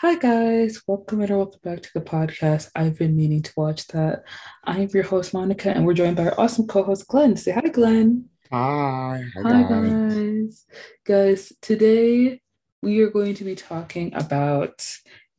[0.00, 2.70] Hi guys, welcome and welcome back to the podcast.
[2.74, 4.24] I've been meaning to watch that.
[4.64, 7.36] I am your host Monica, and we're joined by our awesome co-host Glenn.
[7.36, 8.26] Say hi, Glenn.
[8.52, 10.66] Hi, hi Hi guys.
[11.04, 11.52] guys.
[11.62, 12.40] Today
[12.82, 14.86] we are going to be talking about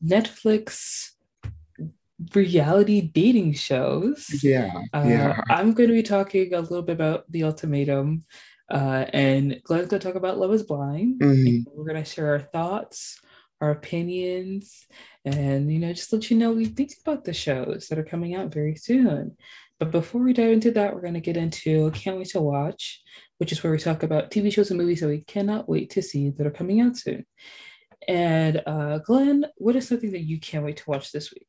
[0.04, 1.12] Netflix
[2.34, 4.44] reality dating shows.
[4.44, 5.42] Yeah, Uh, yeah.
[5.50, 8.26] I'm going to be talking a little bit about The Ultimatum,
[8.71, 11.21] uh, and Glenn's going to talk about Love is Blind.
[11.21, 13.20] And hmm we're going to share our thoughts,
[13.62, 14.86] our opinions,
[15.25, 18.04] and, you know, just let you know what we think about the shows that are
[18.04, 19.36] coming out very soon.
[19.80, 23.02] But before we dive into that, we're going to get into Can't Wait to Watch,
[23.38, 26.02] which is where we talk about TV shows and movies that we cannot wait to
[26.02, 27.25] see that are coming out soon.
[28.07, 31.47] And uh, Glenn, what is something that you can't wait to watch this week?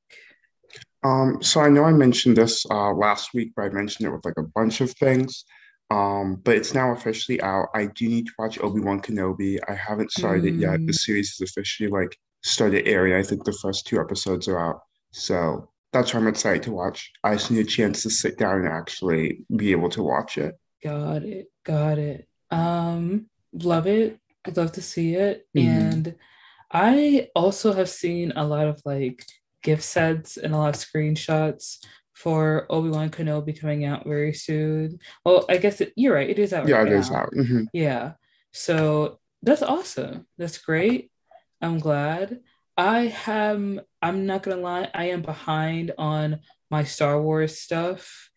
[1.05, 4.25] Um, so I know I mentioned this uh last week, but I mentioned it with
[4.25, 5.45] like a bunch of things.
[5.91, 7.69] Um, but it's now officially out.
[7.75, 9.59] I do need to watch Obi-Wan Kenobi.
[9.69, 10.81] I haven't started it yet.
[10.87, 13.15] The Mm, series is officially like started airing.
[13.15, 14.81] I think the first two episodes are out.
[15.13, 17.11] So that's why I'm excited to watch.
[17.25, 20.55] I just need a chance to sit down and actually be able to watch it.
[20.83, 22.29] got it, got it.
[22.51, 24.19] Um, love it.
[24.45, 25.47] I'd love to see it.
[25.55, 26.15] hmm And
[26.73, 29.25] I also have seen a lot of like
[29.63, 31.79] gift sets and a lot of screenshots
[32.19, 34.99] for Obi-Wan Kenobi coming out very soon.
[35.25, 37.33] Well, I guess it, you're right, it is out right Yeah, it is out.
[37.33, 38.15] hmm Yeah.
[38.53, 40.27] So that's awesome.
[40.37, 41.13] That's great.
[41.63, 42.41] I'm glad.
[42.77, 48.31] I am, I'm not gonna lie, I am behind on my Star Wars stuff.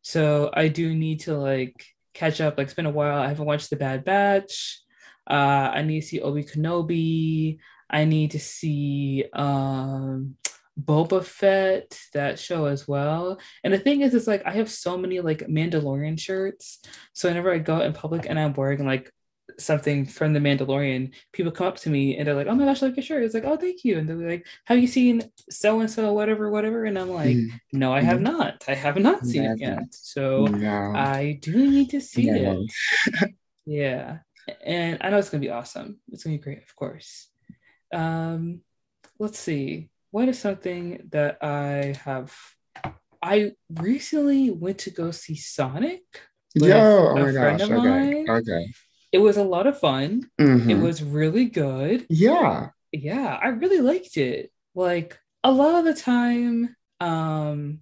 [0.00, 2.56] So I do need to like catch up.
[2.56, 3.20] Like it's been a while.
[3.20, 4.80] I haven't watched The Bad Batch.
[5.28, 7.58] Uh, I need to see Obi Kenobi.
[7.90, 10.36] I need to see um
[10.80, 13.40] Boba Fett, that show as well.
[13.64, 16.80] And the thing is, it's like I have so many like Mandalorian shirts.
[17.14, 19.10] So whenever I go out in public and I'm wearing like
[19.58, 22.82] something from the Mandalorian, people come up to me and they're like, "Oh my gosh,
[22.82, 25.22] I like your shirt." It's like, "Oh, thank you." And they're like, "Have you seen
[25.50, 27.36] so and so, whatever, whatever?" And I'm like,
[27.72, 28.64] "No, I have hmm not.
[28.68, 29.86] I have not seen it yet.
[29.90, 30.92] So No.
[30.94, 32.58] I do need to see it."
[33.64, 34.18] Yeah,
[34.64, 35.98] and I know it's gonna be awesome.
[36.12, 37.28] It's gonna be great, of course.
[37.92, 38.62] Um,
[39.18, 39.90] let's see.
[40.10, 42.34] What is something that I have?
[43.22, 46.02] I recently went to go see Sonic
[46.54, 46.84] Yeah.
[46.86, 47.70] oh my gosh.
[47.70, 47.78] Okay.
[47.80, 48.26] mine.
[48.28, 48.66] Okay.
[49.12, 50.30] It was a lot of fun.
[50.68, 52.08] It hmm was really good.
[52.08, 52.70] Yeah.
[52.92, 54.52] Yeah, I really liked it.
[54.74, 57.80] Like a lot of the time, um,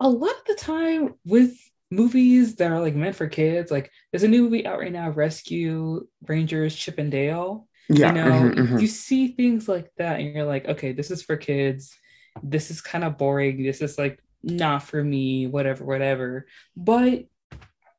[0.00, 1.54] a lot of the time with
[1.90, 5.10] movies that are like meant for kids, like there's a new movie out right now,
[5.10, 7.68] Rescue Rangers Chip and Dale.
[7.92, 8.12] You Yeah.
[8.12, 11.22] know, hmm you, hmm you see things like that, and you're like, okay, this is
[11.22, 11.96] for kids.
[12.42, 13.62] This is kind of boring.
[13.62, 16.46] This is like not for me, whatever, whatever.
[16.76, 17.26] But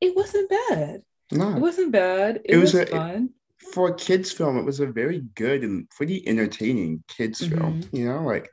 [0.02, 1.04] it wasn't bad.
[1.32, 1.56] No.
[1.56, 2.42] It wasn't bad.
[2.46, 3.30] It It was was a fun.
[3.74, 7.82] for a kids film, it was a very good and pretty entertaining kids film.
[7.82, 7.94] Mhm.
[7.98, 8.50] You know, like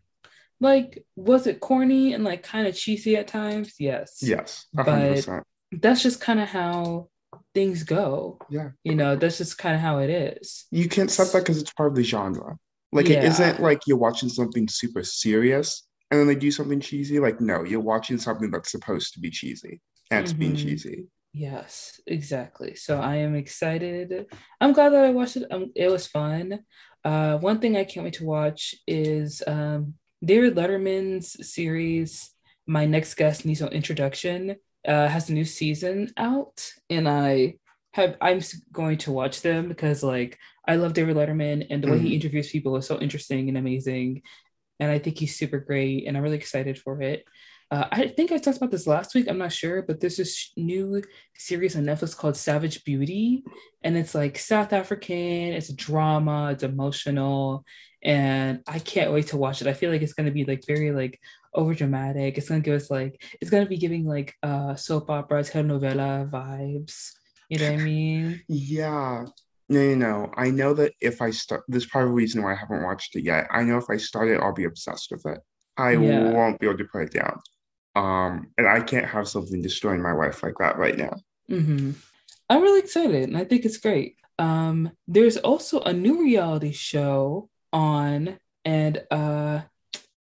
[0.61, 3.75] Like, was it corny and like kind of cheesy at times?
[3.79, 4.19] Yes.
[4.23, 5.45] yes, a hundred But
[5.83, 7.10] that's just kind of how
[7.55, 8.39] things go.
[8.49, 8.71] Yeah.
[8.85, 10.67] You know, that's just kind of how it is.
[10.71, 12.57] You can't stop that because it's part of the genre.
[12.93, 13.23] Like it Yeah.
[13.23, 17.21] isn't like you're watching something super serious and then they do something cheesy.
[17.21, 19.81] Like, no, you're watching something that's supposed to be cheesy
[20.11, 21.07] and it's being hmm cheesy.
[21.33, 22.75] Yes, exactly.
[22.77, 24.27] So I am excited.
[24.61, 25.47] I'm glad that I watched it.
[25.53, 26.61] Um, it was fun.
[27.05, 29.95] Uh, one thing I can't wait to watch is um,
[30.25, 32.31] David Letterman's series,
[32.67, 34.57] My Next Guest Needs No Introduction,
[34.87, 37.55] uh, has a new season out, and I
[37.95, 38.41] have I'm
[38.73, 42.15] going to watch them because like I love David Letterman and the way he Mhm.
[42.15, 44.23] interviews people is so interesting and amazing
[44.81, 47.25] and I think he's super great, and I'm really excited for it.
[47.71, 49.29] Uh, I think I talked about this last week.
[49.29, 51.03] I'm not sure, but there's this new
[51.37, 53.45] series on Netflix called Savage Beauty,
[53.83, 55.53] and it's like South African.
[55.53, 56.51] It's a drama.
[56.53, 57.65] It's emotional,
[58.03, 59.69] and I can't wait to watch it.
[59.69, 61.21] I feel like it's gonna be like very like
[61.55, 62.39] over dramatic.
[62.39, 67.13] It's gonna give us like it's gonna be giving like uh soap opera, telenovela vibes.
[67.49, 68.43] You know what I mean?
[68.49, 69.25] Yeah.
[69.69, 70.33] No, no, no.
[70.37, 73.25] I know that if I start, there's probably a reason why I haven't watched it
[73.25, 73.47] yet.
[73.51, 75.39] I know if I start it, I'll be obsessed with it.
[75.77, 76.33] I Yeah.
[76.33, 77.41] won't be able to put it down.
[77.95, 81.15] Um, and I can't have something destroying my life like that right now.
[81.49, 81.93] hmm
[82.49, 84.17] I'm really excited and I think it's great.
[84.39, 89.61] Um, there's also a new reality show on and uh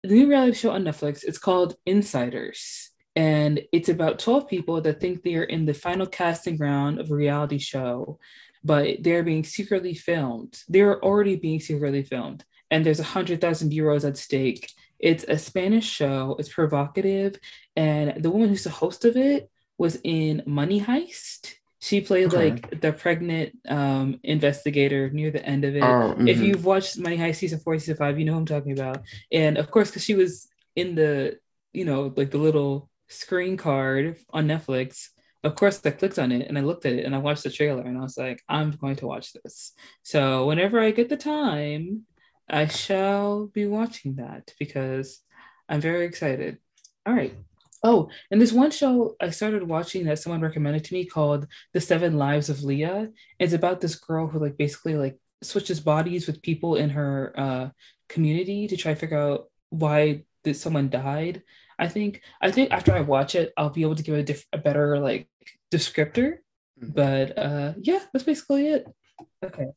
[0.05, 1.23] new reality show on Netflix.
[1.23, 2.91] It's called Insiders.
[3.15, 7.09] And it's about 12 people that think they are in the final casting round of
[7.09, 8.19] a reality show,
[8.63, 10.61] but they're being secretly filmed.
[10.67, 14.69] They're already being secretly filmed, and there's a hundred thousand euros at stake.
[14.99, 17.39] It's a Spanish show, it's provocative,
[17.75, 21.53] and the woman who's the host of it was in Money Heist.
[21.85, 22.49] She played okay.
[22.49, 25.83] like the pregnant um, investigator near the end of it.
[25.83, 26.27] Oh, mm-hmm.
[26.27, 29.03] If you've watched Money Heist season four, season five, you know who I'm talking about.
[29.31, 31.37] And of course, because she was in the,
[31.73, 35.09] you know, like the little screen card on Netflix.
[35.43, 37.51] Of course, I clicked on it and I looked at it and I watched the
[37.51, 39.73] trailer and I was like, I'm going to watch this.
[40.01, 42.07] So whenever I get the time,
[42.49, 45.21] I shall be watching that because
[45.69, 46.57] I'm very excited.
[47.05, 47.35] All right.
[47.85, 51.79] Oh, and there's one show I started watching that someone recommended to me called The
[51.79, 53.09] Seven Lives of Lea.
[53.37, 57.69] It's about this girl who like basically like switches bodies with people in her uh,
[58.09, 61.43] community to try to figure out why did someone died.
[61.77, 64.47] I think I think after I watch it, I'll be able to give a, diff-
[64.51, 65.29] a better like
[65.71, 66.39] descriptor.
[66.81, 66.91] Mm-hmm.
[66.91, 68.87] But uh, yeah, that's basically it.
[69.43, 69.67] Okay.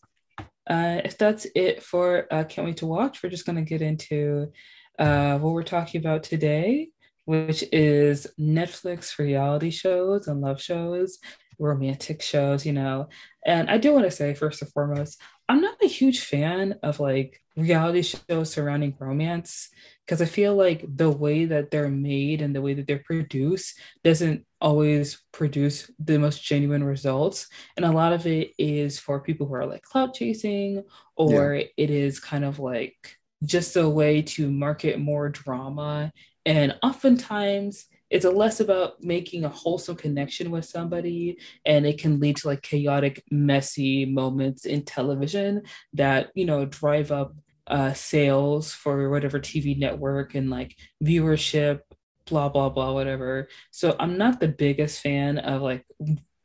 [0.66, 3.82] Uh, if that's it for uh, Can't Wait to Watch, we're just going to get
[3.82, 4.50] into
[4.98, 6.88] uh, what we're talking about today,
[7.28, 11.18] which is Netflix reality shows and love shows,
[11.58, 13.10] romantic shows, you know.
[13.44, 17.00] And I do want to say, first and foremost, I'm not a huge fan of
[17.00, 19.68] like reality shows surrounding romance
[20.06, 23.78] because I feel like the way that they're made and the way that they're produced
[24.02, 27.48] doesn't always produce the most genuine results.
[27.76, 30.82] And a lot of it is for people who are like clout chasing,
[31.14, 31.66] or yeah.
[31.76, 36.10] it is kind of like just a way to market more drama.
[36.48, 41.36] And oftentimes, it's a less about making a wholesome connection with somebody
[41.66, 47.12] and it can lead to like chaotic messy moments in television that you know drive
[47.12, 47.34] up
[47.66, 50.74] uh, sales for whatever tv network and like
[51.04, 51.80] viewership
[52.24, 53.48] blah blah blah whatever.
[53.70, 55.84] So i'm not the biggest fan of like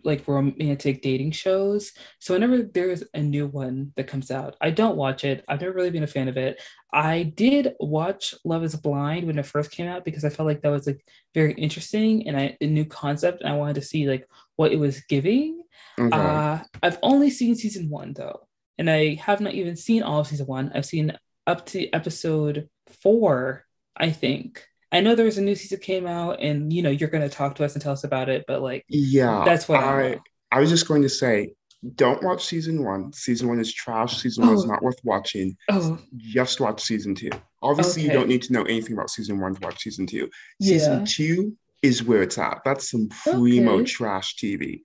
[0.04, 1.92] like romantic dating shows.
[2.20, 5.44] So whenever there's a new one that comes out, I don't watch it.
[5.48, 6.62] I've never really been a fan of it.
[6.92, 10.62] I did watch Love is Blind when it first came out because I felt like
[10.62, 14.08] that was like very interesting and I, a new concept and I wanted to see
[14.08, 15.64] like what it was giving.
[16.00, 16.16] Okay.
[16.16, 18.48] Uh, I've only seen season one though,
[18.78, 20.72] and I have not even seen all of season one.
[20.74, 22.70] I've seen up to episode
[23.02, 23.66] four,
[23.96, 24.66] I think.
[24.94, 27.28] I know there was a new season that came out, and you know you're going
[27.28, 28.46] to talk to us and tell us about it.
[28.48, 30.14] But like, yeah, that's what I.
[30.14, 30.20] I,
[30.52, 31.54] I was just going to say,
[31.96, 33.12] don't watch season one.
[33.12, 34.22] Season one is trash.
[34.22, 34.48] Season oh.
[34.48, 35.58] one is not worth watching.
[35.70, 35.98] Oh.
[36.16, 37.32] Just watch season two.
[37.62, 38.12] Obviously, okay.
[38.12, 40.30] you don't need to know anything about season one to watch season two.
[40.62, 41.06] Season yeah.
[41.08, 42.62] two is where it's at.
[42.64, 43.86] That's some primo okay.
[43.86, 44.82] trash TV.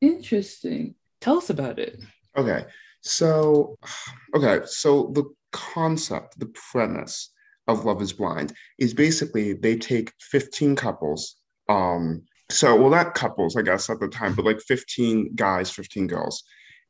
[0.00, 0.94] Interesting.
[1.20, 1.98] Tell us about it.
[2.36, 2.64] Okay.
[3.00, 3.76] So,
[4.34, 4.60] okay.
[4.66, 7.30] So the concept, the premise
[7.70, 11.36] of Love is Blind is basically they take 15 couples.
[11.68, 16.08] Um, so, well, not couples, I guess, at the time, but like 15 guys, 15
[16.08, 16.42] girls.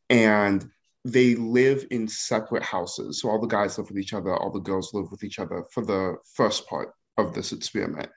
[0.08, 0.68] And
[1.04, 3.20] they live in separate houses.
[3.20, 5.64] So all the guys live with each other, all the girls live with each other
[5.72, 8.08] for the first part of this experiment.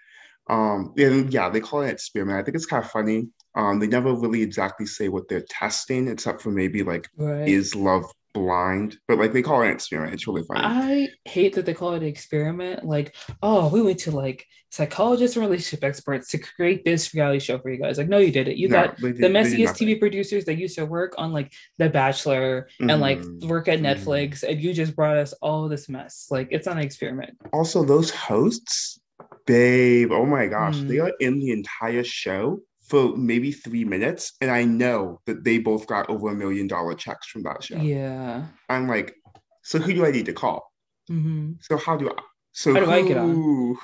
[0.50, 2.40] Um, and yeah, they call it an experiment.
[2.40, 3.30] I think it's kind of funny.
[3.56, 7.48] Um, they never really exactly say what they're testing, except for maybe like, right.
[7.48, 10.14] is love blind, but like they call it an experiment.
[10.14, 10.62] It's really funny.
[10.64, 12.84] I hate that they call it an experiment.
[12.84, 17.60] Like, oh, we went to like psychologists and relationship experts to create this reality show
[17.60, 17.98] for you guys.
[17.98, 18.58] Like, no, you did it.
[18.58, 21.90] You no, got did, the messiest TV producers that used to work on like The
[21.90, 22.90] Bachelor mm-hmm.
[22.90, 23.48] and like mm-hmm.
[23.48, 23.86] work at mm-hmm.
[23.86, 26.28] Netflix, and you just brought us all this mess.
[26.32, 27.38] Like, it's not an experiment.
[27.54, 29.00] Also, those hosts,
[29.46, 30.88] babe, oh my gosh, mm.
[30.88, 35.58] they are in the entire show for maybe three minutes, and I know that they
[35.60, 37.78] both got over a million dollar checks from that show.
[37.78, 39.16] Yeah, I'm like,
[39.64, 40.72] so who do I need to call?
[41.10, 41.54] Mm-hmm.
[41.62, 42.14] So how do I?
[42.52, 43.30] So how do who, I get on?
[43.30, 43.78] Who,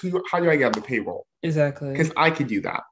[0.00, 1.26] who, how do I get on the payroll?
[1.42, 1.92] Exactly.
[1.92, 2.82] Because I could do that.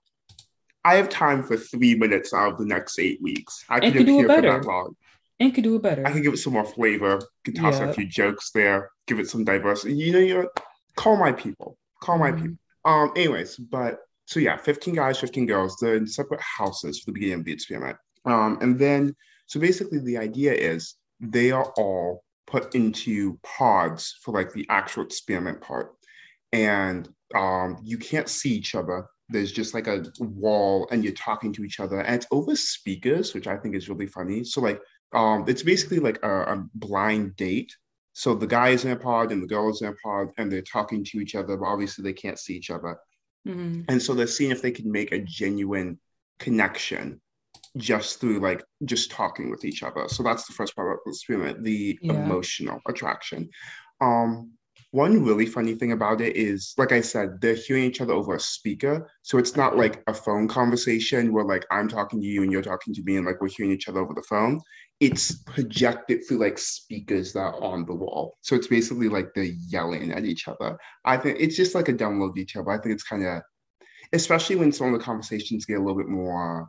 [0.84, 3.64] I have time for three minutes out of the next eight weeks.
[3.68, 4.52] I can do it better.
[4.52, 4.96] For that long.
[5.38, 6.06] And could do it better.
[6.06, 7.20] I can give it some more flavor.
[7.44, 7.90] Could toss yeah.
[7.90, 8.90] a few jokes there.
[9.06, 9.94] Give it some diversity.
[9.94, 10.50] You know, you
[10.96, 11.78] call my people.
[12.02, 12.42] Call my mm-hmm.
[12.42, 12.58] people.
[12.84, 13.12] Um.
[13.14, 15.76] Anyways, but so yeah, 15 guys, 15 girls.
[15.80, 17.96] They're in separate houses for the beginning of the experiment.
[18.24, 24.32] Um, and then, so basically the idea is they are all put into pods for
[24.32, 25.96] like the actual experiment part.
[26.52, 29.04] And um, you can't see each other.
[29.28, 31.98] There's just like a wall and you're talking to each other.
[31.98, 34.44] And it's over speakers, which I think is really funny.
[34.44, 34.80] So like
[35.12, 37.74] um, it's basically like a, a blind date.
[38.12, 40.52] So the guy is in a pod and the girl is in a pod and
[40.52, 42.96] they're talking to each other, but obviously they can't see each other.
[43.46, 43.82] Mm-hmm.
[43.88, 45.98] And so they're seeing if they can make a genuine
[46.38, 47.20] connection
[47.76, 50.08] just through like just talking with each other.
[50.08, 52.12] So that's the first part of the experiment, the yeah.
[52.12, 53.48] emotional attraction.
[54.00, 54.52] Um,
[54.92, 58.34] one really funny thing about it is, like I said, they're hearing each other over
[58.34, 59.08] a speaker.
[59.22, 62.62] So it's not like a phone conversation where like I'm talking to you and you're
[62.62, 64.60] talking to me and like we're hearing each other over the phone.
[64.98, 68.36] It's projected through like speakers that are on the wall.
[68.40, 70.76] So it's basically like they're yelling at each other.
[71.04, 73.42] I think it's just like a download detail, but I think it's kind of,
[74.12, 76.68] especially when some of the conversations get a little bit more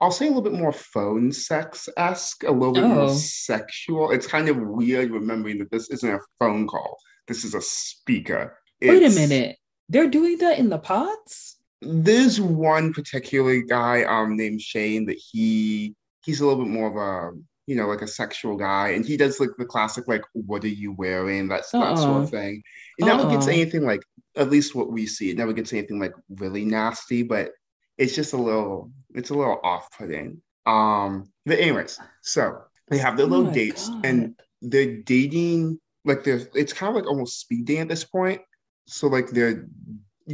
[0.00, 2.88] I'll say a little bit more phone sex esque, a little bit oh.
[2.88, 4.12] more sexual.
[4.12, 6.98] It's kind of weird remembering that this isn't a phone call.
[7.28, 8.58] This is a speaker.
[8.80, 9.56] It's, Wait a minute.
[9.88, 11.56] They're doing that in the pods?
[11.80, 15.94] There's one particular guy um named Shane that he
[16.24, 19.16] he's a little bit more of a you know like a sexual guy and he
[19.16, 21.96] does like the classic like what are you wearing that's that uh-uh.
[21.96, 22.62] sort of thing.
[22.98, 23.16] It uh-uh.
[23.16, 24.02] never gets anything like
[24.36, 25.30] at least what we see.
[25.30, 27.52] It never gets anything like really nasty, but
[27.96, 30.40] it's just a little it's a little off-putting.
[30.66, 32.58] Um, but anyways, so
[32.88, 34.06] they have their oh little dates God.
[34.06, 38.40] and they're dating like they're it's kind of like almost speed dating at this point.
[38.86, 39.68] So like they're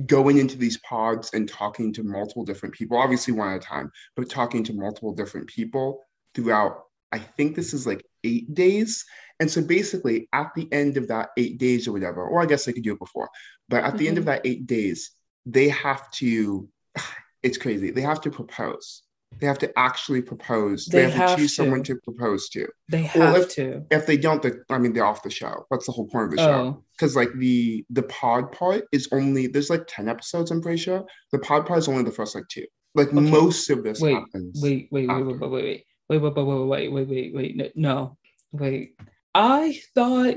[0.07, 3.91] going into these pods and talking to multiple different people, obviously one at a time,
[4.17, 6.01] but talking to multiple different people
[6.35, 6.85] throughout.
[7.13, 9.05] I think this is like eight days.
[9.39, 12.65] And so basically, at the end of that eight days or whatever, or I guess
[12.65, 13.31] they could do it before,
[13.69, 13.97] but at mm-hmm.
[13.99, 14.31] the end of mm-hmm.
[14.31, 15.13] that eight days,
[15.47, 16.69] they have to,
[17.43, 19.04] it's crazy, they have to propose.
[19.41, 20.87] They have to actually propose.
[20.87, 21.63] They, they have, have, to choose to.
[21.63, 22.67] someone to propose to.
[22.89, 23.85] They have if, to.
[23.91, 25.67] If they don't, they, I mean, they're off the show.
[25.71, 26.85] That's the whole point of the show.
[26.93, 27.21] Because oh.
[27.21, 30.51] like the the pod part is only there's like ten episodes.
[30.51, 32.67] I'm pretty sure the pod part is only the first like two.
[32.95, 33.21] Like okay.
[33.21, 34.61] most of this wait, happens.
[34.63, 38.17] Wait, wait, wait, wait, wait, wait, wait, wait, wait, wait, wait, wait, wait, wait, no,
[38.53, 38.95] wait.
[39.35, 40.37] I thought,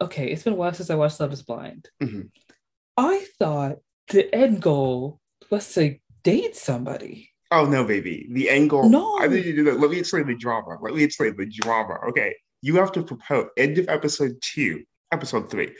[0.00, 1.88] okay, it's been a while since I watched Love Is Blind.
[2.00, 2.20] Mm-hmm.
[2.96, 7.31] I thought the end goal was to date somebody.
[7.52, 8.26] Oh no, baby.
[8.30, 8.88] The angle.
[8.88, 9.18] No.
[9.20, 9.78] I need to do that.
[9.78, 10.78] Let me explain the drama.
[10.80, 11.98] Let me explain the drama.
[12.08, 12.34] Okay.
[12.62, 13.48] You have to propose.
[13.58, 15.74] End of episode two, episode three.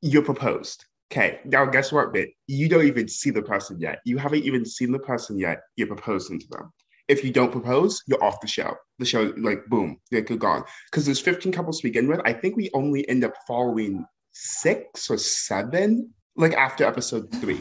[0.00, 0.84] You're proposed.
[1.12, 1.38] Okay.
[1.44, 2.30] Now guess what, bit?
[2.48, 4.00] You don't even see the person yet.
[4.04, 5.60] You haven't even seen the person yet.
[5.76, 6.72] You're proposing to them.
[7.06, 8.74] If you don't propose, you're off the show.
[8.98, 10.64] The show, like, boom, they're gone.
[10.90, 12.20] Because there's 15 couples to begin with.
[12.24, 17.60] I think we only end up following six or seven, like after episode three.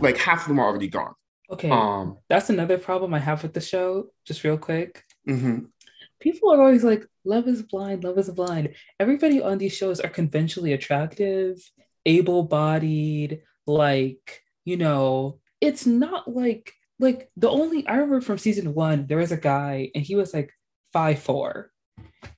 [0.00, 1.14] Like half of them are already gone.
[1.50, 1.70] Okay.
[1.70, 5.04] Um, that's another problem I have with the show, just real quick.
[5.28, 5.66] Mm-hmm.
[6.20, 8.74] People are always like, love is blind, love is blind.
[8.98, 11.58] Everybody on these shows are conventionally attractive,
[12.04, 18.74] able bodied, like, you know, it's not like, like the only, I remember from season
[18.74, 20.52] one, there was a guy and he was like
[20.92, 21.70] five four,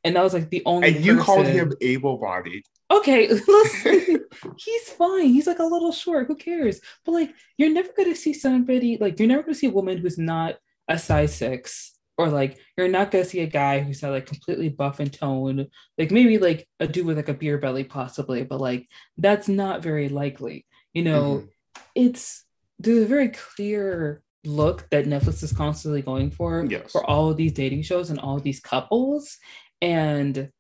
[0.05, 0.89] And that was like the only.
[0.89, 1.25] And you person...
[1.25, 4.25] called him able bodied okay, listen,
[4.57, 5.29] he's fine.
[5.29, 6.27] He's like a little short.
[6.27, 6.81] Who cares?
[7.05, 10.19] But like, you're never gonna see somebody like you're never gonna see a woman who's
[10.19, 10.57] not
[10.89, 14.69] a size six, or like you're not gonna see a guy who's not like completely
[14.69, 15.69] buff and toned.
[15.97, 19.83] Like maybe like a dude with like a beer belly, possibly, but like that's not
[19.83, 20.67] very likely.
[20.95, 21.83] You know, mm-hmm.
[21.95, 22.45] it's
[22.79, 26.93] there's a very clear look that Netflix is constantly going for yes.
[26.93, 29.37] for all of these dating shows and all of these couples.
[29.81, 30.51] And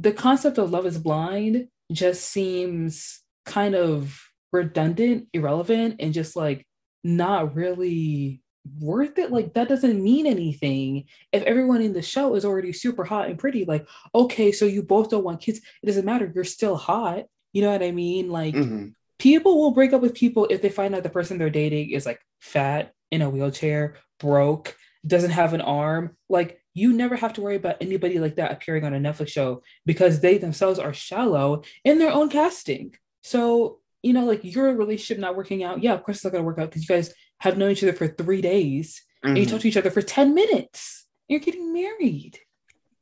[0.00, 4.20] the concept of love is blind just seems kind of
[4.52, 6.66] redundant, irrelevant, and just like
[7.02, 8.42] not really
[8.80, 9.30] worth it.
[9.30, 13.38] Like that doesn't mean anything if everyone in the show is already super hot and
[13.38, 13.64] pretty.
[13.64, 15.60] Like, okay, so you both don't want kids.
[15.82, 16.30] It doesn't matter.
[16.32, 17.24] You're still hot.
[17.52, 18.30] You know what I mean?
[18.30, 18.88] Like mm-hmm.
[19.18, 22.06] people will break up with people if they find out the person they're dating is
[22.06, 24.76] like fat in a wheelchair, broke,
[25.06, 26.16] doesn't have an arm.
[26.28, 29.62] Like you never have to worry about anybody like that appearing on a Netflix show
[29.84, 32.94] because they themselves are shallow in their own casting.
[33.22, 36.44] So, you know, like your relationship not working out, yeah, of course it's not gonna
[36.44, 39.30] work out because you guys have known each other for three days mm-hmm.
[39.30, 39.62] and you talk mm-hmm.
[39.62, 41.06] to each other for 10 minutes.
[41.26, 42.38] You're getting married.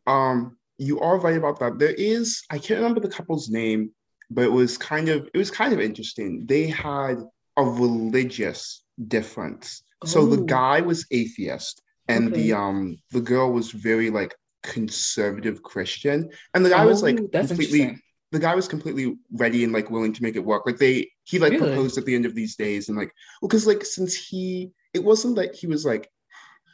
[0.07, 1.79] Um, you are right about that.
[1.79, 3.91] There is, I can't remember the couple's name,
[4.31, 6.47] but it was kind of it was kind of interesting.
[6.47, 7.19] They had
[7.57, 9.83] a religious difference.
[10.05, 12.43] So the guy was atheist and okay.
[12.43, 17.17] the um the girl was very like conservative Christian, and the guy oh, was like
[17.17, 17.99] completely
[18.33, 20.67] the guy was completely ready and like willing to make it work.
[20.67, 21.69] Like they he like really?
[21.69, 25.03] proposed at the end of these days and like well because like since he it
[25.03, 26.11] wasn't that he was like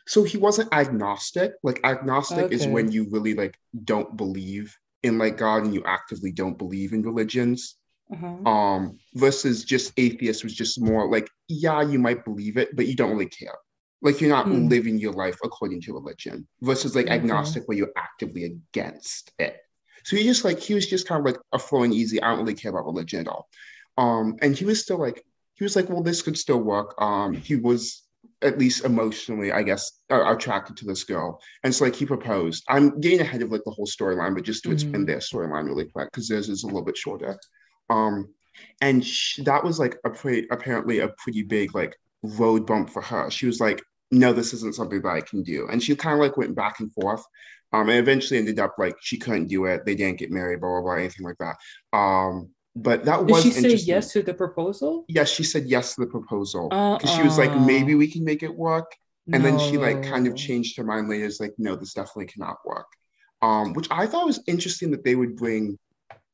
[0.06, 1.52] so he wasn't agnostic.
[1.62, 2.54] Like agnostic okay.
[2.54, 6.92] is when you really like don't believe in like God and you actively don't believe
[6.92, 7.76] in religions.
[8.12, 8.50] Uh-huh.
[8.50, 12.94] Um versus just atheist was just more like yeah you might believe it but you
[12.94, 13.56] don't really care
[14.02, 14.68] like you're not mm.
[14.68, 19.56] living your life according to religion versus like agnostic where you're actively against it.
[20.04, 22.20] So he just like he was just kind of like a flowing easy.
[22.20, 23.48] I don't really care about religion at all.
[23.96, 27.00] Um, and he was still like he was like, well, this could still work.
[27.00, 28.02] Um, he was
[28.40, 32.64] at least emotionally, I guess, uh, attracted to this girl, and so like he proposed.
[32.68, 34.74] I'm getting ahead of like the whole storyline, but just to mm-hmm.
[34.74, 37.38] explain their storyline really quick because theirs is a little bit shorter.
[37.88, 38.34] Um,
[38.80, 43.02] and she, that was like a pretty apparently a pretty big like road bump for
[43.02, 43.30] her.
[43.30, 43.82] She was like,
[44.12, 45.66] no, this isn't something that I can do.
[45.68, 47.24] And she kind of like went back and forth.
[47.72, 49.86] Um, and eventually ended up like she couldn't do it.
[49.86, 51.56] They didn't get married, blah blah blah, anything like that.
[51.96, 55.06] Um, but that Did was she say yes to the proposal?
[55.08, 57.16] Yes, she said yes to the proposal because uh-uh.
[57.16, 58.94] she was like, maybe we can make it work.
[59.32, 59.50] And no.
[59.50, 61.24] then she like kind of changed her mind later.
[61.24, 62.88] It's like, no, this definitely cannot work.
[63.40, 65.78] Um, which I thought was interesting that they would bring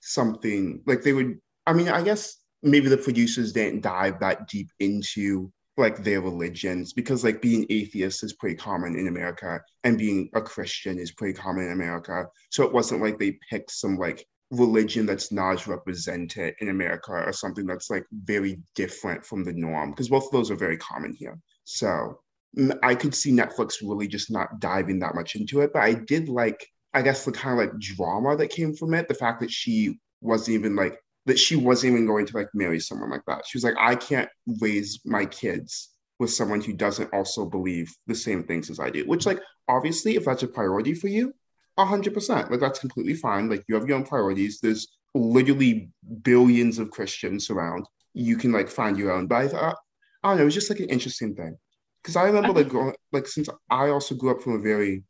[0.00, 1.38] something like they would.
[1.66, 6.92] I mean, I guess maybe the producers didn't dive that deep into like their religions
[6.92, 11.38] because like being atheist is pretty common in America and being a Christian is pretty
[11.38, 12.26] common in America.
[12.50, 17.32] So it wasn't like they picked some like religion that's not represented in America or
[17.32, 21.14] something that's like very different from the norm because both of those are very common
[21.16, 21.38] here.
[21.64, 22.20] So
[22.58, 25.94] mm, I could see Netflix really just not diving that much into it, but I
[25.94, 29.40] did like I guess the kind of like drama that came from it, the fact
[29.40, 33.24] that she wasn't even like that she wasn't even going to like marry someone like
[33.26, 33.46] that.
[33.46, 34.28] She was like, I can't
[34.60, 39.04] raise my kids with someone who doesn't also believe the same things as I do.
[39.06, 41.32] Which, like, obviously, if that's a priority for you,
[41.78, 43.48] hundred percent, like that's completely fine.
[43.48, 44.58] Like you have your own priorities.
[44.60, 45.90] There's literally
[46.22, 47.86] billions of Christians around.
[48.14, 49.28] You can like find your own.
[49.28, 49.76] But I thought,
[50.22, 51.56] I don't know, it was just like an interesting thing
[52.02, 55.04] because I remember like growing, like since I also grew up from a very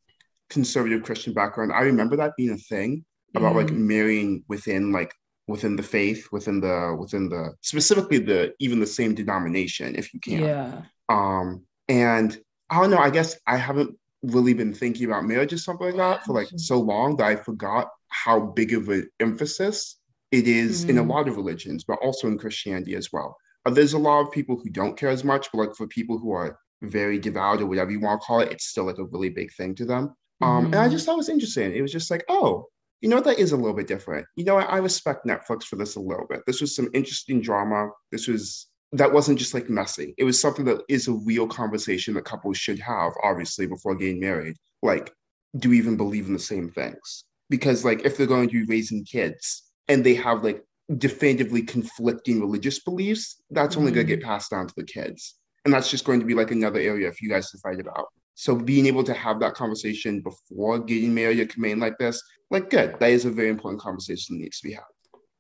[0.50, 3.56] conservative Christian background, I remember that being a thing about mm.
[3.56, 5.14] like marrying within like
[5.49, 10.21] within the faith, within the within the specifically the even the same denomination, if you
[10.21, 10.40] can.
[10.40, 10.83] Yeah.
[11.09, 12.38] Um, and
[12.71, 12.99] I don't know.
[12.99, 16.49] I guess I haven't really been thinking about marriage or something like that for like
[16.57, 19.97] so long that I forgot how big of an emphasis
[20.31, 20.90] it is mm.
[20.90, 21.09] in a mm.
[21.09, 23.37] lot of religions, but also in Christianity as well.
[23.64, 26.19] Uh, there's a lot of people who don't care as much, but like for people
[26.19, 29.05] who are very devout or whatever you want to call it, it's still like a
[29.05, 30.14] really big thing to them.
[30.40, 30.93] Um, and I mm-hmm.
[30.93, 31.75] just thought it was interesting.
[31.75, 32.67] It was just like, oh,
[33.00, 34.26] you know, that is a little bit different.
[34.37, 36.40] You know, I, I respect Netflix for this a little bit.
[36.47, 37.90] This was some interesting drama.
[38.11, 40.14] This was that wasn't just like messy.
[40.17, 44.21] It was something that is a real conversation that couples should have, obviously, before getting
[44.21, 44.57] married.
[44.83, 45.12] Like,
[45.59, 47.25] do we even believe in the same things?
[47.50, 50.62] Because like if they're going to be raising kids and they have like
[50.97, 53.97] definitively conflicting religious beliefs, that's only mm-hmm.
[53.97, 55.37] going to get passed down to the kids.
[55.64, 58.07] And that's just going to be like another area if you guys to fight about.
[58.38, 62.71] So being able to have that conversation before getting married or committing like this, like
[62.71, 64.85] good, that is a very important conversation that needs to be had.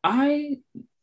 [0.02, 0.56] I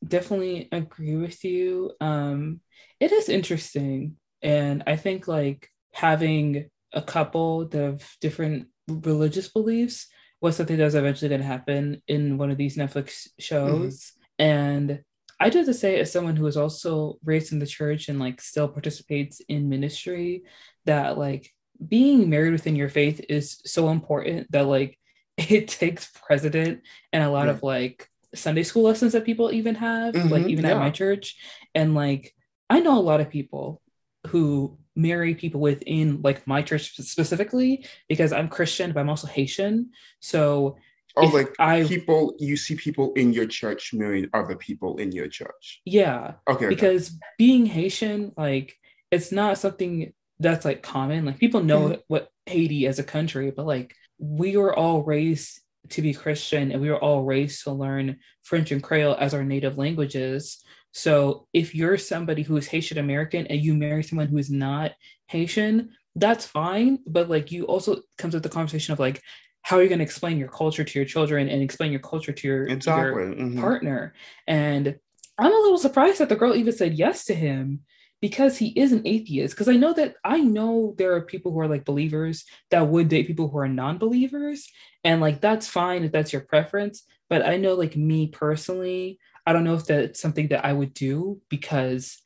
[0.06, 1.94] definitely agree with you.
[2.02, 2.60] Um,
[3.00, 4.18] it is interesting.
[4.42, 10.08] And I think like having a couple of different religious beliefs
[10.42, 14.12] was something that was eventually going to happen in one of these Netflix shows.
[14.42, 14.46] Mm-hmm.
[14.46, 15.04] And
[15.40, 18.20] I do have to say, as someone who is also raised in the church and
[18.20, 20.44] like still participates in ministry,
[20.84, 21.54] that like
[21.86, 24.98] being married within your faith is so important that like
[25.38, 27.52] it takes precedent and a lot yeah.
[27.52, 30.72] of like Sunday school lessons that people even have, mm-hmm, like even yeah.
[30.72, 31.38] at my church.
[31.74, 32.34] And like
[32.70, 33.82] I know a lot of people
[34.28, 39.92] who marry people within like my church specifically because I'm Christian, but I'm also Haitian.
[40.20, 40.78] So
[41.18, 45.28] Oh, like I, people, you see people in your church marrying other people in your
[45.30, 45.82] church.
[45.86, 46.34] Yeah.
[46.50, 46.68] Okay.
[46.68, 47.18] Because okay.
[47.38, 48.78] being Haitian, like,
[49.12, 51.26] it's not something that's like common.
[51.26, 52.02] Like people know mm-hmm.
[52.08, 56.82] what Haiti as a country, but like we were all raised to be Christian and
[56.82, 60.64] we were all raised to learn French and Creole as our native languages.
[60.94, 64.92] So if you're somebody who is Haitian American and you marry someone who is not
[65.28, 67.00] Haitian, that's fine.
[67.06, 69.22] But like you also comes with the conversation of like,
[69.62, 72.32] how are you going to explain your culture to your children and explain your culture
[72.32, 73.24] to your, exactly.
[73.24, 73.60] your mm-hmm.
[73.60, 74.14] partner?
[74.48, 74.98] And
[75.38, 77.82] I'm a little surprised that the girl even said yes to him
[78.26, 79.54] because he is an atheist.
[79.54, 83.08] Because I know that I know there are people who are like believers that would
[83.08, 84.68] date people who are non-believers,
[85.04, 87.04] and like that's fine if that's your preference.
[87.30, 90.96] But I know like me personally, I don't know if that's something that I would
[90.96, 92.20] do because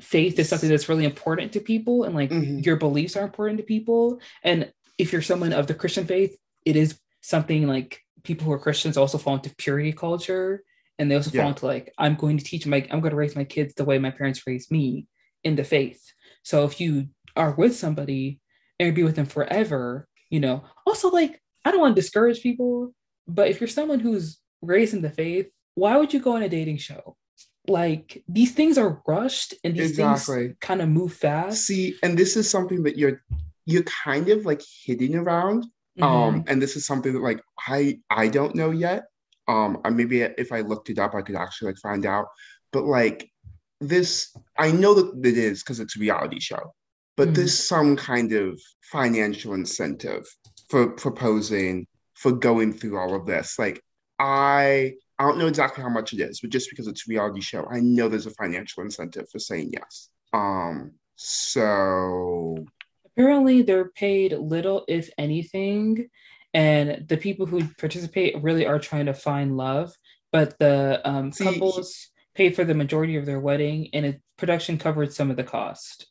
[0.00, 2.60] faith is something that's really important to people, and like mm-hmm.
[2.60, 4.22] your beliefs are important to people.
[4.42, 8.58] And if you're someone of the Christian faith, it is something like people who are
[8.58, 10.64] Christians also fall into purity culture
[10.98, 11.42] and they also yeah.
[11.42, 13.84] fall into like i'm going to teach my i'm going to raise my kids the
[13.84, 15.08] way my parents raised me
[15.44, 16.02] in the faith.
[16.42, 18.40] So if you are with somebody
[18.80, 22.94] and be with them forever, you know, also like I don't want to discourage people,
[23.26, 26.48] but if you're someone who's raised in the faith, why would you go on a
[26.48, 27.16] dating show?
[27.66, 30.36] Like these things are rushed and these exactly.
[30.36, 31.66] things kind of move fast.
[31.66, 33.22] See, and this is something that you're
[33.64, 35.64] you're kind of like hitting around.
[35.98, 36.02] Mm-hmm.
[36.02, 39.04] Um, and this is something that like I I don't know yet.
[39.48, 42.26] Um, maybe if I looked it up, I could actually like find out.
[42.72, 43.30] But like
[43.88, 46.72] this i know that it is because it's a reality show
[47.16, 47.34] but mm.
[47.34, 50.26] there's some kind of financial incentive
[50.68, 53.58] for proposing for going through all of this.
[53.58, 53.82] Like
[54.20, 57.40] i i don't know exactly how much it is but just because it's a reality
[57.40, 60.08] show i know there's a financial incentive for saying yes.
[60.32, 62.64] Um so.
[63.06, 66.08] Apparently they're paid little if anything
[66.52, 69.92] and the people who participate really are trying to find love
[70.32, 74.78] but the um, See, couples paid for the majority of their wedding, and its production
[74.78, 76.06] covered some of the cost.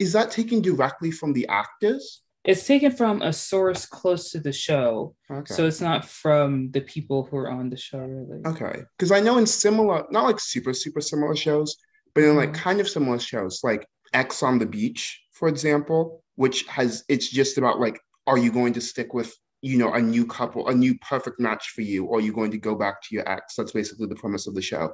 [0.00, 2.22] is that taken directly from the actors?
[2.42, 5.14] It's taken from a source close to the show.
[5.30, 5.54] Okay.
[5.54, 8.40] So it's not from the people who are on the show, really.
[8.46, 8.80] Okay.
[8.98, 11.76] Because I know in similar, not like super, super similar shows,
[12.14, 12.62] but in like mm-hmm.
[12.62, 17.58] kind of similar shows, like Ex on the Beach, for example, which has, it's just
[17.58, 20.96] about like, are you going to stick with, you know, a new couple, a new
[20.98, 23.54] perfect match for you, or are you going to go back to your ex?
[23.56, 24.92] That's basically the premise of the show.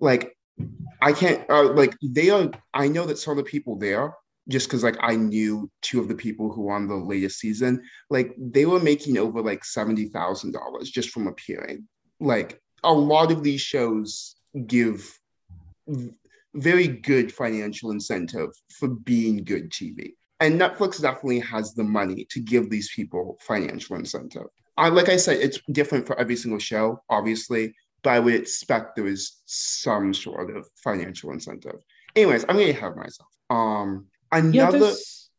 [0.00, 0.36] Like,
[1.00, 4.12] I can't, uh, like, they are, I know that some of the people there
[4.48, 7.82] just because like I knew two of the people who were on the latest season,
[8.08, 11.86] like they were making over like seventy thousand dollars just from appearing.
[12.18, 15.18] Like a lot of these shows give
[16.54, 20.14] very good financial incentive for being good TV.
[20.40, 24.46] And Netflix definitely has the money to give these people financial incentive.
[24.76, 28.94] I like I said, it's different for every single show, obviously, but I would expect
[28.94, 31.80] there is some sort of financial incentive.
[32.14, 33.28] Anyways, I'm gonna have myself.
[33.50, 34.78] Um, Another.
[34.78, 34.92] Yeah,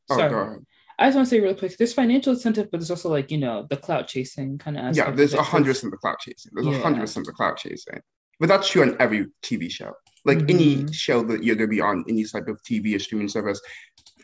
[0.10, 0.58] oh, sorry.
[0.98, 1.78] I just want to say really quick.
[1.78, 4.96] There's financial incentive, but there's also like you know the clout chasing kind of.
[4.96, 6.52] Yeah, there's a hundred percent the clout chasing.
[6.54, 8.02] There's a hundred percent the clout chasing,
[8.40, 9.94] but that's true on every TV show.
[10.26, 10.50] Like mm-hmm.
[10.50, 13.62] any show that you're gonna be on, any type of TV or streaming service,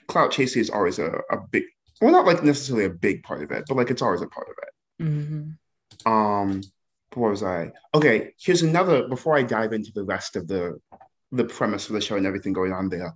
[0.07, 1.63] clout chasing is always a, a big.
[2.01, 4.47] Well, not like necessarily a big part of it, but like it's always a part
[4.47, 5.03] of it.
[5.03, 6.11] Mm-hmm.
[6.11, 6.61] Um,
[7.13, 7.71] what was I?
[7.93, 9.07] Okay, here's another.
[9.07, 10.79] Before I dive into the rest of the
[11.31, 13.13] the premise of the show and everything going on there,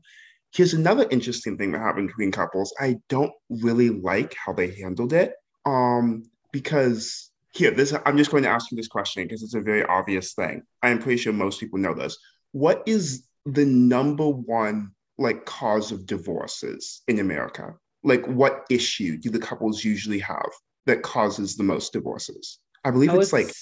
[0.52, 2.74] Here's another interesting thing that happened between couples.
[2.80, 5.34] I don't really like how they handled it.
[5.66, 9.62] Um, because here, this I'm just going to ask you this question because it's a
[9.62, 10.64] very obvious thing.
[10.82, 12.18] I'm pretty sure most people know this.
[12.52, 17.76] What is the number one like cause of divorces in America?
[18.04, 20.50] Like what issue do the couples usually have
[20.86, 22.60] that causes the most divorces?
[22.86, 23.54] I believe oh, it's, it's like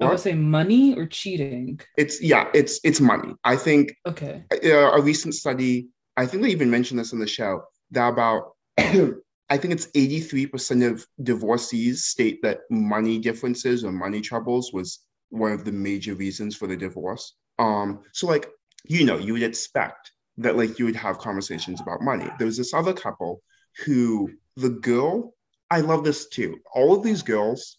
[0.00, 1.80] I would say money or cheating.
[1.96, 3.34] It's yeah, it's it's money.
[3.44, 4.44] I think okay.
[4.52, 8.52] Uh, a recent study I think they even mentioned this in the show that about
[8.78, 15.52] I think it's 83% of divorcees state that money differences or money troubles was one
[15.52, 17.36] of the major reasons for the divorce.
[17.58, 18.48] Um, so like,
[18.84, 22.28] you know, you would expect that like you would have conversations about money.
[22.38, 23.42] There was this other couple
[23.84, 25.34] who the girl,
[25.70, 26.58] I love this too.
[26.74, 27.76] All of these girls,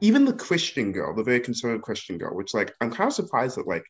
[0.00, 3.56] even the Christian girl, the very conservative Christian girl, which like I'm kind of surprised
[3.56, 3.84] that like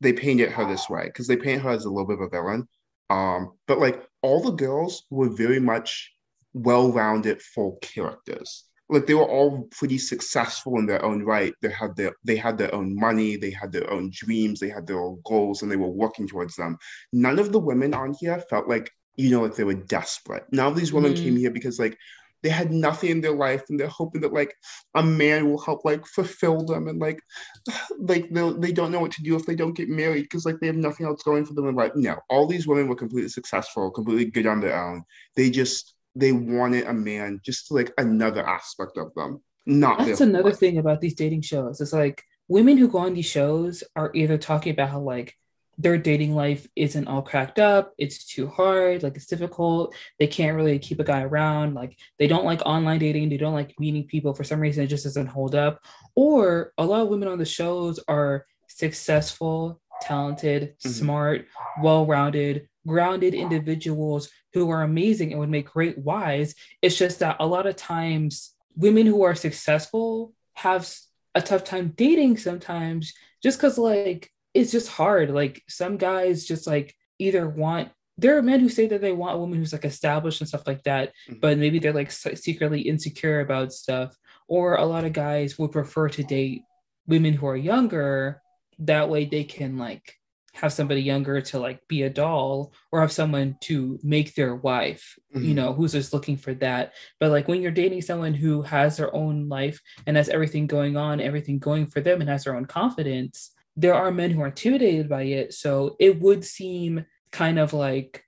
[0.00, 2.28] they painted her this way because they paint her as a little bit of a
[2.28, 2.68] villain.
[3.08, 6.12] Um, but like all the girls were very much
[6.52, 8.64] well-rounded full characters.
[8.88, 11.52] Like they were all pretty successful in their own right.
[11.60, 14.86] They had their they had their own money, they had their own dreams, they had
[14.86, 16.76] their own goals, and they were working towards them.
[17.12, 20.44] None of the women on here felt like you know like they were desperate.
[20.52, 21.16] None of these women mm.
[21.16, 21.98] came here because like
[22.46, 24.54] they had nothing in their life and they're hoping that like
[24.94, 27.18] a man will help like fulfill them and like
[27.98, 30.60] like they they don't know what to do if they don't get married because like
[30.60, 31.90] they have nothing else going for them in life.
[31.96, 35.02] No, all these women were completely successful, completely good on their own.
[35.34, 39.42] They just they wanted a man, just like another aspect of them.
[39.66, 40.58] Not that's another life.
[40.58, 41.80] thing about these dating shows.
[41.80, 45.34] It's like women who go on these shows are either talking about how like
[45.78, 47.92] their dating life isn't all cracked up.
[47.98, 49.02] It's too hard.
[49.02, 49.94] Like it's difficult.
[50.18, 51.74] They can't really keep a guy around.
[51.74, 53.28] Like they don't like online dating.
[53.28, 54.32] They don't like meeting people.
[54.32, 55.84] For some reason, it just doesn't hold up.
[56.14, 60.88] Or a lot of women on the shows are successful, talented, mm-hmm.
[60.88, 61.46] smart,
[61.82, 66.54] well rounded, grounded individuals who are amazing and would make great wives.
[66.82, 70.90] It's just that a lot of times women who are successful have
[71.34, 75.30] a tough time dating sometimes just because, like, it's just hard.
[75.30, 79.34] Like some guys just like either want there are men who say that they want
[79.34, 81.38] a woman who's like established and stuff like that, mm-hmm.
[81.40, 84.16] but maybe they're like secretly insecure about stuff.
[84.48, 86.62] Or a lot of guys would prefer to date
[87.06, 88.40] women who are younger.
[88.78, 90.14] That way they can like
[90.56, 95.18] have somebody younger to like be a doll or have someone to make their wife,
[95.34, 95.44] mm-hmm.
[95.44, 96.94] you know, who's just looking for that.
[97.20, 100.96] But like when you're dating someone who has their own life and has everything going
[100.96, 104.46] on, everything going for them and has their own confidence, there are men who are
[104.46, 105.52] intimidated by it.
[105.52, 108.24] So it would seem kind of like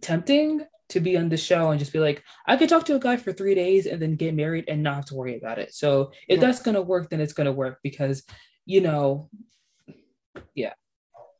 [0.00, 3.00] tempting to be on the show and just be like, I could talk to a
[3.00, 5.74] guy for three days and then get married and not have to worry about it.
[5.74, 6.46] So if yeah.
[6.46, 8.24] that's gonna work, then it's gonna work because
[8.64, 9.30] you know,
[10.54, 10.72] yeah.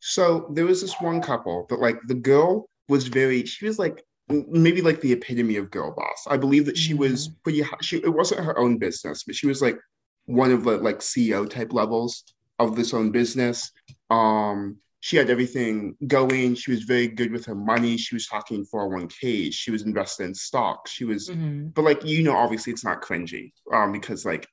[0.01, 4.03] So there was this one couple that like the girl was very she was like
[4.29, 6.27] maybe like the epitome of girl boss.
[6.29, 7.01] I believe that she mm-hmm.
[7.01, 9.79] was pretty she it wasn't her own business, but she was like
[10.27, 12.25] one of the like CEO type levels
[12.59, 13.71] of this own business.
[14.11, 16.55] Um, she had everything going.
[16.55, 17.97] She was very good with her money.
[17.97, 19.53] She was talking 401k.
[19.53, 20.91] She was invested in stocks.
[20.91, 21.69] She was, mm-hmm.
[21.69, 24.47] but like, you know, obviously it's not cringy um, because like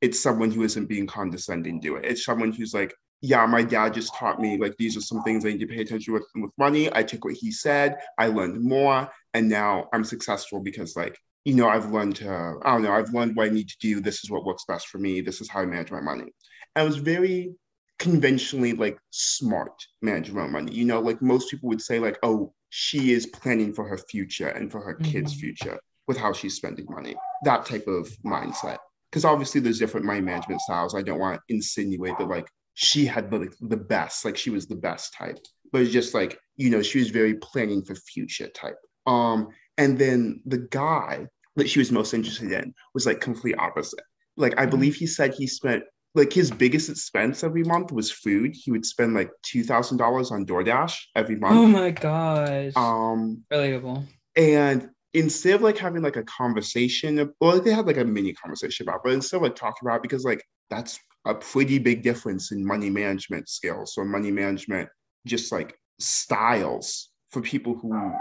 [0.00, 2.04] it's someone who isn't being condescending to it.
[2.04, 5.44] It's someone who's like yeah, my dad just taught me like these are some things
[5.44, 6.88] I need to pay attention with with money.
[6.94, 11.54] I took what he said, I learned more, and now I'm successful because like you
[11.54, 14.00] know I've learned to I don't know I've learned what I need to do.
[14.00, 15.20] This is what works best for me.
[15.20, 16.32] This is how I manage my money.
[16.74, 17.54] And I was very
[17.98, 20.72] conventionally like smart managing my money.
[20.72, 24.48] You know, like most people would say like, oh, she is planning for her future
[24.48, 25.10] and for her mm-hmm.
[25.10, 25.78] kids' future
[26.08, 27.14] with how she's spending money.
[27.44, 28.78] That type of mindset.
[29.10, 30.94] Because obviously there's different money management styles.
[30.94, 32.46] I don't want to insinuate that like
[32.80, 35.38] she had the, the best, like she was the best type.
[35.70, 38.78] But it's just like, you know, she was very planning for future type.
[39.06, 44.00] Um, and then the guy that she was most interested in was like complete opposite.
[44.38, 44.70] Like I mm-hmm.
[44.70, 48.56] believe he said he spent like his biggest expense every month was food.
[48.56, 51.56] He would spend like two thousand dollars on DoorDash every month.
[51.56, 52.72] Oh my gosh.
[52.76, 54.06] Um relatable.
[54.36, 58.88] And instead of like having like a conversation, well, they had like a mini conversation
[58.88, 62.64] about, but instead of like talking about because like that's a pretty big difference in
[62.64, 64.88] money management skills or money management
[65.26, 68.12] just like styles for people who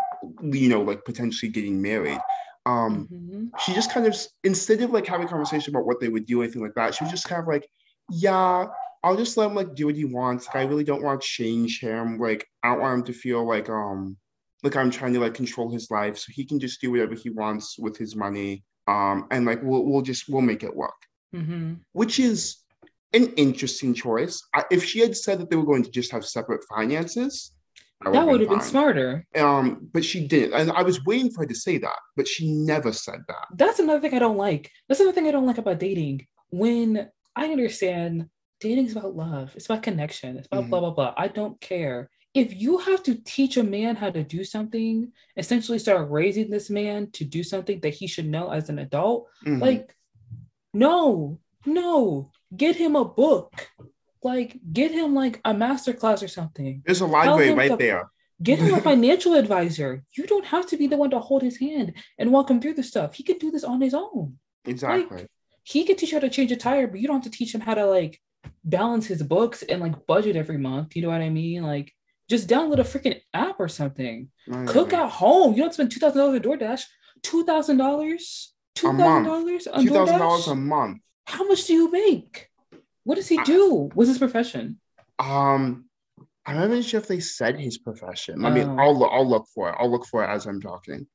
[0.56, 2.20] you know like potentially getting married
[2.66, 3.46] um mm-hmm.
[3.60, 6.42] she just kind of instead of like having a conversation about what they would do
[6.42, 7.68] anything like that she was just kind of like
[8.12, 8.66] yeah
[9.04, 11.28] i'll just let him like do what he wants like, i really don't want to
[11.28, 14.18] change him like i don't want him to feel like um
[14.62, 17.30] like i'm trying to like control his life so he can just do whatever he
[17.30, 21.76] wants with his money um and like we'll, we'll just we'll make it work mm-hmm.
[21.94, 22.58] which is
[23.14, 24.42] an interesting choice.
[24.54, 27.54] I, if she had said that they were going to just have separate finances,
[28.04, 29.26] that would have been, been smarter.
[29.36, 32.52] Um, but she didn't, and I was waiting for her to say that, but she
[32.52, 33.48] never said that.
[33.56, 34.72] That's another thing I don't like.
[34.88, 36.28] That's another thing I don't like about dating.
[36.50, 38.30] When I understand
[38.62, 40.70] dating is about love, it's about connection, it's about mm-hmm.
[40.70, 41.14] blah blah blah.
[41.18, 45.80] I don't care if you have to teach a man how to do something, essentially
[45.80, 49.28] start raising this man to do something that he should know as an adult.
[49.46, 49.62] Mm-hmm.
[49.62, 49.96] Like,
[50.74, 53.70] no, no, get him a book.
[54.22, 56.84] Like, get him like a master class or something.
[56.86, 58.12] There's a library right to, there.
[58.44, 60.04] Get him a financial advisor.
[60.12, 62.74] You don't have to be the one to hold his hand and walk him through
[62.74, 63.16] the stuff.
[63.16, 64.38] He could do this on his own.
[64.66, 65.18] Exactly.
[65.18, 65.28] Like,
[65.64, 67.54] he could teach you how to change a tire, but you don't have to teach
[67.54, 68.20] him how to like
[68.64, 70.96] balance his books and like budget every month.
[70.96, 71.64] You know what I mean?
[71.64, 71.94] Like,
[72.30, 74.30] just download a freaking app or something.
[74.68, 75.54] Cook at home.
[75.54, 76.82] You don't spend two thousand dollars on DoorDash.
[77.24, 78.54] Two thousand dollars.
[78.76, 81.02] Two thousand dollars Two thousand dollars a month.
[81.30, 82.50] How much do you make?
[83.04, 83.90] What does he do?
[83.94, 84.80] What's his profession?
[85.20, 85.86] Um,
[86.46, 88.44] I'm not even sure if they said his profession.
[88.46, 88.78] I mean, oh.
[88.78, 89.76] I'll I'll look for it.
[89.78, 91.06] I'll look for it as I'm talking.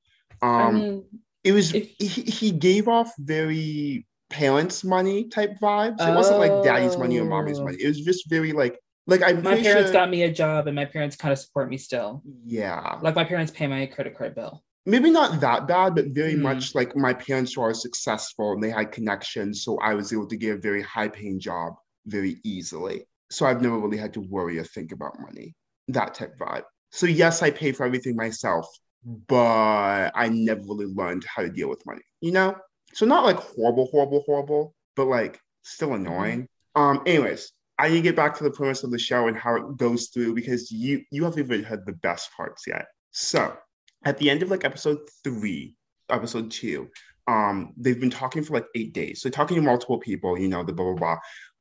[0.41, 1.05] Um, I mean,
[1.43, 6.01] it was if, he, he gave off very parents' money type vibes.
[6.01, 6.15] It oh.
[6.15, 7.77] wasn't like daddy's money or mommy's money.
[7.81, 9.93] It was just very like like I'm my parents sure...
[9.93, 12.23] got me a job and my parents kind of support me still.
[12.45, 16.35] Yeah, like my parents pay my credit card bill maybe not that bad, but very
[16.35, 16.41] mm.
[16.41, 19.65] much like my parents were successful and they had connections.
[19.65, 21.75] So I was able to get a very high paying job
[22.07, 23.07] very easily.
[23.31, 25.55] So I've never really had to worry or think about money,
[25.89, 26.65] that type vibe.
[26.91, 28.69] So yes, I pay for everything myself,
[29.05, 32.55] but I never really learned how to deal with money, you know?
[32.93, 36.07] So not like horrible, horrible, horrible, but like still mm-hmm.
[36.07, 36.49] annoying.
[36.77, 39.57] Um, anyways, I need to get back to the premise of the show and how
[39.57, 42.87] it goes through because you you haven't even heard the best parts yet.
[43.11, 43.57] So
[44.05, 45.75] at the end of like episode three,
[46.11, 46.89] episode two,
[47.27, 49.23] um, they've been talking for like eight days.
[49.23, 51.19] So talking to multiple people, you know, the blah blah blah.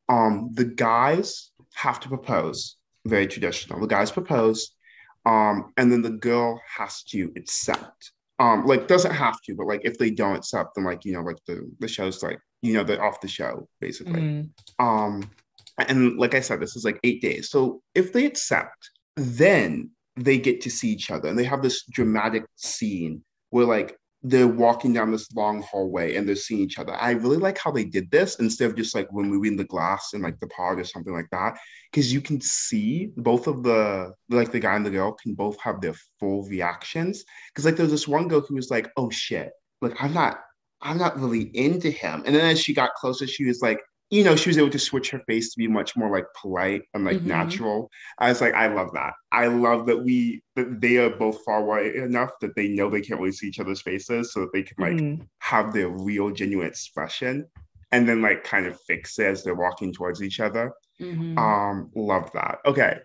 [0.10, 3.80] Um, the guys have to propose, very traditional.
[3.80, 4.76] The guys propose,
[5.26, 8.12] um, and then the girl has to accept.
[8.40, 11.22] Um, like doesn't have to, but like if they don't accept, then like you know,
[11.22, 14.22] like the the show's like you know they're off the show basically.
[14.22, 14.86] Mm-hmm.
[14.86, 15.30] Um,
[15.78, 17.50] and like I said, this is like eight days.
[17.50, 21.84] So if they accept, then they get to see each other and they have this
[21.86, 26.94] dramatic scene where like they're walking down this long hallway and they're seeing each other.
[26.94, 30.22] I really like how they did this instead of just like removing the glass in
[30.22, 31.58] like the pod or something like that.
[31.92, 35.60] Cause you can see both of the like the guy and the girl can both
[35.60, 37.26] have their full reactions.
[37.54, 40.40] Cause like there's this one girl who was like, oh shit, like I'm not
[40.82, 42.24] I'm not really into him.
[42.26, 43.80] And then as she got closer, she was like,
[44.14, 46.84] you know, she was able to switch her face to be much more like polite
[46.94, 47.30] and like mm-hmm.
[47.30, 47.90] natural.
[48.20, 49.14] I was like, I love that.
[49.32, 53.02] I love that we that they are both far away enough that they know they
[53.02, 55.24] can't really see each other's faces, so that they can like mm-hmm.
[55.40, 57.48] have their real, genuine expression,
[57.92, 60.72] and then like kind of fix it as they're walking towards each other.
[61.02, 61.36] Mm-hmm.
[61.40, 62.60] Um, love that.
[62.68, 63.00] Okay,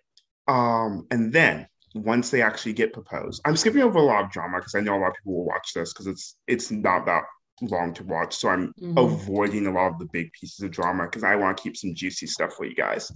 [0.46, 4.58] um, and then once they actually get proposed, I'm skipping over a lot of drama
[4.58, 7.22] because I know a lot of people will watch this because it's it's not that
[7.62, 8.36] long to watch.
[8.36, 8.98] So I'm mm-hmm.
[8.98, 11.94] avoiding a lot of the big pieces of drama because I want to keep some
[11.94, 13.12] juicy stuff for you guys.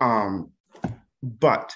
[0.00, 0.50] Um,
[1.22, 1.72] but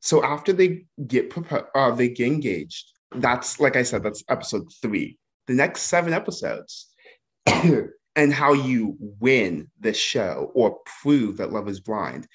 [0.00, 1.32] so after they get
[1.74, 5.18] uh, they get engaged, that's like I said, that's episode three.
[5.46, 6.88] The next seven episodes
[7.46, 12.26] and how you win the show or prove that love is blind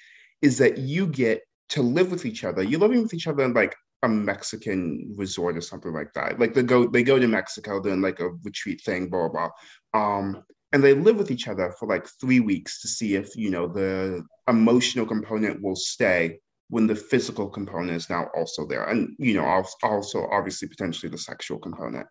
[0.42, 2.64] is that you get to live with each other.
[2.64, 6.39] You're living with each other in like a Mexican resort or something like that.
[6.39, 9.50] Like they go they go to Mexico doing like a retreat thing, blah blah.
[9.94, 10.00] blah.
[10.00, 13.50] Um, and they live with each other for like three weeks to see if you
[13.50, 16.39] know the emotional component will stay
[16.70, 21.18] when the physical component is now also there and you know also obviously potentially the
[21.18, 22.08] sexual component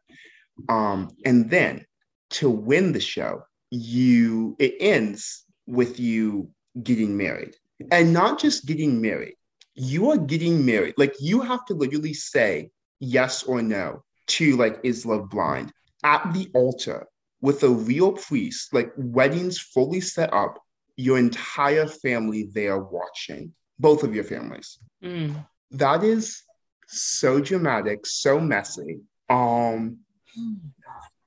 [0.69, 1.85] um and then
[2.31, 6.49] to win the show you it ends with you
[6.83, 7.57] getting married
[7.91, 9.35] and not just getting married
[9.75, 14.79] you are getting married like you have to literally say yes or no to like
[14.83, 15.73] is love blind
[16.05, 17.07] at the altar
[17.41, 20.59] with a real priest like weddings fully set up
[20.97, 24.79] your entire family there watching both of your families.
[25.03, 25.45] Mm.
[25.73, 26.43] That is
[26.87, 29.01] so dramatic, so messy.
[29.29, 29.99] Um,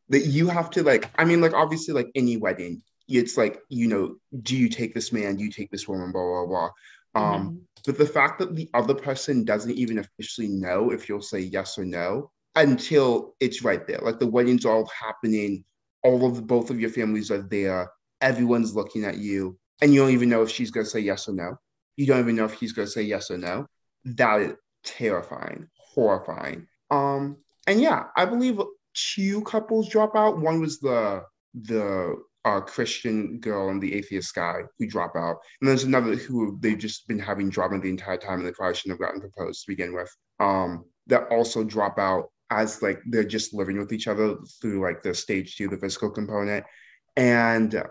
[0.10, 1.10] that you have to like.
[1.18, 5.12] I mean, like obviously, like any wedding, it's like you know, do you take this
[5.12, 5.36] man?
[5.36, 6.12] Do you take this woman?
[6.12, 6.70] Blah blah blah.
[7.16, 7.56] Um, mm-hmm.
[7.86, 11.78] But the fact that the other person doesn't even officially know if you'll say yes
[11.78, 15.64] or no until it's right there, like the wedding's all happening,
[16.04, 20.12] all of both of your families are there, everyone's looking at you, and you don't
[20.12, 21.58] even know if she's gonna say yes or no
[21.98, 23.68] you don't even know if he's to say yes or no.
[24.04, 26.68] That is terrifying, horrifying.
[26.92, 28.60] Um, and yeah, I believe
[28.94, 30.40] two couples drop out.
[30.40, 35.68] One was the the uh, Christian girl and the atheist guy who drop out, and
[35.68, 39.00] there's another who they've just been having drama the entire time, and they probably shouldn't
[39.00, 40.16] have gotten proposed to begin with.
[40.40, 45.02] Um, that also drop out as like they're just living with each other through like
[45.02, 46.66] the stage two, the physical component,
[47.18, 47.84] and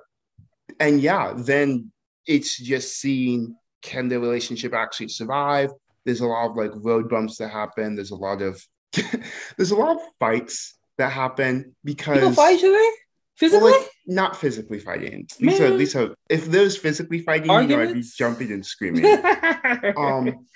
[0.79, 1.91] and yeah, then
[2.27, 5.71] it's just seeing can the relationship actually survive?
[6.05, 7.97] There's a lot of like road bumps that happen.
[7.97, 8.63] There's a lot of
[9.57, 12.91] there's a lot of fights that happen because people fight each other
[13.37, 13.71] physically.
[13.71, 15.27] Well, like, not physically fighting.
[15.39, 15.73] These Man.
[15.73, 19.05] are these are if there's physically fighting, you know, I'd be jumping and screaming.
[19.97, 20.47] um,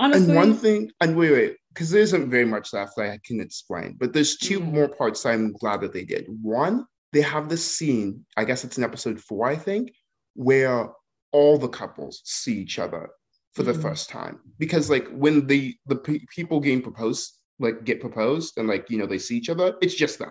[0.00, 3.18] Honestly, and one thing, and wait, wait, because there isn't very much left that I
[3.22, 4.72] can explain, but there's 2 mm.
[4.72, 6.24] more parts I'm glad that they did.
[6.40, 9.92] One, they have this scene, I guess it's in episode four, I think,
[10.34, 10.88] where
[11.32, 13.10] all the couples see each other
[13.54, 13.82] for the mm-hmm.
[13.82, 18.68] first time because like when the the pe- people getting proposed like get proposed and
[18.68, 20.30] like you know they see each other it's just them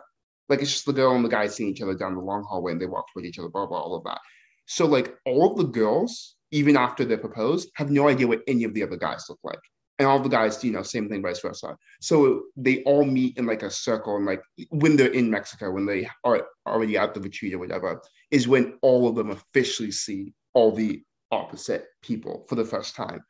[0.49, 2.71] like it's just the girl and the guy seeing each other down the long hallway
[2.71, 4.19] and they walk toward each other blah blah all of that.
[4.65, 8.63] So like all of the girls even after they're proposed have no idea what any
[8.63, 9.59] of the other guys look like.
[9.99, 11.75] And all the guys you know same thing vice versa.
[12.01, 15.85] So they all meet in like a circle and like when they're in mexico when
[15.85, 20.33] they are already at the retreat or whatever is when all of them officially see
[20.53, 23.23] all the opposite people for the first time.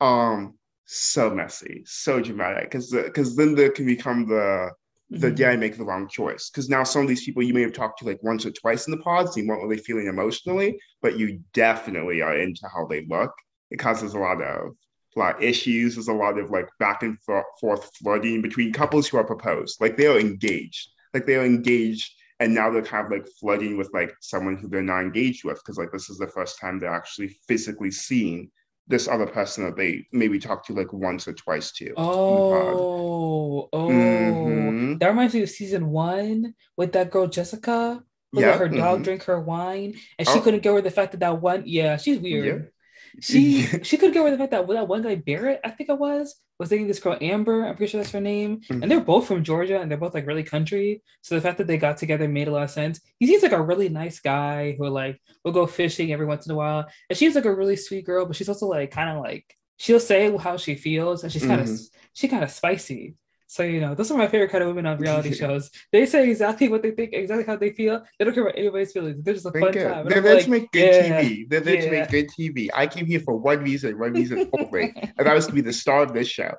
[0.00, 4.70] Um, so messy, so dramatic, because because then there can become the
[5.10, 5.36] the mm-hmm.
[5.36, 6.50] did I make the wrong choice?
[6.50, 8.86] Because now some of these people you may have talked to like once or twice
[8.86, 13.04] in the pods, you weren't really feeling emotionally, but you definitely are into how they
[13.06, 13.32] look.
[13.70, 14.72] It causes a lot of
[15.16, 15.94] a lot of issues.
[15.94, 17.18] There's a lot of like back and
[17.60, 19.80] forth flirting between couples who are proposed.
[19.80, 20.90] Like they are engaged.
[21.14, 24.68] Like they are engaged and now they're kind of like flooding with like someone who
[24.68, 28.50] they're not engaged with because like this is the first time they're actually physically seeing
[28.88, 31.92] this other person that they maybe talked to like once or twice to.
[31.96, 34.98] Oh, oh, mm-hmm.
[34.98, 38.02] that reminds me of season one with that girl Jessica.
[38.32, 39.02] Who yeah, let her dog mm-hmm.
[39.04, 40.40] drink her wine, and she oh.
[40.40, 41.62] couldn't get over the fact that that one.
[41.64, 42.72] Yeah, she's weird.
[43.20, 45.98] She she could get with the fact that that one guy Barnett, I think it
[45.98, 47.66] was, was dating this girl Amber.
[47.66, 48.60] I'm pretty sure that's her name.
[48.60, 48.82] Mm-hmm.
[48.82, 51.02] And they're both from Georgia and they're both like really country.
[51.22, 53.00] So the fact that they got together made a lot of sense.
[53.18, 56.52] He seems like a really nice guy who like will go fishing every once in
[56.52, 56.86] a while.
[57.08, 60.00] And she's like a really sweet girl, but she's also like kind of like she'll
[60.00, 61.98] say how she feels and she's kind of mm-hmm.
[62.12, 63.14] she kind of spicy.
[63.48, 65.70] So you know, those are my favorite kind of women on reality shows.
[65.92, 68.02] They say exactly what they think, exactly how they feel.
[68.18, 69.22] They don't care about anybody's feelings.
[69.22, 70.08] They're just a fun time.
[70.08, 71.48] They're there to make good yeah, TV.
[71.48, 71.84] They're there yeah.
[71.84, 72.68] to make good TV.
[72.74, 75.72] I came here for one reason, one reason only, and that was to be the
[75.72, 76.54] star of this show.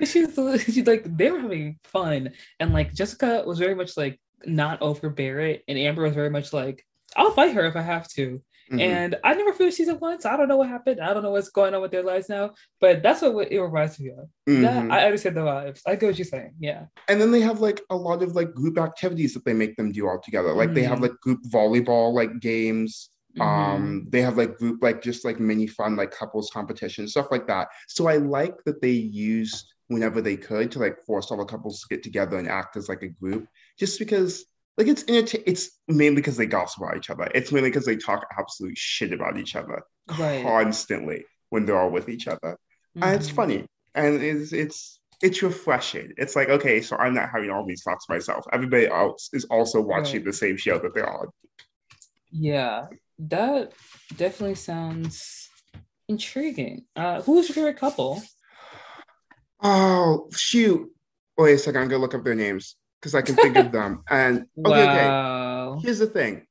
[0.00, 4.82] She's, she's like they were having fun, and like Jessica was very much like not
[4.82, 6.84] over Barnett, and Amber was very much like
[7.16, 8.42] I'll fight her if I have to.
[8.70, 8.80] Mm-hmm.
[8.80, 11.00] And I never finished season one, so I don't know what happened.
[11.00, 14.00] I don't know what's going on with their lives now, but that's what it reminds
[14.00, 14.28] me of.
[14.48, 14.62] Mm-hmm.
[14.62, 15.80] That, I understand the vibes.
[15.86, 16.54] I get what you're saying.
[16.58, 16.86] Yeah.
[17.08, 19.92] And then they have like a lot of like group activities that they make them
[19.92, 20.52] do all together.
[20.52, 20.74] Like mm-hmm.
[20.74, 21.02] they have mm-hmm.
[21.02, 23.10] like group volleyball like games.
[23.40, 24.10] Um, mm-hmm.
[24.10, 27.68] they have like group like just like mini fun like couples competition stuff like that.
[27.88, 31.80] So I like that they used whenever they could to like force all the couples
[31.80, 33.46] to get together and act as like a group,
[33.78, 34.44] just because
[34.76, 37.28] like it's it's mainly because they gossip about each other.
[37.34, 39.82] It's mainly because they talk absolute shit about each other
[40.18, 40.42] right.
[40.42, 42.38] constantly when they're all with each other,
[42.96, 43.02] mm-hmm.
[43.02, 43.36] and it's mm-hmm.
[43.36, 46.12] funny and it's it's it's refreshing.
[46.16, 48.44] It's like okay, so I'm not having all these thoughts myself.
[48.52, 50.24] Everybody else is also watching right.
[50.26, 51.28] the same show that they're on.
[52.32, 52.86] Yeah,
[53.18, 53.72] that
[54.16, 55.44] definitely sounds
[56.08, 56.84] Intriguing.
[56.94, 58.22] Uh, who's your favorite couple?
[59.62, 60.90] Oh shoot!
[61.38, 61.80] Wait a second.
[61.80, 64.02] I'm gonna look up their names because I can think of them.
[64.10, 65.74] And okay, wow.
[65.74, 65.82] okay.
[65.82, 66.46] Here's the thing.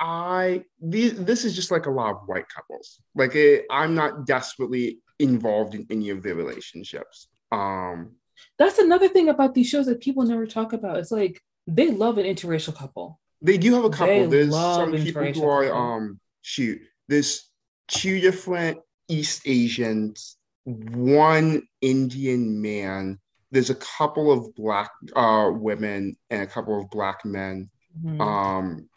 [0.00, 3.00] I these this is just like a lot of white couples.
[3.14, 7.28] Like it, I'm not desperately involved in any of their relationships.
[7.52, 8.16] Um,
[8.58, 10.96] that's another thing about these shows that people never talk about.
[10.96, 13.20] It's like they love an interracial couple.
[13.42, 14.28] They do have a couple.
[14.28, 15.78] They there's some people who are couple.
[15.78, 16.80] um shoot.
[17.08, 17.50] There's
[17.88, 18.78] two different
[19.08, 23.20] East Asians, one Indian man.
[23.52, 27.70] There's a couple of black uh, women and a couple of black men.
[28.04, 28.20] Mm-hmm.
[28.20, 28.88] Um,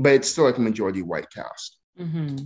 [0.00, 1.76] but it's still like a majority white cast.
[1.98, 2.36] Mm-hmm.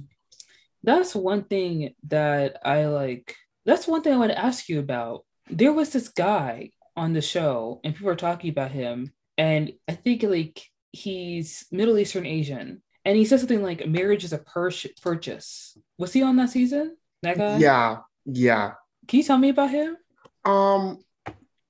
[0.82, 3.36] That's one thing that I like.
[3.66, 5.24] That's one thing I want to ask you about.
[5.50, 9.92] There was this guy on the show, and people are talking about him, and I
[9.92, 14.70] think like he's Middle Eastern Asian, and he said something like "marriage is a pur-
[15.02, 16.96] purchase." Was he on that season?
[17.22, 17.58] That guy?
[17.58, 18.72] Yeah, yeah.
[19.06, 19.96] Can you tell me about him?
[20.44, 21.04] Um,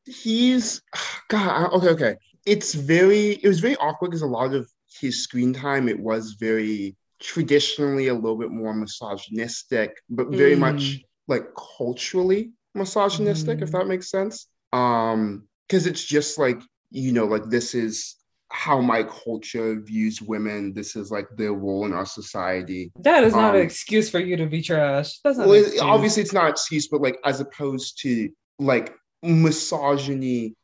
[0.05, 0.82] he's
[1.28, 1.72] God.
[1.72, 2.16] Okay, okay.
[2.46, 3.32] It's very.
[3.42, 4.68] It was very awkward because a lot of
[5.01, 10.61] his screen time it was very traditionally a little bit more misogynistic, but very mm.
[10.61, 11.44] much like
[11.76, 13.62] culturally misogynistic, mm.
[13.62, 14.46] if that makes sense.
[14.72, 18.16] Um, because it's just like you know, like this is
[18.51, 20.74] how my culture views women.
[20.74, 22.90] This is like their role in our society.
[22.96, 25.20] That is not um, an excuse for you to be trash.
[25.22, 28.28] That's not well, obviously it's not an excuse, but like as opposed to
[28.59, 28.92] like
[29.22, 30.54] misogyny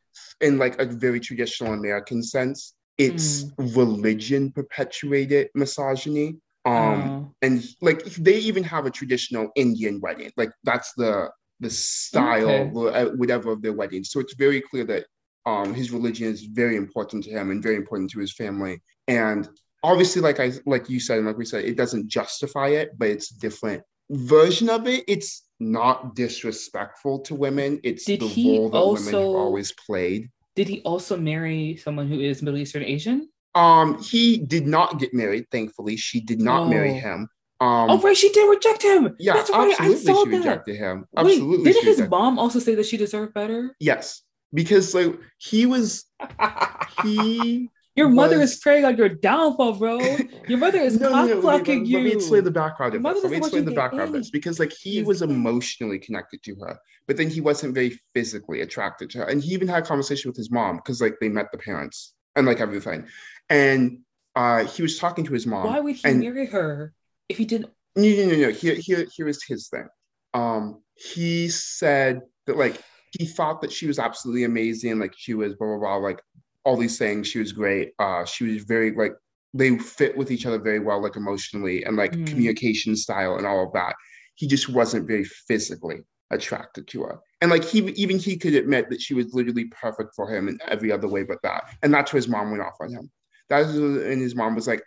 [0.41, 3.75] in like a very traditional American sense, it's mm.
[3.75, 6.37] religion perpetuated misogyny.
[6.65, 7.33] Um, oh.
[7.41, 10.31] and like they even have a traditional Indian wedding.
[10.35, 11.29] Like that's the
[11.59, 12.99] the style, okay.
[12.99, 14.03] Uh, whatever of their wedding.
[14.03, 15.05] So it's very clear that
[15.45, 18.81] um, his religion is very important to him and very important to his family.
[19.07, 19.47] And
[19.81, 23.07] obviously, like I like you said, and like we said, it doesn't justify it, but
[23.07, 25.03] it's different version of it.
[25.07, 27.79] It's not disrespectful to women.
[27.83, 30.29] It's Did the role that also, women have always played.
[30.55, 33.29] Did he also marry someone who is Middle Eastern Asian?
[33.55, 35.45] Um, he did not get married.
[35.51, 36.69] Thankfully, she did not oh.
[36.69, 37.27] marry him.
[37.59, 39.15] Um, oh, right, she did reject him.
[39.17, 39.71] Yeah, That's right.
[39.71, 40.37] absolutely, I saw she that.
[40.37, 41.05] rejected him.
[41.17, 43.75] Absolutely, Wait, didn't his mom also say that she deserved better?
[43.79, 44.21] Yes,
[44.53, 46.05] because like he was
[47.03, 49.99] he your mother is praying on your downfall, bro.
[50.47, 51.97] Your mother is no, no, no, you.
[51.97, 53.23] Let me explain the background of this.
[53.23, 56.79] Let me explain the background of this because like he was emotionally connected to her,
[57.07, 59.23] but then he wasn't very physically attracted to her.
[59.25, 62.13] And he even had a conversation with his mom because like they met the parents
[62.35, 63.07] and like everything.
[63.49, 63.99] And
[64.35, 65.65] uh he was talking to his mom.
[65.65, 66.19] Why would he and...
[66.21, 66.93] marry her
[67.27, 67.71] if he didn't?
[67.95, 68.51] No, no, no, no.
[68.51, 69.87] Here, here, here is his thing.
[70.33, 72.81] Um, he said that like
[73.17, 76.21] he thought that she was absolutely amazing, like she was blah blah blah, like
[76.67, 77.29] all these things.
[77.29, 77.93] She was great.
[77.97, 79.13] Uh, she was very like
[79.53, 82.27] they fit with each other very well, like emotionally and like mm.
[82.27, 83.95] communication style and all of that.
[84.35, 85.99] He just wasn't very physically
[86.29, 87.19] attracted to her.
[87.41, 90.59] And like he even he could admit that she was literally perfect for him in
[90.67, 91.73] every other way but that.
[91.81, 93.09] And that's where his mom went off on him.
[93.49, 94.83] That was and his mom was like,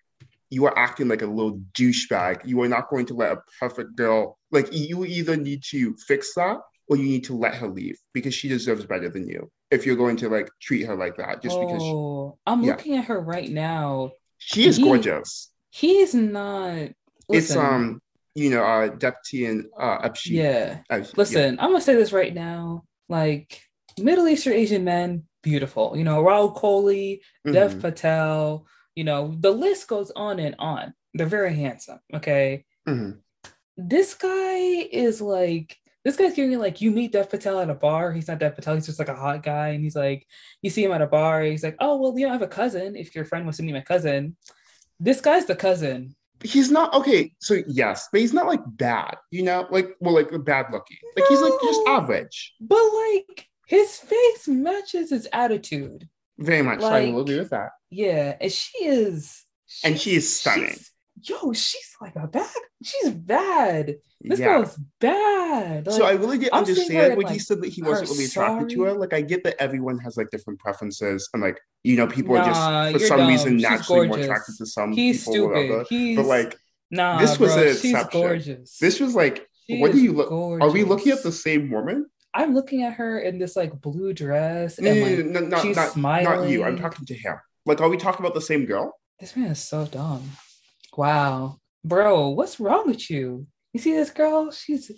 [0.50, 2.46] You are acting like a little douchebag.
[2.46, 6.34] You are not going to let a perfect girl like you either need to fix
[6.34, 6.58] that
[6.90, 9.96] or you need to let her leave because she deserves better than you if you're
[9.96, 12.72] going to like treat her like that just oh, because she, oh, i'm yeah.
[12.72, 14.10] looking at her right now.
[14.42, 15.52] She is he, gorgeous.
[15.70, 16.88] he's not
[17.28, 18.02] listen, it's um
[18.34, 20.78] you know uh Deepti and uh yeah.
[20.90, 21.62] Uh, listen yeah.
[21.62, 22.84] i'm gonna say this right now.
[23.08, 23.62] Like
[23.98, 25.96] middle eastern asian men beautiful.
[25.96, 27.52] You know Rahul Kohli, mm-hmm.
[27.52, 28.66] dev patel
[28.96, 30.92] you know the list goes on and on.
[31.14, 32.64] They're very handsome okay?
[32.88, 33.18] Mm-hmm.
[33.76, 34.56] this guy
[34.90, 38.12] is like this guy's giving me like you meet Dev Patel at a bar.
[38.12, 38.74] He's not Dev Patel.
[38.74, 40.26] He's just like a hot guy, and he's like
[40.62, 41.42] you see him at a bar.
[41.42, 42.96] He's like, oh well, you know, I have a cousin.
[42.96, 44.36] If your friend wants to meet my cousin,
[44.98, 46.14] this guy's the cousin.
[46.42, 47.32] He's not okay.
[47.40, 49.16] So yes, but he's not like bad.
[49.30, 50.98] You know, like well, like bad looking.
[51.16, 52.54] Like no, he's like just average.
[52.60, 56.08] But like his face matches his attitude.
[56.38, 56.80] Very much.
[56.80, 57.70] Like, I will agree with that.
[57.90, 59.44] Yeah, and she is.
[59.84, 60.78] And she is stunning
[61.22, 62.48] yo, she's like a bad,
[62.82, 63.96] she's bad.
[64.20, 64.46] This yeah.
[64.46, 65.86] girl's bad.
[65.86, 68.70] Like, so I really did understand when like, he said that he wasn't really attracted
[68.70, 68.74] sorry.
[68.74, 68.92] to her.
[68.92, 72.42] Like I get that everyone has like different preferences and like you know people nah,
[72.42, 73.28] are just for some dumb.
[73.28, 74.16] reason she's naturally gorgeous.
[74.16, 75.02] more attracted to some people.
[75.02, 75.48] He's people.
[75.48, 75.86] Stupid.
[75.88, 76.58] He's, but like
[76.90, 78.64] nah, this was bro, an exception.
[78.80, 80.30] This was like she what do you look?
[80.30, 82.06] Are we looking at the same woman?
[82.32, 85.76] I'm looking at her in this like blue dress and no, like no, no, she's
[85.76, 86.24] not, smiling.
[86.24, 86.62] Not you.
[86.62, 87.36] I'm talking to him.
[87.66, 88.94] Like, are we talking about the same girl?
[89.18, 90.22] This man is so dumb.
[90.96, 91.58] Wow.
[91.84, 93.46] Bro, what's wrong with you?
[93.72, 94.50] You see this girl?
[94.50, 94.90] She's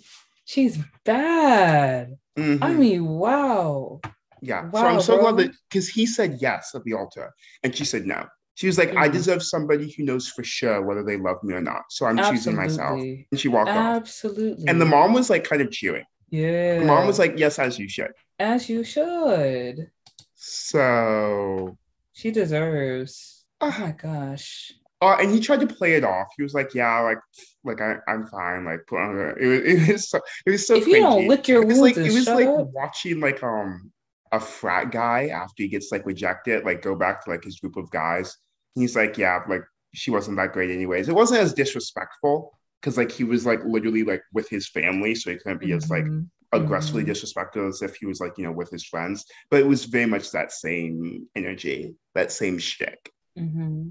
[0.45, 2.17] she's bad.
[2.37, 2.63] Mm-hmm.
[2.63, 4.01] I mean, wow.
[4.41, 4.69] Yeah.
[4.69, 5.31] Wow, so I'm so bro.
[5.31, 7.33] glad that because he said yes at the altar
[7.63, 8.25] and she said no.
[8.55, 8.99] She was like, mm-hmm.
[8.99, 11.83] I deserve somebody who knows for sure whether they love me or not.
[11.89, 12.37] So I'm Absolutely.
[12.37, 12.99] choosing myself.
[12.99, 13.95] And she walked Absolutely.
[13.95, 14.01] off.
[14.01, 14.67] Absolutely.
[14.67, 16.05] And the mom was like kind of cheering.
[16.29, 16.79] Yeah.
[16.79, 18.11] The mom was like, Yes, as you should.
[18.39, 19.89] As you should.
[20.35, 21.77] So
[22.11, 23.45] she deserves.
[23.61, 24.73] Oh my gosh.
[25.03, 26.27] Uh, and he tried to play it off.
[26.37, 27.17] He was like, "Yeah, like,
[27.65, 29.45] like I, I'm fine." Like, put on it.
[29.45, 30.75] Was, it was so, it was so.
[30.75, 30.91] If cringy.
[30.91, 32.67] you don't lick your wounds, it was like, it was like up.
[32.73, 33.91] watching like um
[34.31, 37.75] a frat guy after he gets like rejected, like go back to like his group
[37.75, 38.37] of guys.
[38.75, 43.11] he's like, "Yeah, like she wasn't that great anyways." It wasn't as disrespectful because like
[43.11, 45.77] he was like literally like with his family, so he couldn't be mm-hmm.
[45.77, 46.21] as like mm-hmm.
[46.53, 47.11] aggressively mm-hmm.
[47.11, 49.25] disrespectful as if he was like you know with his friends.
[49.51, 53.11] But it was very much that same energy, that same shtick.
[53.37, 53.89] Mm-hmm.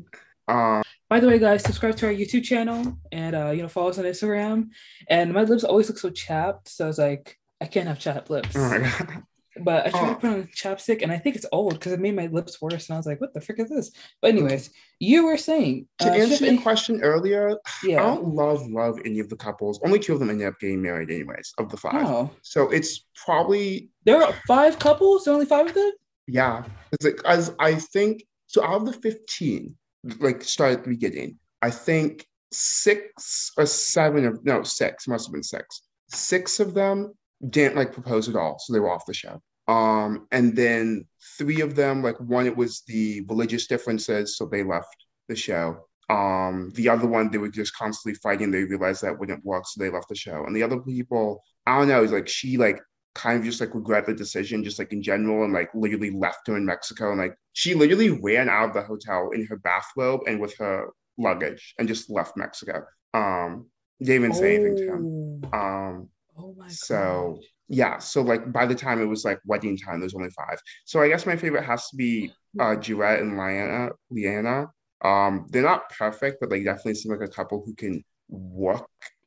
[0.48, 3.90] Um, By the way, guys, subscribe to our YouTube channel and uh, you know follow
[3.90, 4.68] us on Instagram.
[5.08, 8.30] And my lips always look so chapped, so I was like, I can't have chapped
[8.30, 8.54] lips.
[8.56, 9.08] Oh
[9.60, 10.14] but I tried oh.
[10.14, 12.88] to put on chapstick, and I think it's old because it made my lips worse.
[12.88, 13.90] And I was like, "What the frick is this?"
[14.20, 17.56] But anyways, you were saying to uh, answer your question earlier.
[17.84, 18.00] Yeah.
[18.00, 19.80] I don't love love any of the couples.
[19.84, 22.06] Only two of them ended up getting married, anyways, of the five.
[22.06, 22.30] Oh.
[22.42, 25.24] So it's probably there are five couples.
[25.24, 25.90] There only five of them.
[26.28, 28.24] Yeah, it's like as I think.
[28.46, 29.76] So out of the fifteen,
[30.18, 31.38] like start at the beginning.
[31.60, 35.82] I think six or seven of no six must have been six.
[36.08, 37.14] Six of them
[37.48, 39.40] didn't like propose at all, so they were off the show.
[39.68, 41.06] Um, and then
[41.38, 44.94] three of them, like one, it was the religious differences, so they left
[45.28, 45.86] the show.
[46.10, 48.50] Um, the other one, they were just constantly fighting.
[48.50, 50.44] They realized that wouldn't work, so they left the show.
[50.44, 52.80] And the other people, I don't know, is like she like
[53.14, 56.46] kind of just like regret the decision, just like in general, and like literally left
[56.46, 57.10] her in Mexico.
[57.10, 60.88] And like she literally ran out of the hotel in her bathrobe and with her
[61.18, 62.84] luggage and just left Mexico.
[63.14, 63.66] Um,
[64.00, 65.42] didn't even say anything to him.
[65.52, 65.58] Oh.
[65.58, 67.44] Um, oh my so gosh.
[67.68, 70.60] yeah, so like by the time it was like wedding time, there's only five.
[70.84, 73.90] So I guess my favorite has to be uh Duet and Liana.
[74.10, 74.68] Liana.
[75.04, 78.86] Um, they're not perfect, but they definitely seem like a couple who can work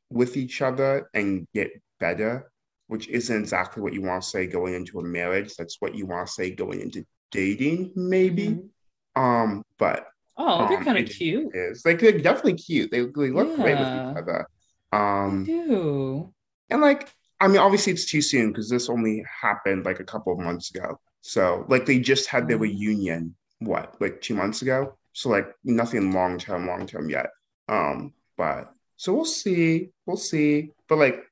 [0.10, 1.70] with each other and get
[2.00, 2.50] better
[2.88, 5.56] which isn't exactly what you want to say going into a marriage.
[5.56, 8.48] That's what you want to say going into dating, maybe.
[8.48, 9.22] Mm-hmm.
[9.22, 10.08] Um, but
[10.38, 11.52] oh, they're um, kind of cute.
[11.54, 12.92] Is like they're definitely cute.
[12.92, 13.64] They, they look yeah.
[13.64, 14.48] great with each other.
[14.92, 16.34] Um, they do.
[16.70, 20.34] And like, I mean, obviously it's too soon because this only happened like a couple
[20.34, 21.00] of months ago.
[21.22, 22.64] So like they just had their mm-hmm.
[22.64, 24.98] reunion, what, like two months ago?
[25.14, 27.28] So like nothing long term, long term yet.
[27.68, 29.90] Um, but so we'll see.
[30.06, 30.72] We'll see.
[30.88, 31.24] But like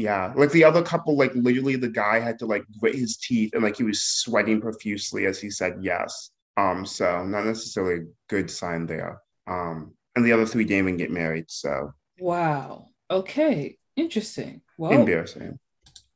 [0.00, 3.50] yeah, like the other couple, like literally the guy had to like grit his teeth
[3.54, 6.30] and like he was sweating profusely as he said yes.
[6.56, 9.20] Um, so not necessarily a good sign there.
[9.46, 11.46] Um, and the other three didn't even get married.
[11.48, 12.88] So wow.
[13.10, 13.76] Okay.
[13.96, 14.62] Interesting.
[14.78, 15.58] Well embarrassing.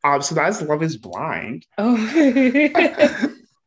[0.02, 1.66] Um, so that's Love is Blind.
[1.78, 1.96] Oh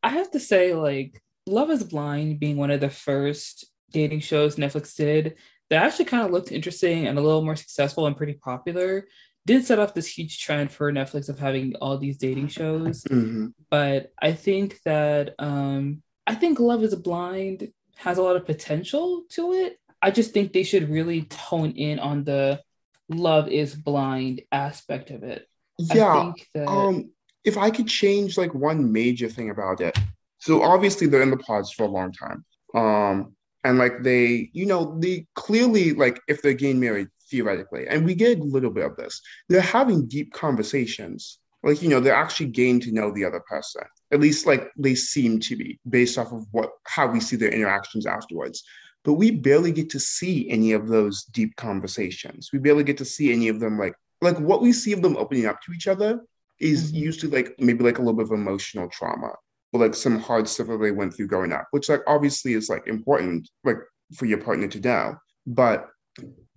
[0.04, 4.56] I have to say, like, Love is Blind being one of the first dating shows
[4.56, 5.36] Netflix did
[5.70, 9.08] that actually kind of looked interesting and a little more successful and pretty popular
[9.48, 13.04] did set up this huge trend for Netflix of having all these dating shows.
[13.06, 13.48] Mm-hmm.
[13.72, 19.24] But I think that um, I think Love is Blind has a lot of potential
[19.32, 19.80] to it.
[20.02, 22.62] I just think they should really tone in on the
[23.10, 25.48] love is blind aspect of it.
[25.80, 26.34] Yeah.
[26.54, 26.68] That...
[26.68, 27.12] Um,
[27.44, 29.98] if I could change like one major thing about it.
[30.40, 32.46] So obviously they're in the pods for a long time.
[32.76, 33.34] Um,
[33.64, 38.16] and like they, you know, they clearly like if they're getting married, theoretically, and we
[38.16, 39.22] get a little bit of this.
[39.50, 41.40] They're having deep conversations.
[41.64, 43.82] Like, you know, they're actually getting to know the other person.
[44.12, 47.52] At least like they seem to be based off of what how we see their
[47.52, 48.64] interactions afterwards.
[49.04, 52.50] But we barely get to see any of those deep conversations.
[52.54, 55.18] We barely get to see any of them like like what we see of them
[55.18, 56.22] opening up to each other
[56.60, 57.04] is mm-hmm.
[57.04, 59.32] usually like maybe like a little bit of emotional trauma
[59.74, 62.70] or like some hard stuff that they went through growing up, which like obviously is
[62.70, 63.78] like important like
[64.16, 65.16] for your partner to know.
[65.46, 65.90] But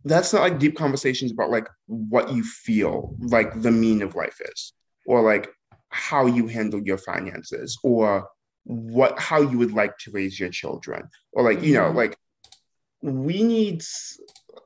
[0.05, 4.41] that's not like deep conversations about like what you feel like the mean of life
[4.53, 4.73] is
[5.07, 5.49] or like
[5.91, 8.29] how you handle your finances or
[8.65, 11.97] what how you would like to raise your children or like you know mm-hmm.
[11.97, 12.17] like
[13.03, 13.83] we need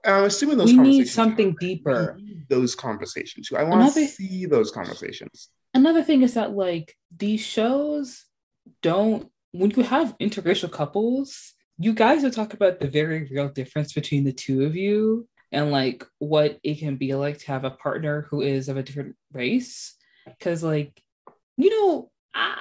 [0.05, 0.93] i'm assuming those conversations.
[0.93, 2.18] we need something deeper
[2.49, 8.24] those conversations i want to see those conversations another thing is that like these shows
[8.82, 13.93] don't when you have interracial couples you guys will talk about the very real difference
[13.93, 17.70] between the two of you and like what it can be like to have a
[17.70, 19.97] partner who is of a different race.
[20.41, 21.03] Cause like,
[21.57, 22.55] you know, uh,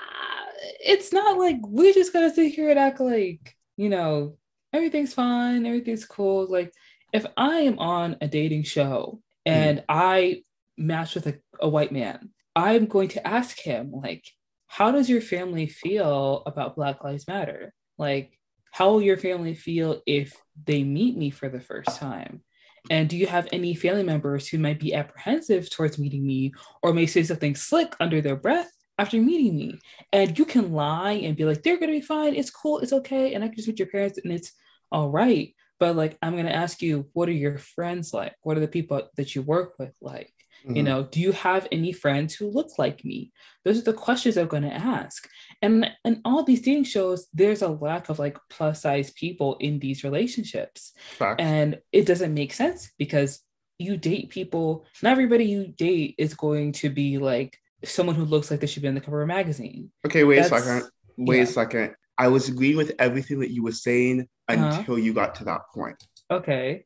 [0.85, 4.37] it's not like we just gotta sit here and act like, you know,
[4.73, 6.47] everything's fine, everything's cool.
[6.49, 6.73] Like,
[7.13, 9.83] if I am on a dating show and mm.
[9.87, 10.43] I
[10.77, 14.25] match with a, a white man, I'm going to ask him, like,
[14.67, 17.73] how does your family feel about Black Lives Matter?
[17.99, 18.37] Like,
[18.73, 22.41] how will your family feel if they meet me for the first time?
[22.89, 26.91] And do you have any family members who might be apprehensive towards meeting me or
[26.91, 29.79] may say something slick under their breath after meeting me?
[30.11, 32.33] And you can lie and be like, they're going to be fine.
[32.33, 32.79] It's cool.
[32.79, 33.35] It's okay.
[33.35, 34.51] And I can just meet your parents and it's
[34.91, 35.53] all right.
[35.79, 38.33] But like, I'm going to ask you, what are your friends like?
[38.41, 40.33] What are the people that you work with like?
[40.65, 40.77] Mm-hmm.
[40.77, 43.31] You know, do you have any friends who look like me?
[43.65, 45.27] Those are the questions I'm going to ask.
[45.63, 49.79] And and all these dating shows, there's a lack of like plus size people in
[49.79, 50.91] these relationships.
[51.17, 51.39] Fact.
[51.39, 53.39] And it doesn't make sense because
[53.79, 58.51] you date people, not everybody you date is going to be like someone who looks
[58.51, 59.89] like they should be in the cover of a magazine.
[60.05, 60.89] Okay, wait That's, a second.
[61.17, 61.43] Wait yeah.
[61.43, 61.95] a second.
[62.17, 64.77] I was agreeing with everything that you were saying uh-huh.
[64.77, 65.95] until you got to that point.
[66.29, 66.85] Okay.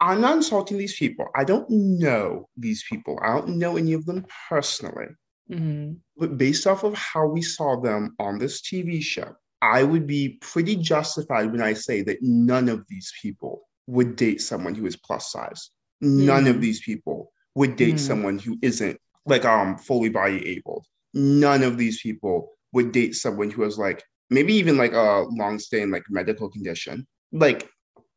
[0.00, 1.28] I'm not insulting these people.
[1.36, 3.18] I don't know these people.
[3.22, 5.06] I don't know any of them personally.
[5.50, 5.94] Mm-hmm.
[6.16, 10.38] But based off of how we saw them on this TV show, I would be
[10.40, 14.96] pretty justified when I say that none of these people would date someone who is
[14.96, 15.70] plus size.
[16.00, 16.62] None of mm-hmm.
[16.62, 17.98] these people would date mm-hmm.
[17.98, 20.84] someone who isn't like um fully body able.
[21.14, 25.58] None of these people would date someone who has like maybe even like a long
[25.58, 27.06] staying like medical condition.
[27.30, 27.68] Like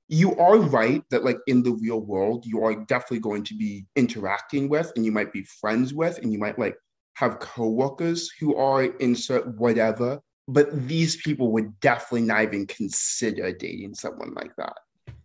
[0.07, 3.85] you are right that like in the real world you are definitely going to be
[3.95, 6.75] interacting with and you might be friends with and you might like
[7.15, 13.95] have coworkers who are insert whatever but these people would definitely not even consider dating
[13.95, 14.77] someone like that.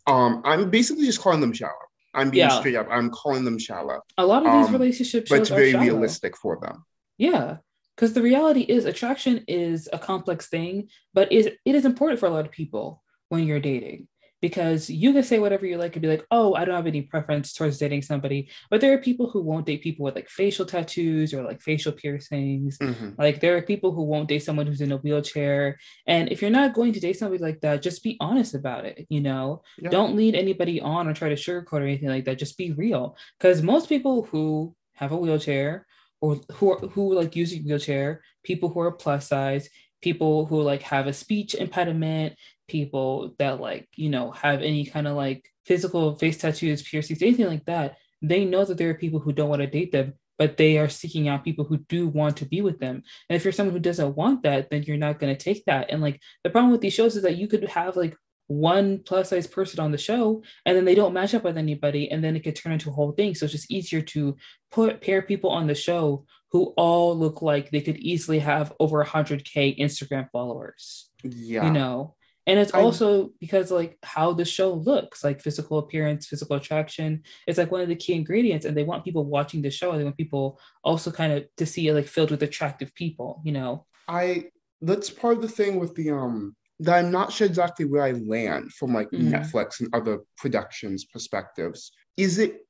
[0.06, 1.74] Um i'm basically just calling them shallow.
[2.12, 2.58] I'm being yeah.
[2.58, 2.88] straight up.
[2.90, 4.00] I'm calling them shallow.
[4.18, 6.84] A lot of these um, relationships but it's very realistic for them.
[7.18, 7.58] Yeah
[7.96, 12.26] because the reality is attraction is a complex thing but it, it is important for
[12.26, 14.08] a lot of people when you're dating
[14.40, 17.02] because you can say whatever you like and be like, oh, I don't have any
[17.02, 18.50] preference towards dating somebody.
[18.70, 21.92] But there are people who won't date people with like facial tattoos or like facial
[21.92, 22.78] piercings.
[22.78, 23.10] Mm-hmm.
[23.18, 25.78] Like there are people who won't date someone who's in a wheelchair.
[26.06, 29.06] And if you're not going to date somebody like that, just be honest about it.
[29.08, 29.90] You know, yeah.
[29.90, 32.38] don't lead anybody on or try to sugarcoat or anything like that.
[32.38, 33.16] Just be real.
[33.38, 35.86] Because most people who have a wheelchair
[36.20, 39.68] or who are, who like use a wheelchair, people who are plus size,
[40.02, 42.34] people who like have a speech impediment,
[42.70, 47.46] people that like you know have any kind of like physical face tattoos piercings anything
[47.46, 50.56] like that they know that there are people who don't want to date them but
[50.56, 53.02] they are seeking out people who do want to be with them.
[53.28, 55.90] And if you're someone who doesn't want that then you're not going to take that.
[55.90, 58.16] And like the problem with these shows is that you could have like
[58.46, 62.10] one plus size person on the show and then they don't match up with anybody
[62.10, 63.34] and then it could turn into a whole thing.
[63.34, 64.34] So it's just easier to
[64.70, 69.04] put pair people on the show who all look like they could easily have over
[69.04, 71.10] 100k instagram followers.
[71.22, 71.66] Yeah.
[71.66, 72.14] You know
[72.46, 77.22] and it's also because like how the show looks like physical appearance physical attraction.
[77.46, 80.00] It's like one of the key ingredients and they want people watching the show and
[80.00, 83.52] they want people also kind of to see it like filled with attractive people you
[83.52, 83.86] know?
[84.08, 84.46] I
[84.80, 88.12] that's part of the thing with the um that i'm not sure exactly where i
[88.12, 89.34] land from like mm-hmm.
[89.34, 91.92] netflix and other productions perspectives.
[92.16, 92.66] Is it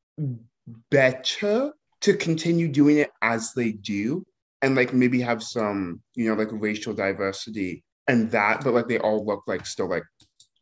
[0.90, 4.24] better to continue doing it as they do
[4.62, 8.98] and like maybe have some you know like racial diversity and that, but like they
[8.98, 10.02] all look like still like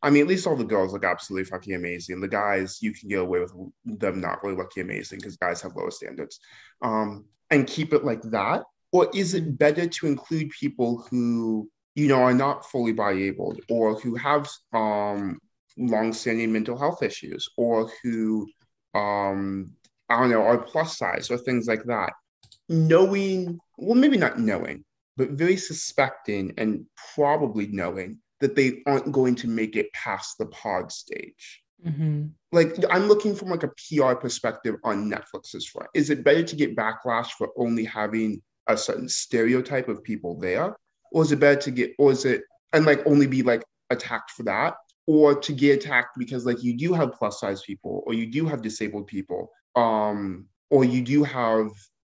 [0.01, 2.21] I mean, at least all the girls look absolutely fucking amazing.
[2.21, 3.53] The guys, you can get away with
[3.85, 6.39] them not really looking amazing because guys have lower standards.
[6.83, 8.63] Um, and keep it like that?
[8.93, 13.57] Or is it better to include people who, you know, are not fully body able
[13.69, 15.41] or who have um
[15.77, 18.47] long-standing mental health issues or who
[18.95, 19.73] um
[20.09, 22.13] I don't know, are plus size or things like that?
[22.69, 24.85] Knowing, well, maybe not knowing,
[25.19, 30.47] but very suspecting and probably knowing that they aren't going to make it past the
[30.47, 31.63] pod stage.
[31.85, 32.27] Mm-hmm.
[32.53, 35.91] Like I'm looking from like a PR perspective on Netflix's front.
[35.93, 40.77] Is it better to get backlash for only having a certain stereotype of people there,
[41.13, 42.43] or is it better to get, or is it
[42.73, 46.77] and like only be like attacked for that, or to get attacked because like you
[46.77, 51.25] do have plus size people, or you do have disabled people, um, or you do
[51.25, 51.71] have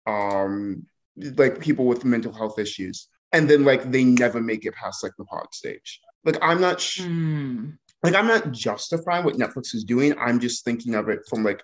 [0.05, 0.85] um
[1.15, 5.13] like people with mental health issues and then like they never make it past like
[5.17, 5.99] the pod stage.
[6.23, 7.77] Like i'm not sh- mm.
[8.01, 10.15] like i'm not justifying what netflix is doing.
[10.17, 11.61] I'm just thinking of it from like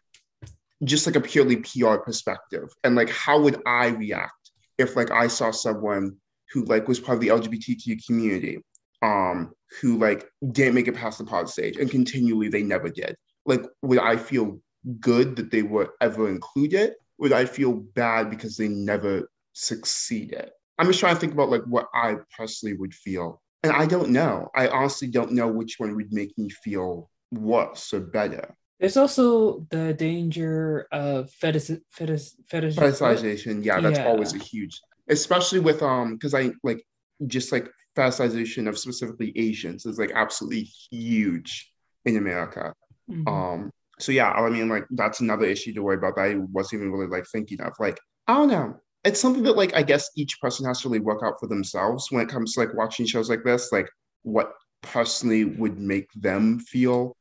[0.84, 5.28] just like a purely pr perspective and like how would i react if like i
[5.28, 6.16] saw someone
[6.52, 8.60] who like was part of the lgbtq community
[9.02, 13.16] um who like didn't make it past the pod stage and continually they never did?
[13.46, 14.60] Like would i feel
[15.00, 16.94] good that they were ever included?
[17.18, 19.30] Would i feel bad because they never
[19.60, 20.50] succeeded.
[20.78, 23.42] I'm just trying to think about like what I personally would feel.
[23.64, 24.50] And I don't know.
[24.56, 28.56] I honestly don't know which one would make me feel worse or better.
[28.80, 33.66] There's also the danger of fetish, fetish, fetish fetishization.
[33.66, 34.08] Yeah, that's yeah.
[34.08, 34.80] always a huge,
[35.10, 36.82] especially with um, because I like
[37.28, 41.70] just like fetishization of specifically Asians is like absolutely huge
[42.06, 42.74] in America.
[43.12, 43.28] Mm-hmm.
[43.28, 46.82] Um, so yeah, I mean, like that's another issue to worry about that I wasn't
[46.82, 47.74] even really like thinking of.
[47.80, 48.00] Like,
[48.30, 48.80] I don't know.
[49.04, 52.08] It's something that like I guess each person has to really work out for themselves
[52.10, 53.90] when it comes to like watching shows like this, like
[54.24, 57.16] what personally would make them feel,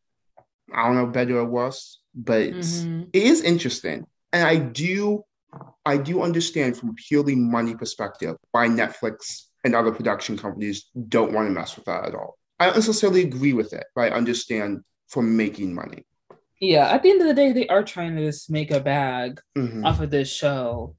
[0.75, 2.01] I don't know, better or worse.
[2.15, 3.05] But mm-hmm.
[3.13, 4.07] it is interesting.
[4.33, 5.25] And I do
[5.85, 11.47] I do understand from purely money perspective why Netflix and other production companies don't want
[11.47, 12.39] to mess with that at all.
[12.61, 16.05] I don't necessarily agree with it, but I understand from making money.
[16.61, 19.41] Yeah, at the end of the day, they are trying to just make a bag
[19.57, 19.85] mm-hmm.
[19.85, 20.97] off of this show.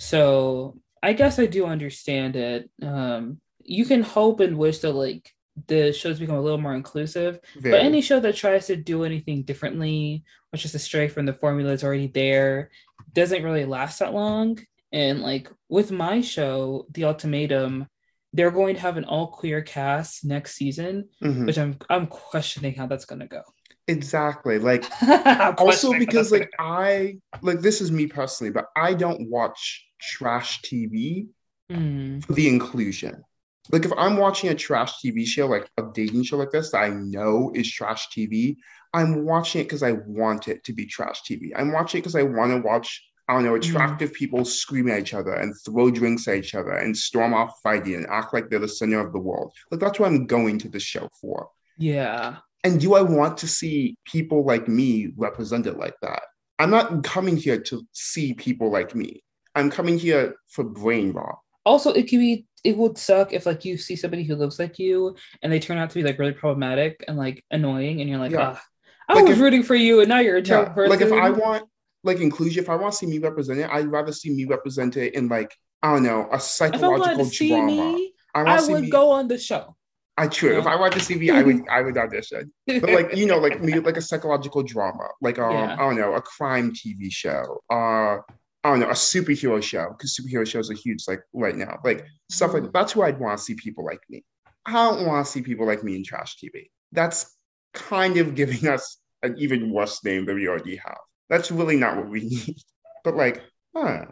[0.00, 2.70] So I guess I do understand it.
[2.82, 5.30] Um, you can hope and wish that like
[5.66, 7.38] the shows become a little more inclusive.
[7.58, 7.72] Very.
[7.72, 11.70] But any show that tries to do anything differently, or just stray from the formula
[11.70, 12.70] that's already there,
[13.12, 14.58] doesn't really last that long.
[14.90, 17.86] And like with my show, The Ultimatum,
[18.32, 21.44] they're going to have an all queer cast next season, mm-hmm.
[21.44, 23.42] which I'm I'm questioning how that's gonna go.
[23.90, 24.58] Exactly.
[24.58, 24.84] Like
[25.58, 31.28] also because like I like this is me personally, but I don't watch trash TV
[31.70, 32.24] mm.
[32.24, 33.22] for the inclusion.
[33.70, 36.78] Like if I'm watching a trash TV show, like a dating show like this that
[36.78, 38.56] I know is trash TV,
[38.94, 41.50] I'm watching it because I want it to be trash TV.
[41.56, 43.70] I'm watching it because I want to watch I don't know, mm-hmm.
[43.70, 44.14] attractive mm.
[44.14, 47.94] people scream at each other and throw drinks at each other and storm off fighting
[47.94, 49.52] and act like they're the center of the world.
[49.70, 51.48] Like that's what I'm going to the show for.
[51.78, 52.38] Yeah.
[52.64, 56.22] And do I want to see people like me represented like that?
[56.58, 59.22] I'm not coming here to see people like me.
[59.54, 61.38] I'm coming here for brain rot.
[61.64, 64.78] Also, it could be it would suck if like you see somebody who looks like
[64.78, 68.18] you and they turn out to be like really problematic and like annoying and you're
[68.18, 68.56] like, yeah.
[68.56, 68.62] Ah,
[69.08, 70.90] I like was if, rooting for you and now you're a terrible yeah, person.
[70.90, 71.64] Like if I want
[72.04, 75.28] like inclusion, if I want to see me represented, I'd rather see me represented in
[75.28, 77.66] like I don't know a psychological drama.
[77.66, 79.76] Me, I, I would me, go on the show.
[80.20, 80.58] I true.
[80.58, 82.52] If I wanted to see me, I would I would audition.
[82.66, 85.74] But like you know, like me, like a psychological drama, like um yeah.
[85.74, 88.18] I don't know, a crime TV show, uh
[88.62, 92.04] I don't know, a superhero show because superhero shows are huge like right now, like
[92.30, 92.72] stuff like mm-hmm.
[92.72, 94.22] that's who I'd want to see people like me.
[94.66, 96.68] I don't want to see people like me in trash TV.
[96.92, 97.34] That's
[97.72, 100.98] kind of giving us an even worse name than we already have.
[101.30, 102.56] That's really not what we need.
[103.04, 103.42] But like,
[103.74, 104.04] huh,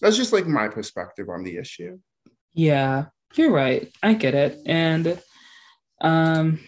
[0.00, 1.98] that's just like my perspective on the issue.
[2.54, 3.90] Yeah, you're right.
[4.04, 4.60] I get it.
[4.64, 5.20] And
[6.00, 6.60] um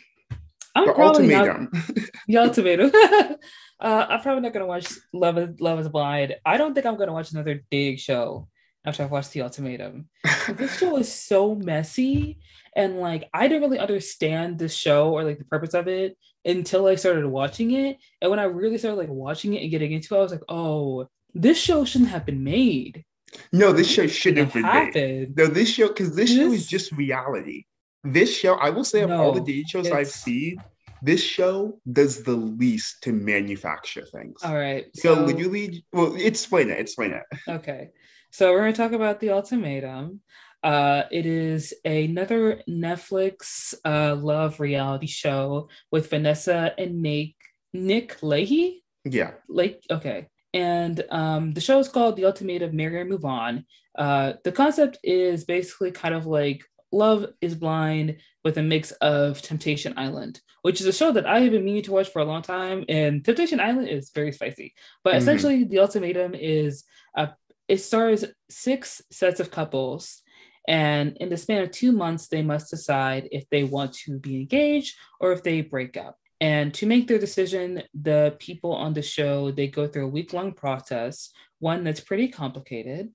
[0.75, 1.71] I'm the probably ultimatum.
[1.73, 2.93] not the ultimatum.
[3.81, 6.37] uh, I'm probably not gonna watch Love is Love is Blind.
[6.45, 8.49] I don't think I'm gonna watch another dig show
[8.85, 10.09] after I've watched The Ultimatum.
[10.49, 12.39] this show is so messy
[12.77, 16.87] and like I didn't really understand the show or like the purpose of it until
[16.87, 17.99] I started watching it.
[18.21, 20.45] And when I really started like watching it and getting into it, I was like,
[20.49, 23.05] oh, this show shouldn't have been made.
[23.53, 24.95] No, this show shouldn't have been happened.
[24.95, 25.37] made.
[25.37, 27.65] No, this show because this, this, show is just reality.
[28.13, 30.63] This show, I will say, of no, all the dating shows I've seen,
[31.03, 34.43] this show does the least to manufacture things.
[34.43, 34.87] All right.
[34.95, 36.79] So, so literally, well, explain it.
[36.79, 37.23] Explain it.
[37.49, 37.91] Okay.
[38.31, 40.21] So we're going to talk about the ultimatum.
[40.63, 47.35] Uh, it is another Netflix uh, love reality show with Vanessa and Nick
[47.73, 48.83] Nick Lachey.
[49.05, 49.33] Yeah.
[49.49, 50.29] Like okay.
[50.55, 53.65] And um, the show is called The Ultimatum Marry or Move On.
[53.97, 59.43] Uh, the concept is basically kind of like Love is Blind with a mix of
[59.43, 62.25] Temptation Island, which is a show that I have been meaning to watch for a
[62.25, 62.85] long time.
[62.89, 64.75] And Temptation Island is very spicy.
[65.05, 65.19] But mm-hmm.
[65.19, 66.85] essentially, The Ultimatum is
[67.17, 67.31] a
[67.69, 70.23] it stars six sets of couples
[70.69, 74.37] and in the span of two months, they must decide if they want to be
[74.37, 76.19] engaged or if they break up.
[76.43, 80.53] And to make their decision, the people on the show, they go through a week-long
[80.53, 83.09] process, one that's pretty complicated.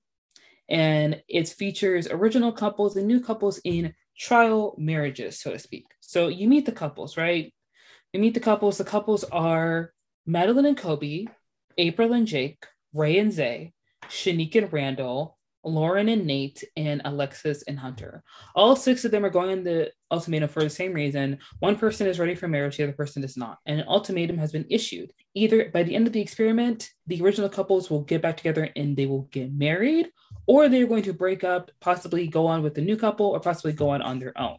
[0.68, 5.86] And it features original couples and new couples in trial marriages, so to speak.
[6.00, 7.52] So you meet the couples, right?
[8.12, 8.78] You meet the couples.
[8.78, 9.92] The couples are
[10.26, 11.28] Madeline and Colby,
[11.76, 13.72] April and Jake, Ray and Zay,
[14.04, 15.33] Shanique and Randall,
[15.64, 18.22] Lauren and Nate, and Alexis and Hunter.
[18.54, 21.38] All six of them are going on the ultimatum for the same reason.
[21.58, 23.58] One person is ready for marriage, the other person is not.
[23.66, 25.12] And an ultimatum has been issued.
[25.34, 28.96] Either by the end of the experiment, the original couples will get back together and
[28.96, 30.10] they will get married,
[30.46, 33.72] or they're going to break up, possibly go on with the new couple, or possibly
[33.72, 34.58] go on on their own.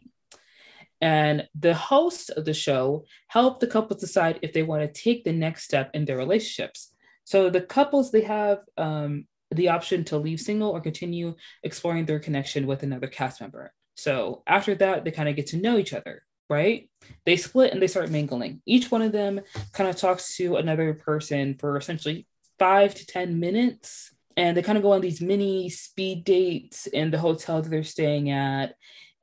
[1.00, 5.24] And the host of the show help the couples decide if they want to take
[5.24, 6.92] the next step in their relationships.
[7.24, 9.26] So the couples they have um,
[9.56, 13.72] the option to leave single or continue exploring their connection with another cast member.
[13.94, 16.88] So after that, they kind of get to know each other, right?
[17.24, 18.62] They split and they start mingling.
[18.66, 19.40] Each one of them
[19.72, 22.26] kind of talks to another person for essentially
[22.58, 24.14] five to 10 minutes.
[24.36, 27.82] And they kind of go on these mini speed dates in the hotel that they're
[27.82, 28.74] staying at.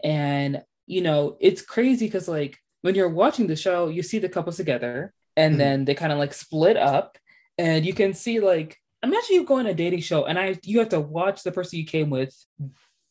[0.03, 4.29] And you know, it's crazy because like when you're watching the show, you see the
[4.29, 5.59] couples together and mm-hmm.
[5.59, 7.17] then they kind of like split up
[7.57, 10.79] and you can see like imagine you go on a dating show and I you
[10.79, 12.33] have to watch the person you came with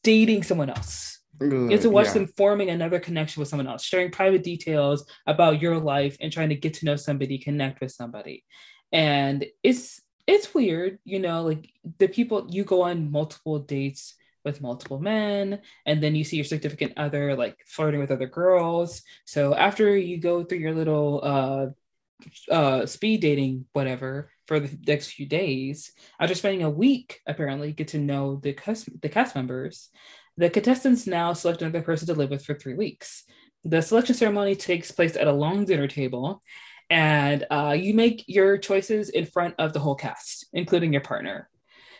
[0.02, 1.20] dating someone else.
[1.40, 2.14] You have to watch yeah.
[2.14, 6.50] them forming another connection with someone else, sharing private details about your life and trying
[6.50, 8.44] to get to know somebody, connect with somebody.
[8.92, 11.68] And it's it's weird, you know, like
[11.98, 14.14] the people you go on multiple dates
[14.44, 19.02] with multiple men and then you see your significant other like flirting with other girls
[19.24, 21.66] so after you go through your little uh
[22.52, 27.88] uh speed dating whatever for the next few days after spending a week apparently get
[27.88, 29.90] to know the cast the cast members
[30.36, 33.24] the contestants now select another person to live with for three weeks.
[33.64, 36.42] The selection ceremony takes place at a long dinner table
[36.90, 41.48] and uh, you make your choices in front of the whole cast including your partner.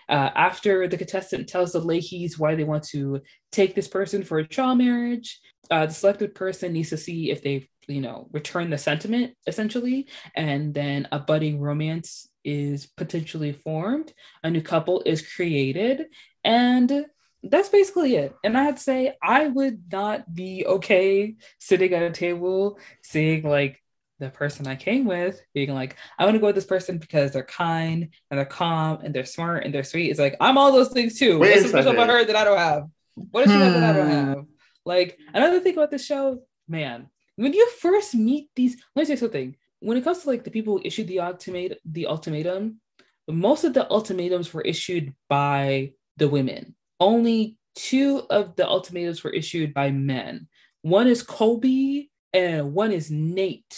[0.09, 3.20] Uh, after the contestant tells the Lachey's why they want to
[3.53, 5.38] take this person for a trial marriage,
[5.70, 10.09] uh, the selected person needs to see if they, you know, return the sentiment essentially,
[10.34, 14.12] and then a budding romance is potentially formed.
[14.43, 16.07] A new couple is created,
[16.45, 17.07] and
[17.43, 18.34] that's basically it.
[18.45, 23.82] And I'd say I would not be okay sitting at a table seeing like
[24.22, 27.32] the person I came with being like, I want to go with this person because
[27.32, 30.11] they're kind and they're calm and they're smart and they're sweet.
[30.11, 31.38] It's like, I'm all those things too.
[31.40, 32.84] Wait What's special about her that I don't have?
[33.14, 34.12] What does she that I don't hmm.
[34.12, 34.45] have?
[34.84, 39.16] Like, another thing about this show, man, when you first meet these, let me say
[39.16, 39.57] something.
[39.82, 42.80] When it comes to like the people who issued the ultimatum, the ultimatum,
[43.28, 46.74] most of the ultimatums were issued by the women.
[47.00, 50.48] Only two of the ultimatums were issued by men.
[50.82, 53.76] One is Colby and one is Nate.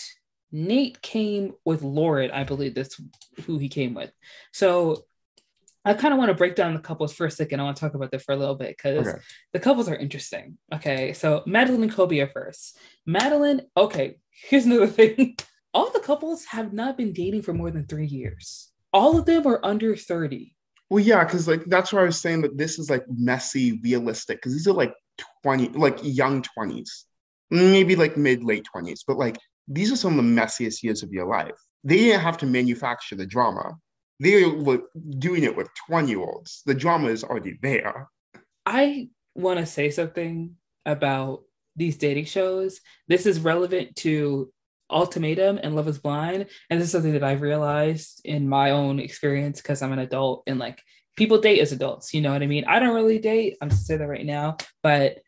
[0.53, 3.01] Nate came with Lauren, I believe that's
[3.47, 4.13] who he came with.
[4.53, 5.05] So
[5.85, 7.61] I kind of want to break down the couples for a second.
[7.61, 9.19] I want to talk about that for a little bit because okay.
[9.53, 10.57] the couples are interesting.
[10.73, 12.79] Okay, so Madeline and Colby are first.
[13.05, 15.37] Madeline, okay, here's another thing.
[15.75, 18.71] All the couples have not been dating for more than three years.
[18.93, 20.55] All of them are under 30.
[20.89, 24.39] Well, yeah, because like that's why I was saying that this is like messy, realistic,
[24.39, 24.95] because these are like
[25.43, 26.89] 20, like young 20s,
[27.51, 31.11] maybe like mid late 20s, but like these are some of the messiest years of
[31.11, 31.59] your life.
[31.83, 33.75] They didn't have to manufacture the drama.
[34.21, 34.83] They were
[35.19, 36.63] doing it with 20 year olds.
[36.67, 38.09] The drama is already there.
[38.65, 40.55] I want to say something
[40.87, 41.43] about
[41.75, 42.81] these dating shows.
[43.09, 44.53] This is relevant to
[44.91, 46.47] Ultimatum and Love is Blind.
[46.71, 50.43] And this is something that I've realized in my own experience because I'm an adult
[50.47, 50.83] and like
[51.17, 52.15] people date as adults.
[52.15, 52.65] You know what I mean?
[52.67, 53.57] I don't really date.
[53.61, 54.57] I'm saying that right now.
[54.83, 55.19] But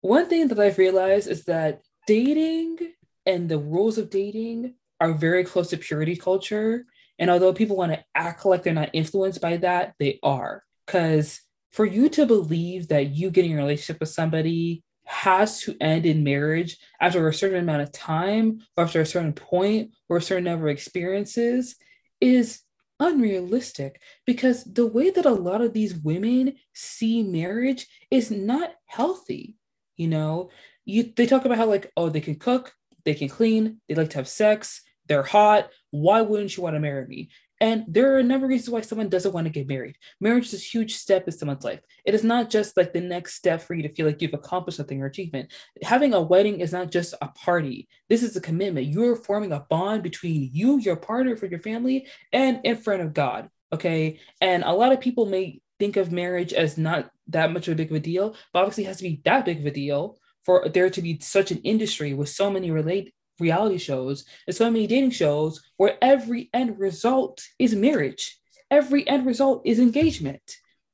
[0.00, 2.78] one thing that I've realized is that dating
[3.26, 6.86] and the rules of dating are very close to purity culture.
[7.18, 10.62] And although people want to act like they're not influenced by that, they are.
[10.86, 11.40] Because
[11.72, 16.24] for you to believe that you getting a relationship with somebody has to end in
[16.24, 20.44] marriage after a certain amount of time or after a certain point or a certain
[20.44, 21.76] number of experiences
[22.20, 22.60] is
[23.00, 29.56] unrealistic because the way that a lot of these women see marriage is not healthy
[29.96, 30.48] you know
[30.84, 32.72] you they talk about how like oh they can cook
[33.04, 35.70] they can clean, they like to have sex, they're hot.
[35.90, 37.28] Why wouldn't you want to marry me?
[37.60, 39.96] And there are a number of reasons why someone doesn't want to get married.
[40.20, 41.80] Marriage is a huge step in someone's life.
[42.04, 44.76] It is not just like the next step for you to feel like you've accomplished
[44.76, 45.52] something or achievement.
[45.82, 47.88] Having a wedding is not just a party.
[48.08, 48.86] This is a commitment.
[48.86, 53.14] You're forming a bond between you, your partner, for your family, and in front of
[53.14, 53.48] God.
[53.72, 54.20] Okay.
[54.40, 57.76] And a lot of people may think of marriage as not that much of a
[57.76, 60.18] big of a deal, but obviously it has to be that big of a deal
[60.44, 64.70] for there to be such an industry with so many relate reality shows and so
[64.70, 68.38] many dating shows where every end result is marriage.
[68.70, 70.42] Every end result is engagement.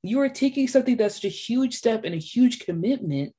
[0.03, 3.35] You are taking something that's such a huge step and a huge commitment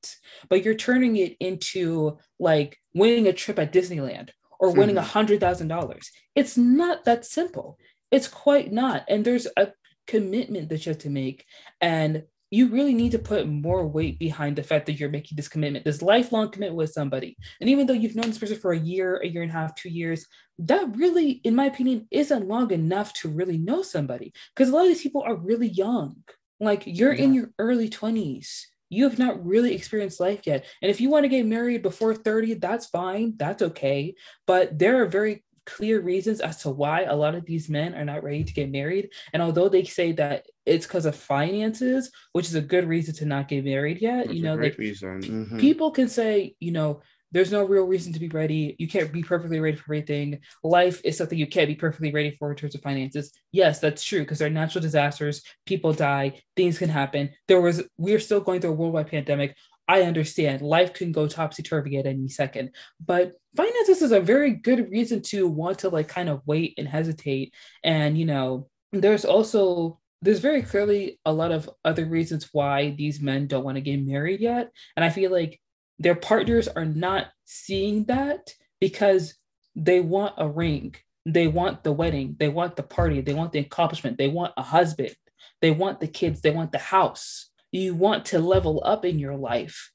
[0.49, 4.29] but you're turning it into like winning a trip at disneyland
[4.59, 5.03] or winning mm-hmm.
[5.03, 6.11] a hundred thousand dollars.
[6.35, 7.77] It's not that simple.
[8.11, 9.03] It's quite not.
[9.09, 9.69] And there's a
[10.05, 11.45] commitment that you have to make.
[11.81, 15.47] And you really need to put more weight behind the fact that you're making this
[15.47, 17.37] commitment, this lifelong commitment with somebody.
[17.61, 19.73] And even though you've known this person for a year, a year and a half,
[19.73, 20.27] two years,
[20.59, 24.33] that really, in my opinion, isn't long enough to really know somebody.
[24.53, 26.17] Because a lot of these people are really young.
[26.59, 27.23] Like you're yeah.
[27.23, 28.65] in your early 20s.
[28.89, 30.65] You have not really experienced life yet.
[30.81, 33.35] And if you want to get married before 30, that's fine.
[33.37, 34.15] That's okay.
[34.45, 38.05] But there are very clear reasons as to why a lot of these men are
[38.05, 39.09] not ready to get married.
[39.33, 43.25] And although they say that it's because of finances, which is a good reason to
[43.25, 45.59] not get married yet, That's you know, like mm-hmm.
[45.59, 47.01] people can say, you know,
[47.31, 48.75] there's no real reason to be ready.
[48.77, 50.39] You can't be perfectly ready for everything.
[50.63, 53.31] Life is something you can't be perfectly ready for in terms of finances.
[53.51, 55.41] Yes, that's true because there are natural disasters.
[55.65, 56.41] People die.
[56.57, 57.29] Things can happen.
[57.47, 59.55] There was we're still going through a worldwide pandemic.
[59.91, 60.61] I understand.
[60.61, 62.71] Life can go topsy turvy at any second,
[63.05, 66.87] but finances is a very good reason to want to like kind of wait and
[66.87, 67.53] hesitate.
[67.83, 73.19] And, you know, there's also there's very clearly a lot of other reasons why these
[73.19, 74.71] men don't want to get married yet.
[74.95, 75.59] And I feel like
[75.99, 79.33] their partners are not seeing that because
[79.75, 83.59] they want a ring, they want the wedding, they want the party, they want the
[83.59, 85.15] accomplishment, they want a husband,
[85.61, 87.50] they want the kids, they want the house.
[87.71, 89.91] You want to level up in your life,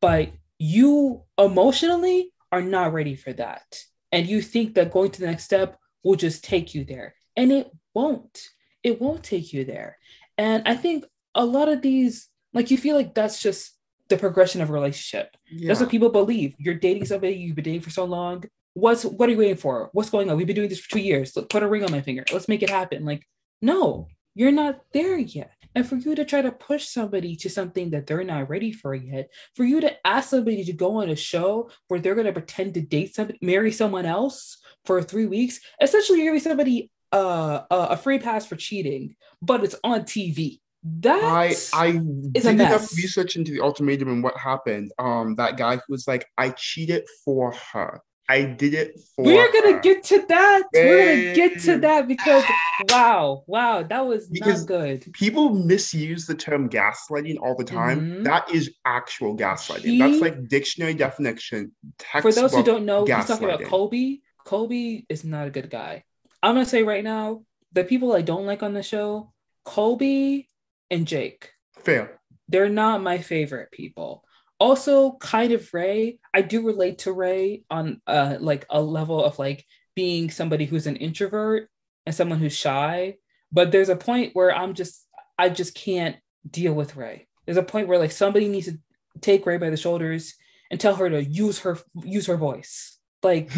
[0.00, 3.78] but you emotionally are not ready for that.
[4.12, 7.14] And you think that going to the next step will just take you there.
[7.36, 8.50] And it won't
[8.82, 9.98] it won't take you there.
[10.38, 11.04] And I think
[11.34, 13.76] a lot of these, like you feel like that's just
[14.08, 15.36] the progression of a relationship.
[15.50, 15.68] Yeah.
[15.68, 16.54] That's what people believe.
[16.58, 18.44] You're dating somebody you've been dating for so long.
[18.74, 19.90] What's what are you waiting for?
[19.92, 20.36] What's going on?
[20.36, 21.32] We've been doing this for two years.
[21.36, 22.24] Let's put a ring on my finger.
[22.32, 23.04] Let's make it happen.
[23.04, 23.26] Like,
[23.60, 25.52] no, you're not there yet.
[25.74, 28.94] And for you to try to push somebody to something that they're not ready for
[28.94, 32.32] yet, for you to ask somebody to go on a show where they're going to
[32.32, 37.62] pretend to date somebody, marry someone else for three weeks, essentially you're giving somebody uh,
[37.70, 40.60] a free pass for cheating, but it's on TV.
[40.82, 44.92] That I I did enough research into the ultimatum and what happened.
[44.98, 48.00] Um, that guy who was like, I cheated for her.
[48.30, 49.24] I did it for.
[49.24, 50.62] We're gonna get to that.
[50.72, 52.44] We're gonna get to that because
[52.88, 55.12] wow, wow, that was because not good.
[55.12, 58.00] People misuse the term gaslighting all the time.
[58.00, 58.22] Mm-hmm.
[58.22, 59.80] That is actual gaslighting.
[59.80, 61.72] He, That's like dictionary definition.
[62.20, 64.22] For those who don't know, he's talking about Colby.
[64.44, 66.04] Colby is not a good guy.
[66.40, 69.32] I'm gonna say right now, the people I don't like on the show,
[69.64, 70.48] Colby
[70.88, 71.50] and Jake.
[71.80, 72.20] Fair.
[72.48, 74.24] They're not my favorite people.
[74.60, 76.18] Also, kind of Ray.
[76.32, 79.64] I do relate to Ray on uh like a level of like
[79.96, 81.68] being somebody who's an introvert
[82.06, 83.16] and someone who's shy.
[83.50, 85.06] But there's a point where I'm just
[85.38, 86.16] I just can't
[86.48, 87.26] deal with Ray.
[87.46, 88.78] There's a point where like somebody needs to
[89.20, 90.34] take Ray by the shoulders
[90.70, 92.98] and tell her to use her use her voice.
[93.22, 93.50] Like,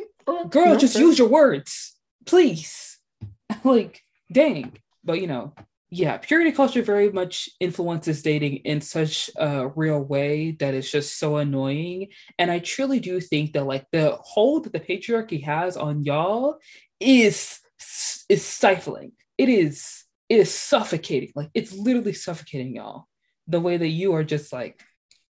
[0.50, 1.98] girl, just use your words
[2.28, 2.98] please.
[3.64, 4.72] like, dang.
[5.02, 5.54] But you know,
[5.90, 11.18] yeah, purity culture very much influences dating in such a real way that it's just
[11.18, 12.08] so annoying.
[12.38, 16.58] And I truly do think that like the hold that the patriarchy has on y'all
[17.00, 17.60] is
[18.28, 19.12] is stifling.
[19.38, 21.32] It is it is suffocating.
[21.34, 23.06] Like it's literally suffocating y'all.
[23.46, 24.82] The way that you are just like,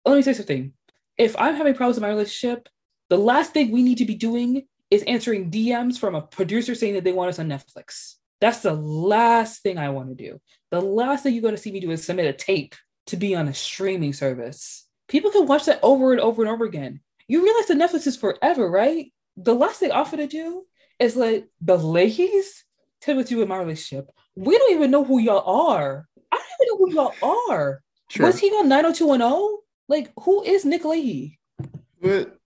[0.05, 0.75] let me say something.
[1.17, 2.69] If I'm having problems in my relationship,
[3.09, 6.93] the last thing we need to be doing is answering DMs from a producer saying
[6.95, 8.17] that they want us on Netflix.
[8.43, 10.41] That's the last thing I want to do.
[10.73, 12.75] The last thing you're going to see me do is submit a tape
[13.07, 14.85] to be on a streaming service.
[15.07, 16.99] People can watch that over and over and over again.
[17.29, 19.13] You realize that Netflix is forever, right?
[19.37, 20.65] The last thing I offer to do
[20.99, 22.65] is let the ladies
[23.01, 24.11] tell with you in my relationship.
[24.35, 26.09] We don't even know who y'all are.
[26.33, 27.81] I don't even know who y'all are.
[28.11, 28.27] Sure.
[28.27, 29.59] Was he on 90210?
[29.89, 31.39] Like, who is Nick Lachey?
[32.01, 32.37] But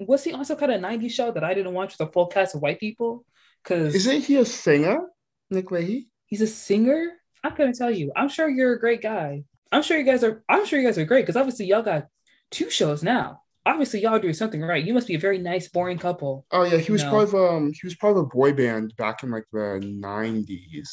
[0.00, 2.26] was he on some kind of 90s show that I didn't watch with a full
[2.26, 3.24] cast of white people?
[3.62, 5.06] Because isn't he a singer,
[5.50, 6.06] Nick Lachey?
[6.26, 7.12] He's a singer.
[7.44, 8.12] I'm gonna tell you.
[8.16, 9.44] I'm sure you're a great guy.
[9.72, 10.42] I'm sure you guys are.
[10.48, 12.06] I'm sure you guys are great because obviously y'all got
[12.50, 13.42] two shows now.
[13.64, 14.84] Obviously y'all doing something right.
[14.84, 16.46] You must be a very nice, boring couple.
[16.50, 17.10] Oh yeah, he was know?
[17.10, 20.88] part of um he was part of a boy band back in like the 90s.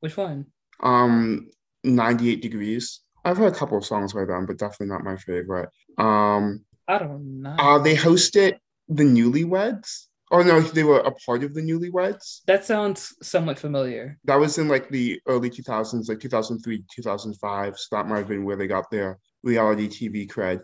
[0.00, 0.46] Which one?
[0.80, 1.48] Um,
[1.84, 3.00] 98 Degrees.
[3.24, 5.68] I've heard a couple of songs by them, but definitely not my favorite.
[5.98, 7.54] Um, I don't know.
[7.58, 8.56] Uh, they hosted
[8.88, 10.06] the Newlyweds.
[10.30, 12.42] Oh no, they were a part of the Newlyweds.
[12.46, 14.18] That sounds somewhat familiar.
[14.24, 17.78] That was in like the early 2000s, like 2003, 2005.
[17.78, 20.60] So that might have been where they got their reality TV cred.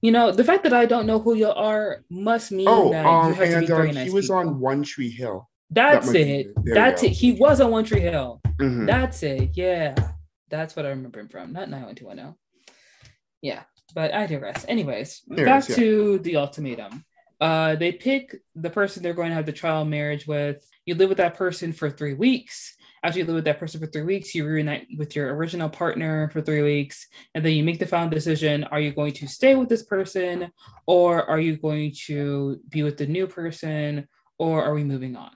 [0.00, 3.04] You know, the fact that I don't know who you are must mean oh, that
[3.04, 4.08] um, you have to be very uh, nice.
[4.08, 4.36] He was people.
[4.36, 5.48] on One Tree Hill.
[5.70, 6.46] That's that it.
[6.64, 7.12] That's it.
[7.12, 8.40] He was on One Tree Hill.
[8.58, 8.86] Mm-hmm.
[8.86, 9.50] That's it.
[9.54, 9.94] Yeah.
[10.48, 12.34] That's what I remember him from, not 91210.
[13.42, 13.62] Yeah
[13.94, 14.64] but I digress.
[14.68, 15.76] Anyways, back yeah.
[15.76, 17.04] to the ultimatum.
[17.40, 20.66] Uh, they pick the person they're going to have the trial marriage with.
[20.86, 22.74] You live with that person for three weeks.
[23.02, 26.30] After you live with that person for three weeks, you reunite with your original partner
[26.30, 29.54] for three weeks, and then you make the final decision: Are you going to stay
[29.54, 30.50] with this person,
[30.86, 34.08] or are you going to be with the new person,
[34.38, 35.30] or are we moving on?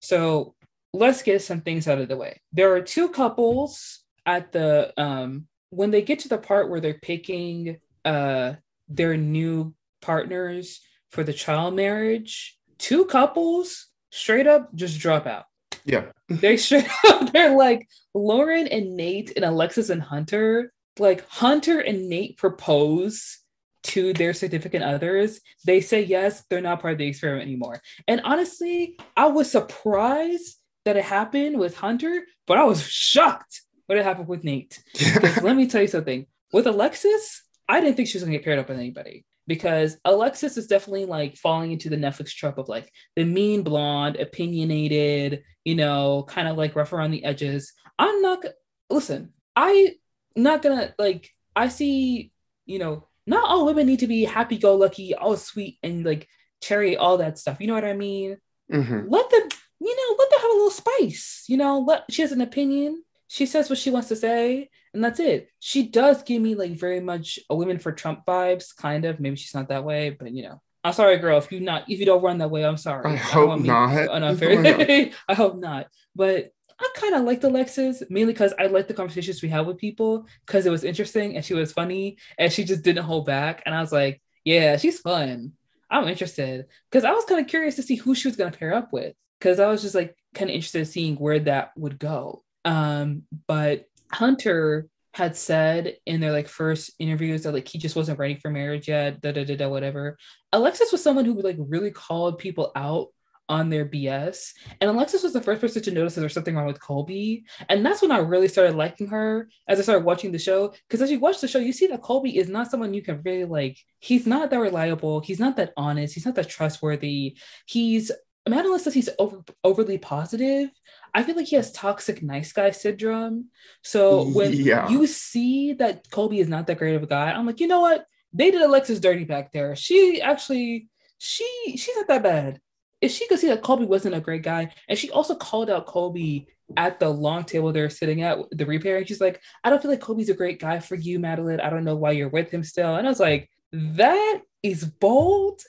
[0.00, 0.54] So
[0.92, 2.40] let's get some things out of the way.
[2.52, 6.94] There are two couples at the um, when they get to the part where they're
[6.94, 8.54] picking uh
[8.88, 10.80] their new partners
[11.10, 15.44] for the trial marriage, two couples straight up just drop out.
[15.84, 16.06] Yeah.
[16.28, 20.72] they straight up, they're like Lauren and Nate and Alexis and Hunter.
[20.98, 23.38] Like Hunter and Nate propose
[23.82, 25.40] to their significant others.
[25.64, 27.80] They say yes, they're not part of the experiment anymore.
[28.06, 33.98] And honestly, I was surprised that it happened with Hunter, but I was shocked what
[33.98, 34.82] it happened with Nate.
[35.14, 36.26] Because let me tell you something.
[36.52, 40.56] With Alexis, I didn't think she was gonna get paired up with anybody because Alexis
[40.56, 45.74] is definitely like falling into the Netflix trope of like the mean blonde, opinionated, you
[45.74, 47.72] know, kind of like rough around the edges.
[47.98, 48.44] I'm not
[48.90, 49.96] listen, I
[50.36, 52.30] not gonna like I see,
[52.64, 56.28] you know, not all women need to be happy go lucky, all sweet and like
[56.62, 57.56] cherry, all that stuff.
[57.60, 58.36] You know what I mean?
[58.72, 59.08] Mm-hmm.
[59.08, 59.48] Let them,
[59.80, 61.42] you know, let them have a little spice.
[61.48, 63.02] You know, let she has an opinion.
[63.26, 65.48] She says what she wants to say, and that's it.
[65.58, 69.20] She does give me like very much a women for Trump vibes, kind of.
[69.20, 70.60] Maybe she's not that way, but you know.
[70.82, 71.38] I'm sorry, girl.
[71.38, 73.10] If you not, if you don't run that way, I'm sorry.
[73.10, 74.08] I, I hope not.
[74.08, 75.10] Unfair.
[75.28, 75.88] I hope not.
[76.16, 79.76] But I kind of liked Alexis mainly because I liked the conversations we had with
[79.76, 83.62] people because it was interesting and she was funny and she just didn't hold back.
[83.66, 85.52] And I was like, yeah, she's fun.
[85.90, 88.58] I'm interested because I was kind of curious to see who she was going to
[88.58, 91.72] pair up with because I was just like kind of interested in seeing where that
[91.76, 92.44] would go.
[92.64, 98.18] Um, but Hunter had said in their like first interviews that like he just wasn't
[98.18, 100.16] ready for marriage yet, da da da da whatever.
[100.52, 103.08] Alexis was someone who like really called people out
[103.50, 104.52] on their BS.
[104.80, 107.44] And Alexis was the first person to notice that there's something wrong with Colby.
[107.68, 110.72] And that's when I really started liking her as I started watching the show.
[110.88, 113.20] Because as you watch the show, you see that Colby is not someone you can
[113.24, 113.76] really like.
[113.98, 115.18] He's not that reliable.
[115.20, 116.14] He's not that honest.
[116.14, 117.36] He's not that trustworthy.
[117.66, 118.12] He's
[118.48, 120.70] Madeline says he's over, overly positive.
[121.14, 123.48] I feel like he has toxic nice guy syndrome.
[123.82, 124.88] So when yeah.
[124.88, 127.80] you see that Colby is not that great of a guy, I'm like, you know
[127.80, 128.06] what?
[128.32, 129.76] They did Alexis dirty back there.
[129.76, 130.88] She actually,
[131.18, 132.60] she she's not that bad
[133.00, 135.86] if she could see that Colby wasn't a great guy, and she also called out
[135.86, 139.80] Colby at the long table they're sitting at the repair, and she's like, I don't
[139.80, 141.60] feel like Colby's a great guy for you, Madeline.
[141.60, 142.96] I don't know why you're with him still.
[142.96, 145.62] And I was like, that is bold.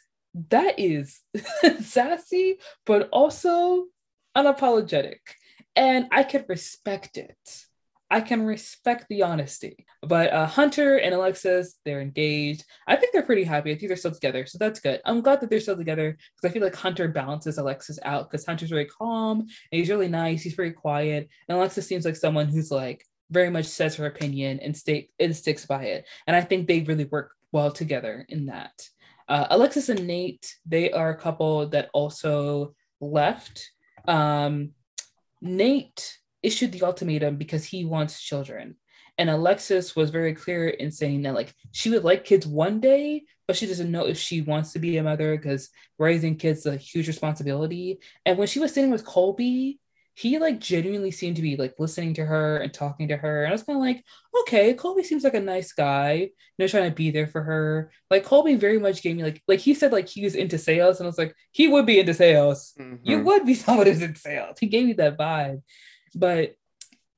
[0.50, 1.22] That is
[1.82, 3.86] sassy, but also
[4.36, 5.20] unapologetic.
[5.76, 7.66] And I can respect it.
[8.12, 9.86] I can respect the honesty.
[10.04, 12.66] But uh, Hunter and Alexis, they're engaged.
[12.86, 13.72] I think they're pretty happy.
[13.72, 14.46] I think they're still together.
[14.46, 15.00] So that's good.
[15.06, 18.46] I'm glad that they're still together because I feel like Hunter balances Alexis out because
[18.46, 20.44] Hunter's very calm and he's really nice.
[20.44, 21.30] He's very quiet.
[21.48, 25.34] And Alexis seems like someone who's like very much says her opinion and stay and
[25.34, 26.06] sticks by it.
[26.28, 28.90] And I think they really work well together in that.
[29.28, 33.72] Uh, Alexis and Nate, they are a couple that also left.
[34.08, 34.72] Um,
[35.42, 38.76] Nate issued the ultimatum because he wants children.
[39.18, 43.24] And Alexis was very clear in saying that like she would like kids one day,
[43.48, 45.70] but she doesn't know if she wants to be a mother because
[46.00, 48.00] raising kids is a huge responsibility.
[48.26, 49.80] And when she was sitting with Colby,
[50.14, 53.44] he like genuinely seemed to be like listening to her and talking to her.
[53.44, 54.04] And I was kind of like,
[54.42, 57.92] okay, Colby seems like a nice guy, you know, trying to be there for her.
[58.10, 61.00] Like Colby very much gave me like like he said like he was into sales,
[61.00, 62.74] and I was like, he would be into sales.
[62.80, 62.96] Mm-hmm.
[63.04, 64.58] You would be someone who's in sales.
[64.60, 65.62] He gave me that vibe.
[66.14, 66.56] But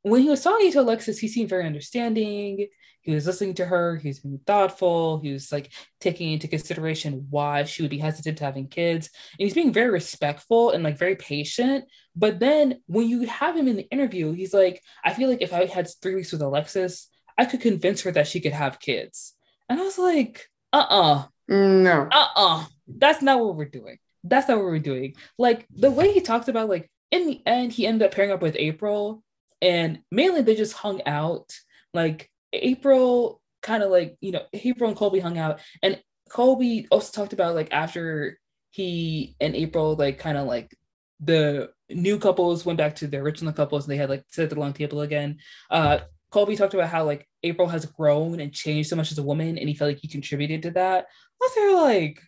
[0.04, 2.68] when he was talking to Alexis, he seemed very understanding.
[3.04, 3.98] He was listening to her.
[3.98, 5.20] He was being thoughtful.
[5.20, 9.10] He was like taking into consideration why she would be hesitant to having kids.
[9.38, 11.86] And he's being very respectful and like very patient.
[12.16, 15.54] But then when you have him in the interview, he's like, I feel like if
[15.54, 19.34] I had three weeks with Alexis, I could convince her that she could have kids.
[19.70, 21.14] And I was like, uh uh-uh.
[21.14, 21.24] uh.
[21.50, 22.08] No.
[22.10, 22.58] Uh uh-uh.
[22.62, 22.66] uh.
[22.88, 23.98] That's not what we're doing.
[24.24, 25.16] That's not what we're doing.
[25.38, 28.42] Like the way he talked about like in the end, he ended up pairing up
[28.42, 29.24] with April,
[29.62, 31.54] and mainly they just hung out.
[31.94, 37.12] Like April, kind of like you know, April and Colby hung out, and Colby also
[37.12, 38.40] talked about like after
[38.72, 40.76] he and April like kind of like
[41.20, 44.50] the new couples went back to the original couples and they had like sit at
[44.50, 45.38] the long table again.
[45.70, 46.00] Uh,
[46.32, 49.58] Colby talked about how like April has grown and changed so much as a woman,
[49.58, 51.06] and he felt like he contributed to that.
[51.06, 52.22] I was there like,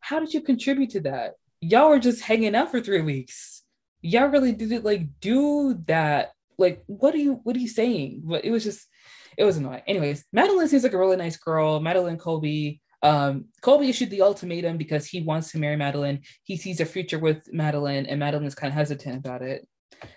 [0.00, 1.34] how did you contribute to that?
[1.60, 3.58] Y'all were just hanging out for three weeks
[4.02, 6.32] y'all really didn't like do that.
[6.56, 8.22] Like, what are you what are you saying?
[8.24, 8.86] But it was just
[9.38, 9.82] it was annoying.
[9.86, 11.78] Anyways, Madeline seems like a really nice girl.
[11.80, 12.82] Madeline Colby.
[13.04, 16.22] Um, Colby issued the ultimatum because he wants to marry Madeline.
[16.42, 19.66] He sees a future with Madeline, and Madeline's kind of hesitant about it.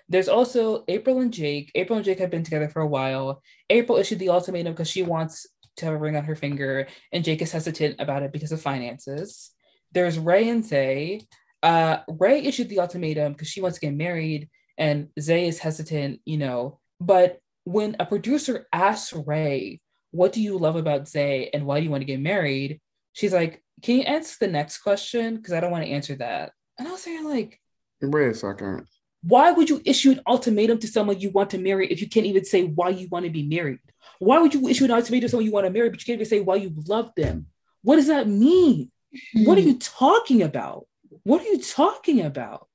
[0.09, 1.71] There's also April and Jake.
[1.75, 3.43] April and Jake have been together for a while.
[3.69, 5.45] April issued the ultimatum because she wants
[5.77, 8.59] to have a ring on her finger, and Jake is hesitant about it because of
[8.59, 9.51] finances.
[9.91, 11.21] There's Ray and Zay.
[11.61, 14.49] Uh, Ray issued the ultimatum because she wants to get married,
[14.79, 16.79] and Zay is hesitant, you know.
[16.99, 19.81] But when a producer asks Ray,
[20.11, 22.79] What do you love about Zay and why do you want to get married?
[23.13, 25.35] She's like, Can you answer the next question?
[25.35, 26.51] Because I don't want to answer that.
[26.77, 27.59] And I was saying, like,
[28.01, 28.87] wait a second.
[29.23, 32.25] Why would you issue an ultimatum to someone you want to marry if you can't
[32.25, 33.77] even say why you want to be married?
[34.17, 36.15] Why would you issue an ultimatum to someone you want to marry, but you can't
[36.15, 37.45] even say why you love them?
[37.83, 38.91] What does that mean?
[39.33, 39.67] What are hmm.
[39.67, 40.87] you talking about?
[41.23, 42.67] What are you talking about?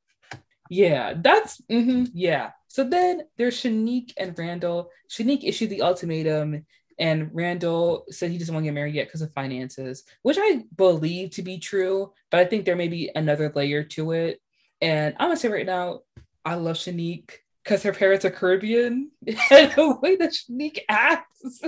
[0.70, 2.50] Yeah, that's mm-hmm, yeah.
[2.68, 4.90] So then there's Shanique and Randall.
[5.10, 6.66] Shanique issued the ultimatum
[6.98, 10.64] And Randall said he doesn't want to get married yet because of finances, which I
[10.76, 14.40] believe to be true, but I think there may be another layer to it.
[14.80, 16.00] And I'm gonna say right now,
[16.44, 17.32] I love Shanique
[17.64, 19.10] because her parents are Caribbean.
[19.26, 21.60] and the way that Shanique acts,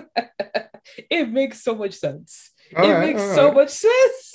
[1.11, 2.51] it makes so much sense.
[2.77, 3.55] All it right, makes so right.
[3.55, 4.35] much sense.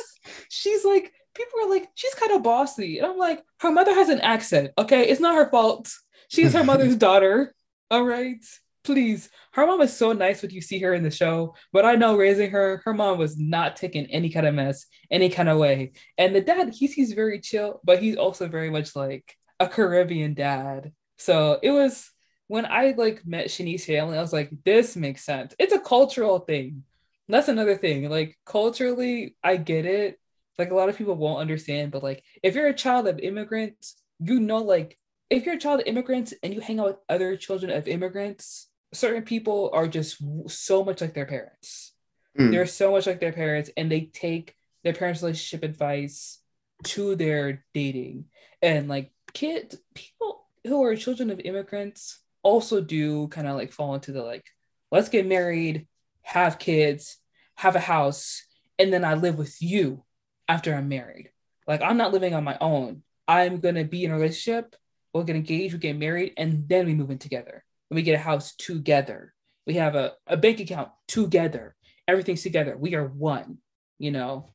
[0.49, 2.99] She's like, people are like, she's kind of bossy.
[2.99, 4.72] And I'm like, her mother has an accent.
[4.77, 5.07] Okay.
[5.07, 5.91] It's not her fault.
[6.30, 7.53] She's her mother's daughter.
[7.89, 8.43] All right.
[8.84, 9.30] Please.
[9.53, 11.55] Her mom is so nice when you see her in the show.
[11.72, 15.30] But I know raising her, her mom was not taking any kind of mess, any
[15.30, 15.93] kind of way.
[16.18, 20.34] And the dad, he seems very chill, but he's also very much like a Caribbean
[20.34, 20.91] dad.
[21.18, 22.11] So it was
[22.47, 25.55] when I like met Shanice's family, I was like, this makes sense.
[25.57, 26.84] It's a cultural thing.
[27.30, 28.10] That's another thing.
[28.10, 30.19] Like culturally, I get it
[30.58, 33.96] like a lot of people won't understand, but like if you're a child of immigrants,
[34.20, 34.98] you know, like
[35.30, 38.70] if you're a child of immigrants and you hang out with other children of immigrants,
[38.94, 41.94] certain people are just so much like their parents.
[42.38, 42.52] Mm.
[42.52, 46.40] They're so much like their parents, and they take their parents' relationship advice
[46.84, 48.26] to their dating.
[48.62, 53.96] And like kids, people who are children of immigrants also do kind of like fall
[53.96, 54.46] into the like,
[54.92, 55.88] let's get married,
[56.22, 57.18] have kids,
[57.56, 58.46] have a house,
[58.80, 60.04] and then I live with you
[60.48, 61.32] after I'm married.
[61.68, 63.03] Like I'm not living on my own.
[63.28, 64.76] I'm gonna be in a relationship.
[65.14, 67.64] We'll get engaged, we get married, and then we move in together.
[67.90, 69.34] And we get a house together.
[69.68, 71.76] We have a, a bank account together.
[72.07, 72.76] Everything's together.
[72.76, 73.60] We are one,
[73.99, 74.49] you know.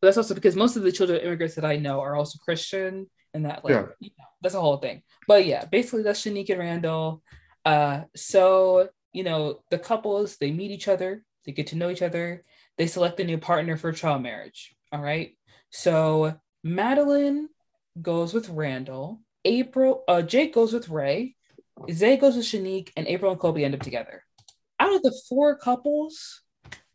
[0.00, 2.38] But that's also because most of the children of immigrants that I know are also
[2.44, 3.86] Christian and that like yeah.
[4.00, 5.02] you know, that's a whole thing.
[5.26, 7.22] But yeah, basically that's Shanique and Randall.
[7.64, 12.02] Uh so you know the couples they meet each other, they get to know each
[12.02, 12.44] other,
[12.76, 14.76] they select a new partner for trial marriage.
[14.92, 15.36] All right.
[15.70, 17.48] So Madeline
[18.00, 19.20] goes with Randall.
[19.44, 21.36] April, uh, Jake goes with Ray.
[21.90, 24.24] Zay goes with Shanique, and April and Colby end up together.
[24.80, 26.42] Out of the four couples,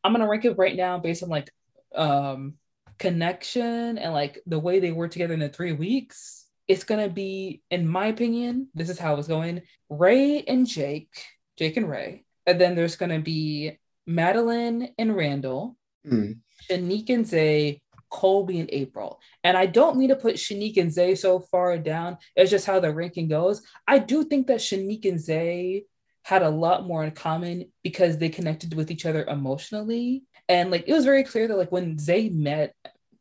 [0.03, 1.49] I'm gonna rank it right now based on like
[1.95, 2.55] um
[2.99, 6.47] connection and like the way they were together in the three weeks.
[6.67, 11.13] It's gonna be, in my opinion, this is how it's going: Ray and Jake,
[11.57, 16.39] Jake and Ray, and then there's gonna be Madeline and Randall, mm.
[16.69, 19.19] Shanique and Zay, Colby and April.
[19.43, 22.17] And I don't mean to put Shanique and Zay so far down.
[22.35, 23.61] It's just how the ranking goes.
[23.87, 25.85] I do think that Shanique and Zay
[26.23, 30.23] had a lot more in common because they connected with each other emotionally.
[30.47, 32.75] And like it was very clear that like when Zay met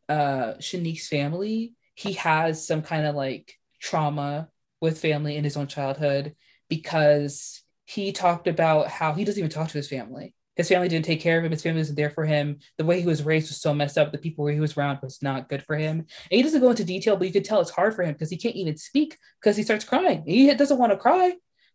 [0.08, 4.48] uh Shanique's family, he has some kind of like trauma
[4.80, 6.34] with family in his own childhood
[6.68, 11.04] because he talked about how he doesn't even talk to his family his family didn't
[11.04, 11.50] take care of him.
[11.50, 12.58] His family wasn't there for him.
[12.78, 14.12] The way he was raised was so messed up.
[14.12, 15.98] The people where he was around was not good for him.
[15.98, 18.30] And he doesn't go into detail, but you could tell it's hard for him because
[18.30, 20.24] he can't even speak because he starts crying.
[20.26, 21.32] He doesn't want to cry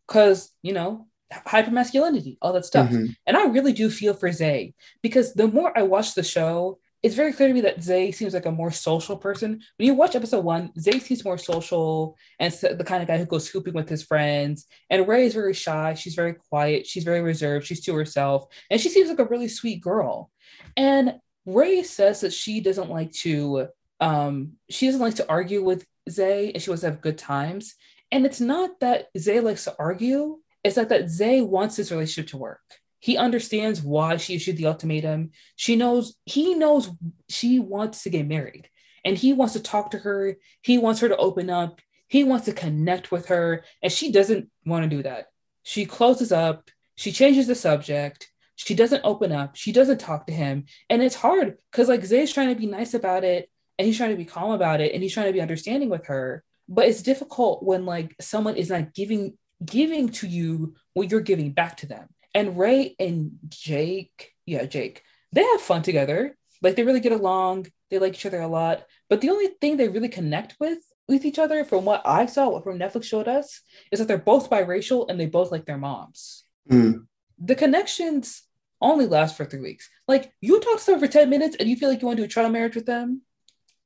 [0.08, 2.90] because, you know, hyper masculinity, all that stuff.
[2.90, 3.12] Mm-hmm.
[3.26, 7.16] And I really do feel for Zay because the more I watch the show, it's
[7.16, 9.62] very clear to me that Zay seems like a more social person.
[9.78, 13.26] When you watch episode one, Zay seems more social and the kind of guy who
[13.26, 14.66] goes hooping with his friends.
[14.90, 15.94] And Ray is very shy.
[15.94, 16.86] She's very quiet.
[16.86, 17.66] She's very reserved.
[17.66, 18.48] She's to herself.
[18.70, 20.30] And she seems like a really sweet girl.
[20.76, 23.70] And Ray says that she doesn't like to
[24.02, 27.76] um she doesn't like to argue with Zay and she wants to have good times.
[28.12, 32.32] And it's not that Zay likes to argue, it's like that Zay wants this relationship
[32.32, 32.60] to work.
[33.00, 35.32] He understands why she issued the ultimatum.
[35.56, 36.90] She knows he knows
[37.30, 38.70] she wants to get married
[39.06, 40.38] and he wants to talk to her.
[40.62, 41.80] He wants her to open up.
[42.08, 45.28] He wants to connect with her and she doesn't want to do that.
[45.64, 46.70] She closes up.
[46.96, 48.32] She changes the subject.
[48.56, 49.56] She doesn't open up.
[49.56, 50.66] She doesn't talk to him.
[50.90, 54.10] And it's hard because like Zay's trying to be nice about it and he's trying
[54.12, 56.44] to be calm about it and he's trying to be understanding with her.
[56.68, 61.52] But it's difficult when like someone is not giving giving to you what you're giving
[61.52, 62.10] back to them.
[62.34, 66.38] And Ray and Jake, yeah, Jake, they have fun together.
[66.62, 67.68] Like they really get along.
[67.90, 68.86] They like each other a lot.
[69.10, 72.50] But the only thing they really connect with with each other, from what I saw,
[72.50, 75.78] what from Netflix showed us, is that they're both biracial and they both like their
[75.78, 76.44] moms.
[76.70, 77.06] Mm.
[77.40, 78.44] The connections
[78.82, 79.90] only last for three weeks.
[80.08, 82.24] Like you talk to someone for 10 minutes and you feel like you want to
[82.24, 83.22] do a trial marriage with them.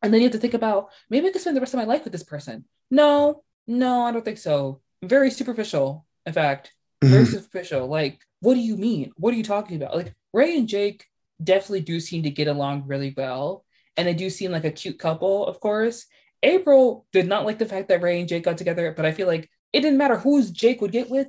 [0.01, 1.85] And then you have to think about maybe I could spend the rest of my
[1.85, 2.65] life with this person.
[2.89, 4.81] No, no, I don't think so.
[5.03, 6.73] Very superficial, in fact.
[7.01, 7.33] Very mm-hmm.
[7.33, 7.87] superficial.
[7.87, 9.11] Like what do you mean?
[9.15, 9.95] What are you talking about?
[9.95, 11.05] Like Ray and Jake
[11.41, 13.63] definitely do seem to get along really well.
[13.97, 16.05] And they do seem like a cute couple, of course.
[16.43, 19.27] April did not like the fact that Ray and Jake got together, but I feel
[19.27, 21.27] like it didn't matter who's Jake would get with.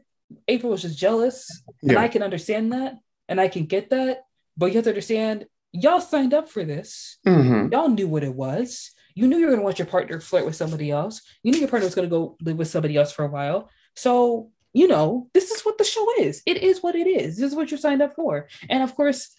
[0.49, 1.47] April was just jealous.
[1.83, 1.91] Yeah.
[1.91, 2.95] And I can understand that.
[3.29, 4.23] And I can get that.
[4.57, 7.19] But you have to understand, y'all signed up for this.
[7.27, 7.73] Mm-hmm.
[7.73, 8.93] Y'all knew what it was.
[9.15, 11.21] You knew you were going to watch your partner flirt with somebody else.
[11.43, 13.69] You knew your partner was going to go live with somebody else for a while.
[13.95, 16.43] So you know, this is what the show is.
[16.47, 17.36] It is what it is.
[17.36, 18.49] This is what you signed up for.
[18.69, 19.36] And of course,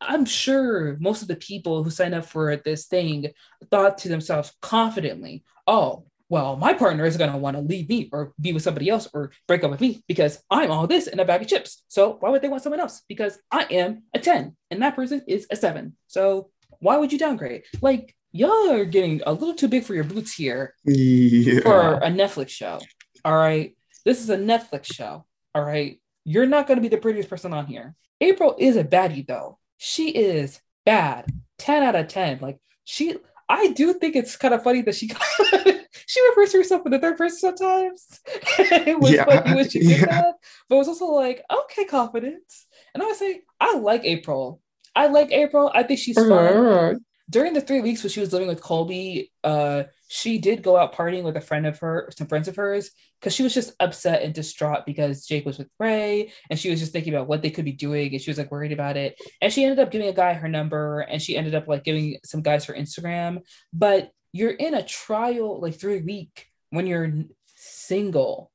[0.00, 3.28] I'm sure most of the people who signed up for this thing
[3.70, 8.08] thought to themselves confidently, oh, well, my partner is going to want to leave me
[8.12, 11.20] or be with somebody else or break up with me because I'm all this in
[11.20, 11.84] a bag of chips.
[11.88, 13.02] So why would they want someone else?
[13.08, 15.96] Because I am a 10 and that person is a seven.
[16.08, 16.50] So
[16.80, 17.62] why would you downgrade?
[17.80, 21.60] Like, y'all are getting a little too big for your boots here yeah.
[21.60, 22.80] for a Netflix show.
[23.24, 23.75] All right.
[24.06, 25.26] This is a Netflix show.
[25.52, 26.00] All right.
[26.24, 27.96] You're not going to be the prettiest person on here.
[28.20, 29.58] April is a baddie, though.
[29.78, 31.26] She is bad.
[31.58, 32.38] 10 out of 10.
[32.40, 33.16] Like, she,
[33.48, 35.08] I do think it's kind of funny that she
[36.06, 38.20] she refers to herself in the third person sometimes.
[38.58, 40.06] it was yeah, funny when she did yeah.
[40.06, 40.34] that,
[40.68, 42.66] but it was also like, okay, confidence.
[42.94, 44.62] And I would say, I like April.
[44.94, 45.70] I like April.
[45.74, 46.96] I think she's fun mm-hmm.
[47.28, 50.94] During the three weeks when she was living with Colby, uh, she did go out
[50.94, 52.90] partying with a friend of her, some friends of hers,
[53.20, 56.78] because she was just upset and distraught because Jake was with Ray, and she was
[56.78, 59.20] just thinking about what they could be doing, and she was like worried about it.
[59.40, 62.18] And she ended up giving a guy her number, and she ended up like giving
[62.24, 63.40] some guys her Instagram.
[63.72, 67.12] But you're in a trial like three week when you're
[67.56, 68.52] single,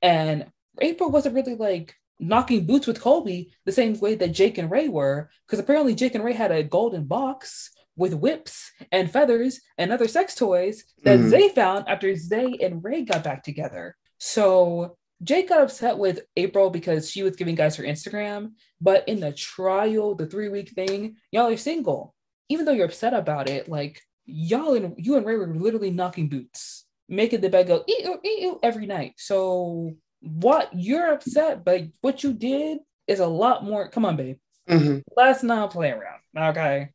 [0.00, 0.46] and
[0.80, 4.88] April wasn't really like knocking boots with Colby the same way that Jake and Ray
[4.88, 9.92] were, because apparently Jake and Ray had a golden box with whips and feathers and
[9.92, 11.28] other sex toys that mm.
[11.30, 13.96] Zay found after Zay and Ray got back together.
[14.18, 19.20] So Jake got upset with April because she was giving guys her Instagram, but in
[19.20, 22.14] the trial, the three week thing, y'all are single.
[22.48, 26.28] Even though you're upset about it, like y'all and you and Ray were literally knocking
[26.28, 29.14] boots, making the bed go ew, ew, every night.
[29.16, 33.88] So what you're upset, but what you did is a lot more.
[33.88, 34.36] Come on, babe.
[34.68, 34.98] Mm-hmm.
[35.16, 36.20] Let's not play around.
[36.36, 36.90] Okay.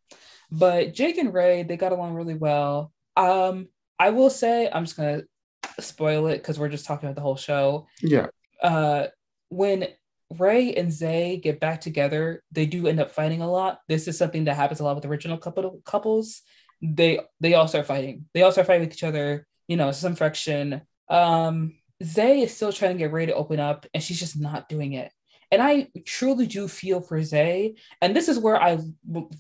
[0.52, 2.92] But Jake and Ray, they got along really well.
[3.16, 3.68] Um,
[3.98, 5.24] I will say, I'm just gonna
[5.80, 7.88] spoil it because we're just talking about the whole show.
[8.02, 8.28] Yeah.
[8.62, 9.08] Uh,
[9.50, 9.88] when
[10.38, 13.80] Ray and Zay get back together, they do end up fighting a lot.
[13.88, 16.42] This is something that happens a lot with original couple couples.
[16.82, 18.26] They they all start fighting.
[18.34, 19.48] They all start fighting with each other.
[19.68, 20.82] You know, some friction.
[21.10, 24.68] Um, Zay is still trying to get Ray to open up, and she's just not
[24.68, 25.12] doing it.
[25.52, 27.76] And I truly do feel for Zay.
[28.02, 28.80] And this is where I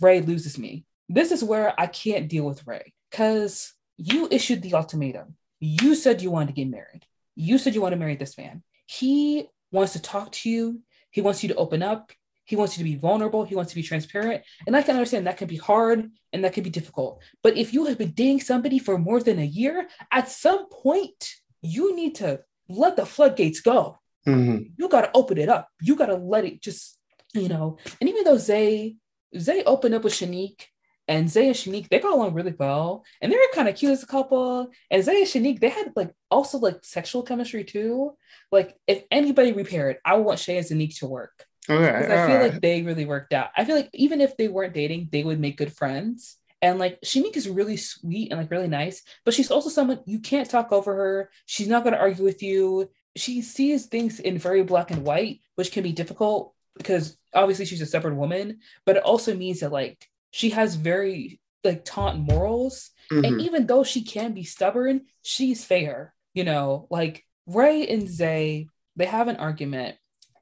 [0.02, 4.74] Ray loses me this is where I can't deal with Ray because you issued the
[4.74, 5.36] ultimatum.
[5.60, 7.06] You said you wanted to get married.
[7.36, 8.64] You said you want to marry this man.
[8.86, 10.82] He wants to talk to you.
[11.12, 12.12] He wants you to open up.
[12.46, 13.44] He wants you to be vulnerable.
[13.44, 14.44] He wants to be transparent.
[14.66, 17.22] And I can understand that can be hard and that can be difficult.
[17.44, 21.36] But if you have been dating somebody for more than a year, at some point,
[21.62, 24.00] you need to let the floodgates go.
[24.28, 24.74] Mm-hmm.
[24.78, 25.70] You got to open it up.
[25.82, 26.98] You got to let it just,
[27.34, 27.78] you know.
[28.00, 28.96] And even though Zay,
[29.38, 30.66] Zay opened up with Shanique
[31.12, 33.04] and Zay and Shanique, they got along really well.
[33.22, 34.72] And they were kind of cute as a couple.
[34.90, 38.14] And Zay and Shanique, they had like also like sexual chemistry too.
[38.50, 41.46] Like if anybody repaired, I would want Shay and Zanique to work.
[41.70, 41.86] Okay.
[41.86, 42.54] I feel right.
[42.54, 43.50] like they really worked out.
[43.58, 46.38] I feel like even if they weren't dating, they would make good friends.
[46.62, 50.20] And like Shanique is really sweet and like really nice, but she's also someone you
[50.20, 51.30] can't talk over her.
[51.46, 52.90] She's not going to argue with you.
[53.18, 57.82] She sees things in very black and white, which can be difficult because obviously she's
[57.82, 62.90] a separate woman, but it also means that like she has very like taunt morals.
[63.12, 63.26] Mm-hmm.
[63.26, 66.14] And even though she can be stubborn, she's fair.
[66.34, 69.98] You know, like Ray and Zay, they have an argument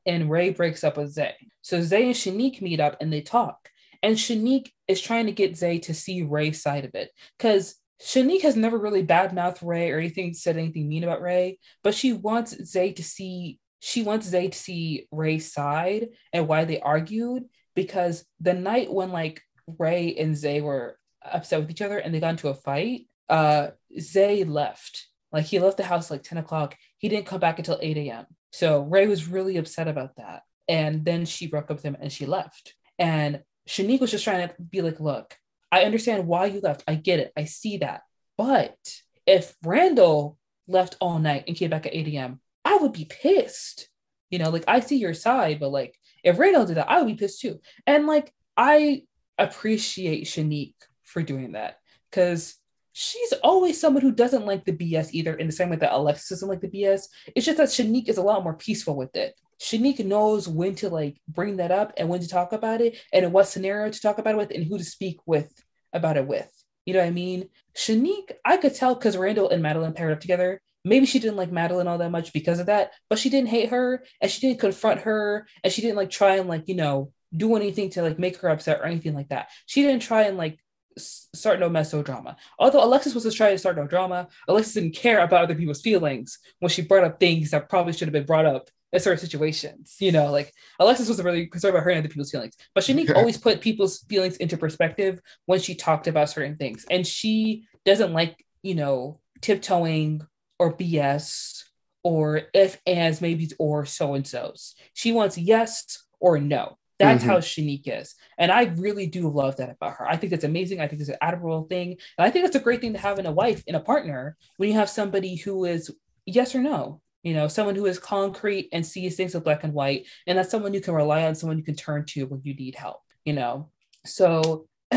[0.06, 1.36] and Ray breaks up with Zay.
[1.61, 3.70] So Zay and Shanique meet up and they talk.
[4.02, 7.11] And Shanique is trying to get Zay to see Ray's side of it.
[7.38, 11.94] Because Shanique has never really badmouthed Ray or anything, said anything mean about Ray, but
[11.94, 16.80] she wants Zay to see, she wants Zay to see Ray's side and why they
[16.80, 17.44] argued.
[17.76, 19.41] Because the night when like
[19.77, 23.69] Ray and Zay were upset with each other and they got into a fight, uh,
[23.99, 25.07] Zay left.
[25.31, 26.75] Like he left the house like 10 o'clock.
[26.97, 28.25] He didn't come back until 8 a.m.
[28.51, 30.43] So Ray was really upset about that.
[30.67, 32.73] And then she broke up with him and she left.
[32.97, 35.35] And Shanique was just trying to be like, look,
[35.71, 36.83] I understand why you left.
[36.87, 37.31] I get it.
[37.37, 38.01] I see that.
[38.37, 38.77] But
[39.25, 40.37] if Randall
[40.67, 43.89] left all night and came back at 8 a.m., I would be pissed.
[44.29, 47.07] You know, like I see your side, but like if Randall did that, I would
[47.07, 47.59] be pissed too.
[47.87, 49.03] And like I
[49.44, 51.80] appreciate Shanique for doing that
[52.10, 52.56] because
[52.94, 56.30] she's always someone who doesn't like the BS either, in the same way that Alexis
[56.30, 57.07] doesn't like the BS.
[57.36, 59.36] It's just that Shanique is a lot more peaceful with it.
[59.61, 63.26] Shanique knows when to like bring that up and when to talk about it and
[63.26, 65.52] in what scenario to talk about it with and who to speak with
[65.94, 66.49] about it with.
[66.86, 67.49] You know what I mean?
[67.76, 70.61] Shanique, I could tell because Randall and Madeline paired up together.
[70.86, 73.70] Maybe she didn't like Madeline all that much because of that, but she didn't hate
[73.70, 77.11] her and she didn't confront her and she didn't like try and like, you know,
[77.35, 79.49] do anything to like make her upset or anything like that.
[79.65, 80.60] She didn't try and like
[80.97, 82.35] start no mess, no drama.
[82.57, 85.81] Although Alexis was just trying to start no drama, Alexis didn't care about other people's
[85.81, 89.19] feelings when she brought up things that probably should have been brought up in certain
[89.19, 89.95] situations.
[89.99, 93.15] You know, like Alexis was really concerned about her and other people's feelings, but Shanique
[93.15, 96.85] always put people's feelings into perspective when she talked about certain things.
[96.89, 100.26] And she doesn't like, you know, tiptoeing
[100.57, 101.64] or BS
[102.03, 104.76] or if as maybe or so and so's.
[104.93, 106.78] She wants yes or no.
[106.99, 107.31] That's mm-hmm.
[107.31, 108.15] how Shanique is.
[108.38, 110.07] And I really do love that about her.
[110.07, 110.81] I think that's amazing.
[110.81, 111.91] I think it's an admirable thing.
[112.17, 114.38] And I think it's a great thing to have in a wife, in a partner,
[114.57, 115.91] when you have somebody who is
[116.26, 117.01] yes or no.
[117.23, 120.07] You know, someone who is concrete and sees things in black and white.
[120.27, 122.76] And that's someone you can rely on, someone you can turn to when you need
[122.76, 123.69] help, you know.
[124.05, 124.67] So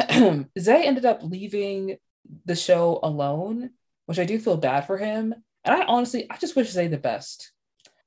[0.58, 1.96] Zay ended up leaving
[2.44, 3.70] the show alone,
[4.06, 5.34] which I do feel bad for him.
[5.64, 7.52] And I honestly, I just wish Zay the best.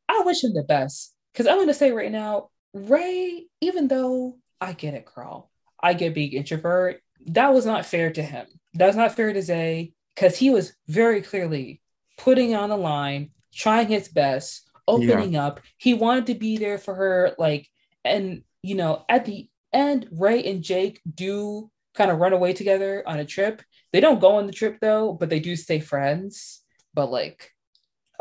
[0.07, 1.13] I wish him the best.
[1.33, 5.49] Because I'm going to say right now, Ray, even though I get it, girl,
[5.81, 8.45] I get being introvert, that was not fair to him.
[8.73, 11.81] That was not fair to Zay because he was very clearly
[12.17, 15.47] putting on the line, trying his best, opening yeah.
[15.47, 15.61] up.
[15.77, 17.69] He wanted to be there for her, like,
[18.03, 23.03] and you know, at the end, Ray and Jake do kind of run away together
[23.07, 23.61] on a trip.
[23.93, 26.61] They don't go on the trip though, but they do stay friends.
[26.93, 27.51] But like,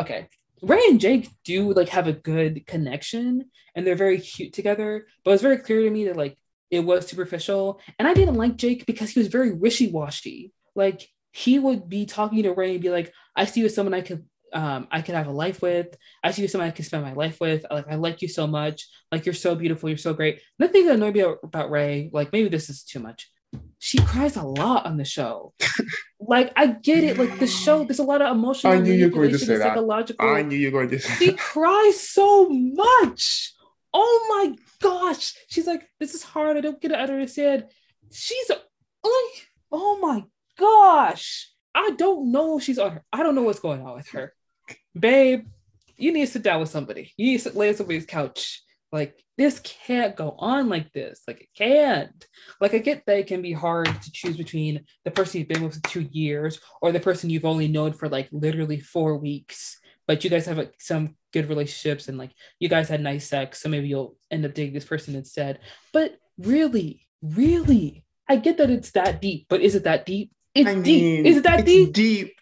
[0.01, 0.29] okay,
[0.65, 5.07] Ray and Jake do like have a good connection and they're very cute together.
[5.25, 6.37] But it's very clear to me that like
[6.71, 7.81] it was superficial.
[7.99, 10.53] And I didn't like Jake because he was very wishy-washy.
[10.75, 13.95] Like he would be talking to Ray and be like, I see you as someone
[13.95, 15.97] I could um, I could have a life with.
[16.23, 17.67] I see you as someone I can spend my life with.
[17.69, 18.87] Like I like you so much.
[19.11, 19.89] Like you're so beautiful.
[19.89, 20.41] You're so great.
[20.61, 22.09] Nothing that annoyed me about Ray.
[22.13, 23.29] Like maybe this is too much.
[23.85, 25.53] She cries a lot on the show.
[26.19, 27.19] like I get it.
[27.19, 28.73] Like the show, there's a lot of emotional.
[28.73, 29.77] I knew you were going to say that.
[30.19, 31.27] I knew you were going to say.
[31.27, 33.53] She cries so much.
[33.93, 35.35] Oh my gosh.
[35.51, 36.57] She's like, this is hard.
[36.57, 36.97] I don't get it.
[36.97, 37.65] I don't understand.
[38.11, 38.63] She's like,
[39.05, 40.25] oh my
[40.59, 41.51] gosh.
[41.75, 43.05] I don't know if she's on her.
[43.13, 44.33] I don't know what's going on with her.
[44.99, 45.45] Babe,
[45.99, 47.13] you need to sit down with somebody.
[47.19, 48.63] You need to lay on somebody's couch
[48.95, 51.23] like this can't go on like this.
[51.27, 52.27] Like it can't.
[52.61, 55.65] Like I get that it can be hard to choose between the person you've been
[55.65, 59.81] with for two years or the person you've only known for like literally four weeks.
[60.07, 62.31] But you guys have like some good relationships and like
[62.61, 65.59] you guys had nice sex, so maybe you'll end up dating this person instead.
[65.93, 70.31] But really, really, I get that it's that deep, but is it that deep?
[70.55, 71.27] It's I deep.
[71.27, 71.93] Is it that deep?
[71.93, 72.35] Deep.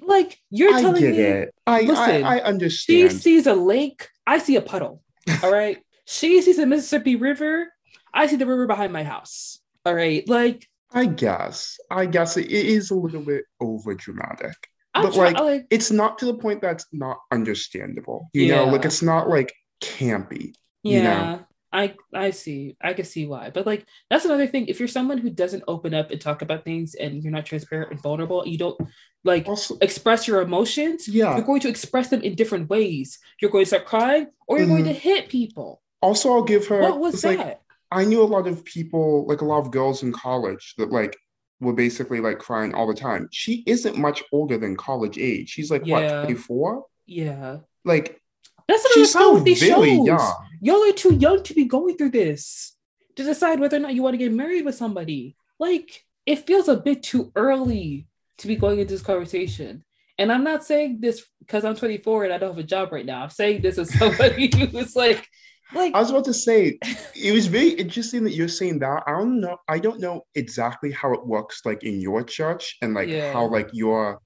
[0.00, 1.54] Like you're I telling me, it.
[1.66, 3.12] I, listen, I, I understand.
[3.12, 4.08] She sees a lake.
[4.28, 5.02] I see a puddle.
[5.42, 5.78] All right.
[6.04, 7.72] she sees the Mississippi River.
[8.12, 9.58] I see the river behind my house.
[9.86, 10.28] All right.
[10.28, 11.78] Like I guess.
[11.90, 14.54] I guess it is a little bit over dramatic.
[14.92, 18.28] But try, like, like, it's not to the point that's not understandable.
[18.34, 18.56] You yeah.
[18.56, 20.52] know, like it's not like campy.
[20.82, 20.96] Yeah.
[20.96, 21.46] You know?
[21.72, 22.76] I I see.
[22.80, 23.50] I can see why.
[23.50, 24.66] But like that's another thing.
[24.66, 27.90] If you're someone who doesn't open up and talk about things and you're not transparent
[27.90, 28.80] and vulnerable, you don't
[29.24, 31.36] like also, express your emotions, yeah.
[31.36, 33.18] you're going to express them in different ways.
[33.40, 34.84] You're going to start crying or you're mm-hmm.
[34.84, 35.82] going to hit people.
[36.00, 37.38] Also, I'll give her what was that?
[37.38, 40.90] Like, I knew a lot of people, like a lot of girls in college that
[40.90, 41.16] like
[41.60, 43.28] were basically like crying all the time.
[43.32, 45.50] She isn't much older than college age.
[45.50, 46.20] She's like yeah.
[46.20, 46.84] what, 24?
[47.06, 47.58] Yeah.
[47.84, 48.20] Like
[48.68, 50.06] that's what She's problem with these shows.
[50.06, 50.34] Young.
[50.60, 52.76] Y'all are too young to be going through this
[53.16, 55.36] to decide whether or not you want to get married with somebody.
[55.58, 58.06] Like, it feels a bit too early
[58.38, 59.84] to be going into this conversation.
[60.18, 63.06] And I'm not saying this because I'm 24 and I don't have a job right
[63.06, 63.22] now.
[63.22, 65.26] I'm saying this as somebody who's like,
[65.72, 66.78] like I was about to say,
[67.14, 69.04] it was very interesting that you're saying that.
[69.06, 69.56] I don't know.
[69.68, 73.32] I don't know exactly how it works, like in your church, and like yeah.
[73.32, 74.20] how like your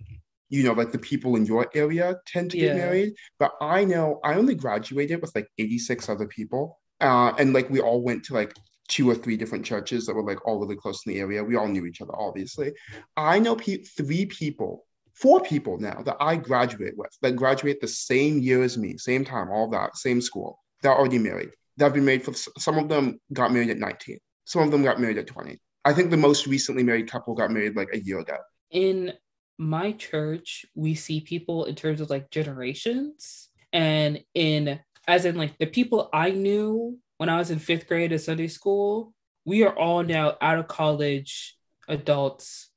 [0.52, 3.14] you know, like the people in your area tend to get married.
[3.38, 6.78] But I know I only graduated with like 86 other people.
[7.00, 8.52] Uh, and like we all went to like
[8.86, 11.42] two or three different churches that were like all really close in the area.
[11.42, 12.74] We all knew each other, obviously.
[13.16, 14.84] I know pe- three people,
[15.14, 19.24] four people now that I graduate with that graduate the same year as me, same
[19.24, 20.58] time, all that, same school.
[20.82, 21.52] They're already married.
[21.78, 24.18] They've been married for some of them got married at 19.
[24.44, 25.58] Some of them got married at 20.
[25.86, 28.36] I think the most recently married couple got married like a year ago.
[28.70, 29.12] In
[29.58, 35.58] my church, we see people in terms of like generations and in as in like
[35.58, 39.12] the people I knew when I was in fifth grade at Sunday school,
[39.44, 41.56] we are all now out of college
[41.88, 42.70] adults.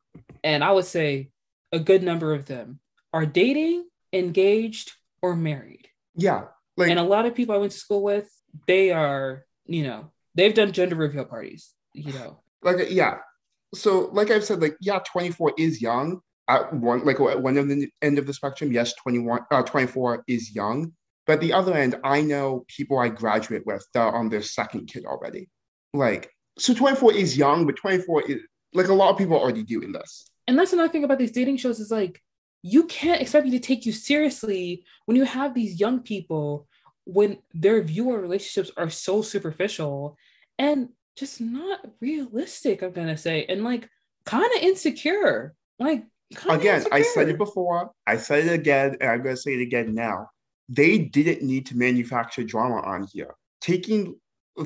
[0.44, 1.30] And I would say
[1.72, 2.80] a good number of them
[3.14, 4.92] are dating, engaged,
[5.22, 5.88] or married.
[6.16, 6.46] Yeah.
[6.78, 8.30] Like, and a lot of people I went to school with,
[8.68, 12.40] they are, you know, they've done gender reveal parties, you know.
[12.62, 13.18] Like, yeah.
[13.74, 17.90] So, like I've said, like, yeah, 24 is young, at one like one of the
[18.02, 20.92] end of the spectrum yes 21 uh, 24 is young
[21.26, 24.88] but the other end i know people i graduate with that are on their second
[24.88, 25.50] kid already
[25.94, 28.42] like so 24 is young but 24 is
[28.74, 31.32] like a lot of people are already doing this and that's another thing about these
[31.32, 32.22] dating shows is like
[32.62, 36.68] you can't expect me to take you seriously when you have these young people
[37.06, 40.18] when their viewer relationships are so superficial
[40.58, 43.90] and just not realistic, I'm gonna say, and like
[44.26, 45.56] kind of insecure.
[45.80, 46.06] Like
[46.50, 46.86] again.
[46.92, 50.30] I said it before, I said it again, and I'm gonna say it again now.
[50.70, 53.36] They didn't need to manufacture drama on here.
[53.62, 54.16] Taking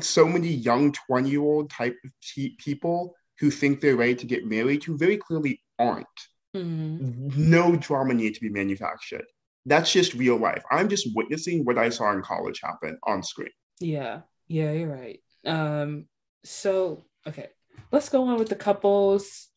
[0.01, 2.11] so many young 20 year old type of
[2.57, 6.07] people who think they're ready to get married who very clearly aren't.
[6.55, 7.49] Mm-hmm.
[7.49, 9.25] No drama need to be manufactured.
[9.65, 10.63] That's just real life.
[10.71, 13.51] I'm just witnessing what I saw in college happen on screen.
[13.79, 15.19] Yeah, yeah, you're right.
[15.45, 16.05] Um,
[16.43, 17.49] so okay,
[17.91, 19.47] let's go on with the couples.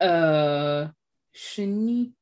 [0.00, 0.88] Uh,
[1.34, 2.12] Shanique.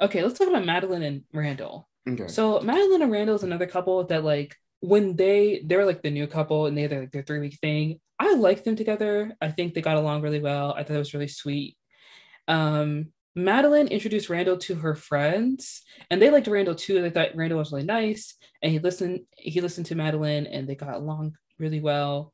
[0.00, 1.88] Okay, let's talk about Madeline and Randall.
[2.08, 2.28] Okay.
[2.28, 6.26] So Madeline and Randall is another couple that like when they they're like the new
[6.26, 8.00] couple and they had like their three week thing.
[8.18, 9.34] I like them together.
[9.40, 10.74] I think they got along really well.
[10.76, 11.76] I thought it was really sweet.
[12.48, 17.00] Um, Madeline introduced Randall to her friends, and they liked Randall too.
[17.00, 19.20] They thought Randall was really nice, and he listened.
[19.36, 22.32] He listened to Madeline, and they got along really well.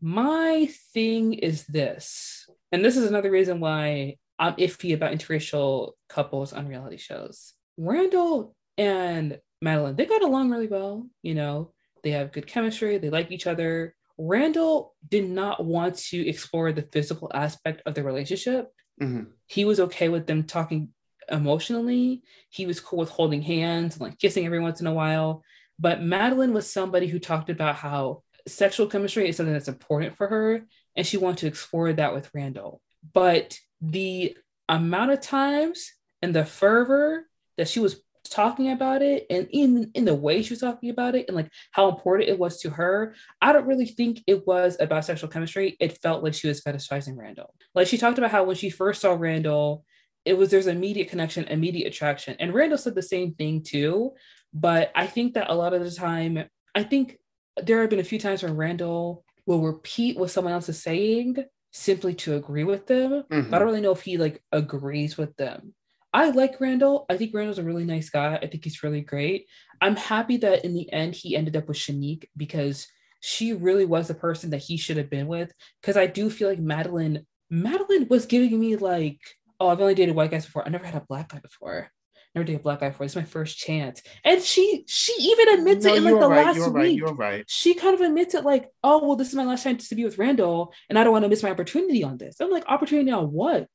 [0.00, 6.52] My thing is this, and this is another reason why I'm iffy about interracial couples
[6.52, 7.52] on reality shows.
[7.78, 11.06] Randall and Madeline, they got along really well.
[11.22, 11.70] You know,
[12.02, 12.98] they have good chemistry.
[12.98, 13.94] They like each other.
[14.18, 18.72] Randall did not want to explore the physical aspect of the relationship.
[19.00, 19.30] Mm-hmm.
[19.46, 20.88] He was okay with them talking
[21.30, 22.22] emotionally.
[22.50, 25.44] He was cool with holding hands and like kissing every once in a while.
[25.78, 30.26] But Madeline was somebody who talked about how sexual chemistry is something that's important for
[30.26, 30.66] her.
[30.96, 32.80] And she wanted to explore that with Randall.
[33.12, 34.36] But the
[34.68, 35.92] amount of times
[36.22, 37.26] and the fervor
[37.58, 38.00] that she was
[38.30, 41.50] talking about it and in in the way she was talking about it and like
[41.72, 45.76] how important it was to her i don't really think it was about sexual chemistry.
[45.80, 47.54] It felt like she was fetishizing randall.
[47.74, 49.84] Like she talked about how when she first saw randall
[50.24, 52.36] it was there's immediate connection immediate attraction.
[52.38, 54.12] And randall said the same thing too.
[54.54, 57.18] But i think that a lot of the time i think
[57.62, 61.36] there have been a few times when randall will repeat what someone else is saying
[61.72, 63.50] simply to agree with them mm-hmm.
[63.50, 65.74] but i don't really know if he like agrees with them
[66.14, 67.06] I like Randall.
[67.08, 68.36] I think Randall's a really nice guy.
[68.36, 69.46] I think he's really great.
[69.80, 72.86] I'm happy that in the end he ended up with Shanique because
[73.20, 75.52] she really was the person that he should have been with.
[75.80, 79.20] Because I do feel like Madeline, Madeline was giving me like,
[79.58, 80.66] oh, I've only dated white guys before.
[80.66, 81.90] I never had a black guy before.
[82.34, 83.04] Never dated a black guy before.
[83.04, 84.02] It's my first chance.
[84.24, 86.74] And she she even admits no, it in like the right, last you're week.
[86.74, 87.44] Right, you're right.
[87.46, 90.04] She kind of admits it like, oh, well, this is my last chance to be
[90.04, 92.40] with Randall, and I don't want to miss my opportunity on this.
[92.40, 93.68] I'm like, opportunity on what?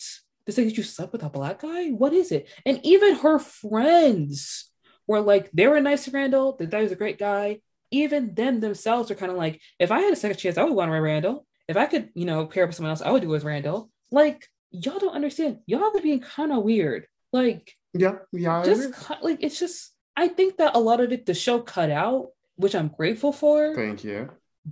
[0.46, 1.90] They say that you slept with a black guy?
[1.90, 2.50] What is it?
[2.66, 4.72] And even her friends
[5.06, 6.56] were like, they were nice to Randall.
[6.58, 7.60] They thought he was a great guy.
[7.92, 10.74] Even them themselves are kind of like, if I had a second chance, I would
[10.74, 11.46] want to Randall.
[11.68, 13.44] If I could, you know, pair up with someone else, I would do it with
[13.44, 13.90] Randall.
[14.10, 15.60] Like, y'all don't understand.
[15.66, 17.08] Y'all are being kind of weird.
[17.34, 18.64] Like, yeah, yeah.
[18.64, 21.90] Just cut, like it's just I think that a lot of it the show cut
[21.90, 23.76] out, which I'm grateful for.
[23.76, 24.30] Thank you.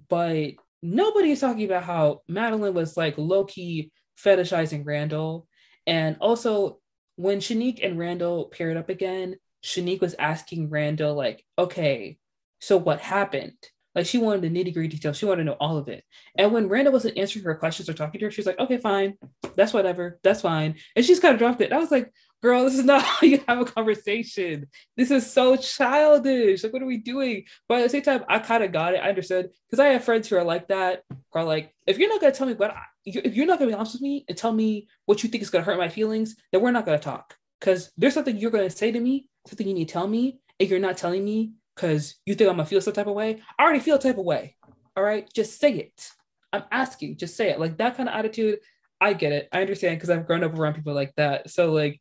[0.10, 5.48] But nobody is talking about how Madeline was like low key fetishizing Randall
[5.88, 6.80] and also,
[7.16, 12.18] when Shanique and Randall paired up again, Shanique was asking Randall, like, okay,
[12.60, 13.54] so what happened?
[13.94, 15.18] Like, she wanted the nitty gritty details.
[15.18, 16.04] She wanted to know all of it.
[16.38, 18.78] And when Randall wasn't answering her questions or talking to her, she was like, okay,
[18.78, 19.18] fine.
[19.56, 20.20] That's whatever.
[20.22, 20.76] That's fine.
[20.96, 21.72] And she's kind of dropped it.
[21.72, 22.12] I was like,
[22.46, 24.68] girl, this is not how you have a conversation.
[24.96, 26.64] This is so childish.
[26.64, 27.44] Like, what are we doing?
[27.68, 29.02] But at the same time, I kind of got it.
[29.04, 32.10] I understood because I have friends who are like that, who are like, if you're
[32.10, 34.26] not going to tell me what I, if you're not to be honest with me
[34.30, 36.86] and tell me what you think is going to hurt my feelings, then we're not
[36.86, 37.36] going to talk.
[37.60, 40.40] Because there's something you're going to say to me, something you need to tell me,
[40.60, 43.42] and you're not telling me because you think I'm to feel some type of way.
[43.58, 44.56] I already feel a type of way.
[44.96, 46.10] All right, just say it.
[46.54, 47.60] I'm asking, just say it.
[47.60, 48.60] Like that kind of attitude,
[49.02, 49.50] I get it.
[49.52, 51.50] I understand because I've grown up around people like that.
[51.50, 52.00] So like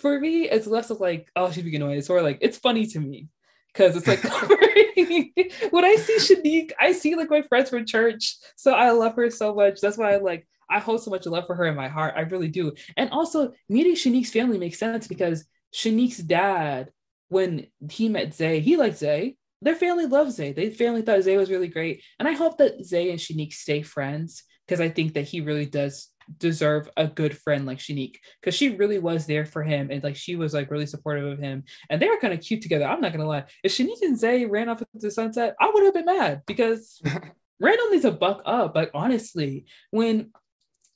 [0.00, 1.98] for me, it's less of like, oh, she's being annoying.
[1.98, 3.28] It's more like it's funny to me
[3.68, 4.22] because it's like
[5.70, 8.36] when I see Shanique, I see like my friends from church.
[8.56, 9.80] So I love her so much.
[9.80, 12.14] That's why I like I hold so much love for her in my heart.
[12.16, 12.72] I really do.
[12.96, 15.44] And also meeting Shanique's family makes sense because
[15.74, 16.90] Shanique's dad,
[17.28, 19.36] when he met Zay, he liked Zay.
[19.60, 20.52] Their family loves Zay.
[20.52, 22.02] Their family thought Zay was really great.
[22.18, 25.66] And I hope that Zay and Shanique stay friends because I think that he really
[25.66, 30.02] does deserve a good friend like Shanique because she really was there for him and
[30.02, 32.84] like she was like really supportive of him and they were kind of cute together.
[32.84, 33.44] I'm not gonna lie.
[33.62, 37.00] If Shanique and Zay ran off into the sunset, I would have been mad because
[37.60, 38.74] Randall needs a buck up.
[38.74, 40.30] Like honestly, when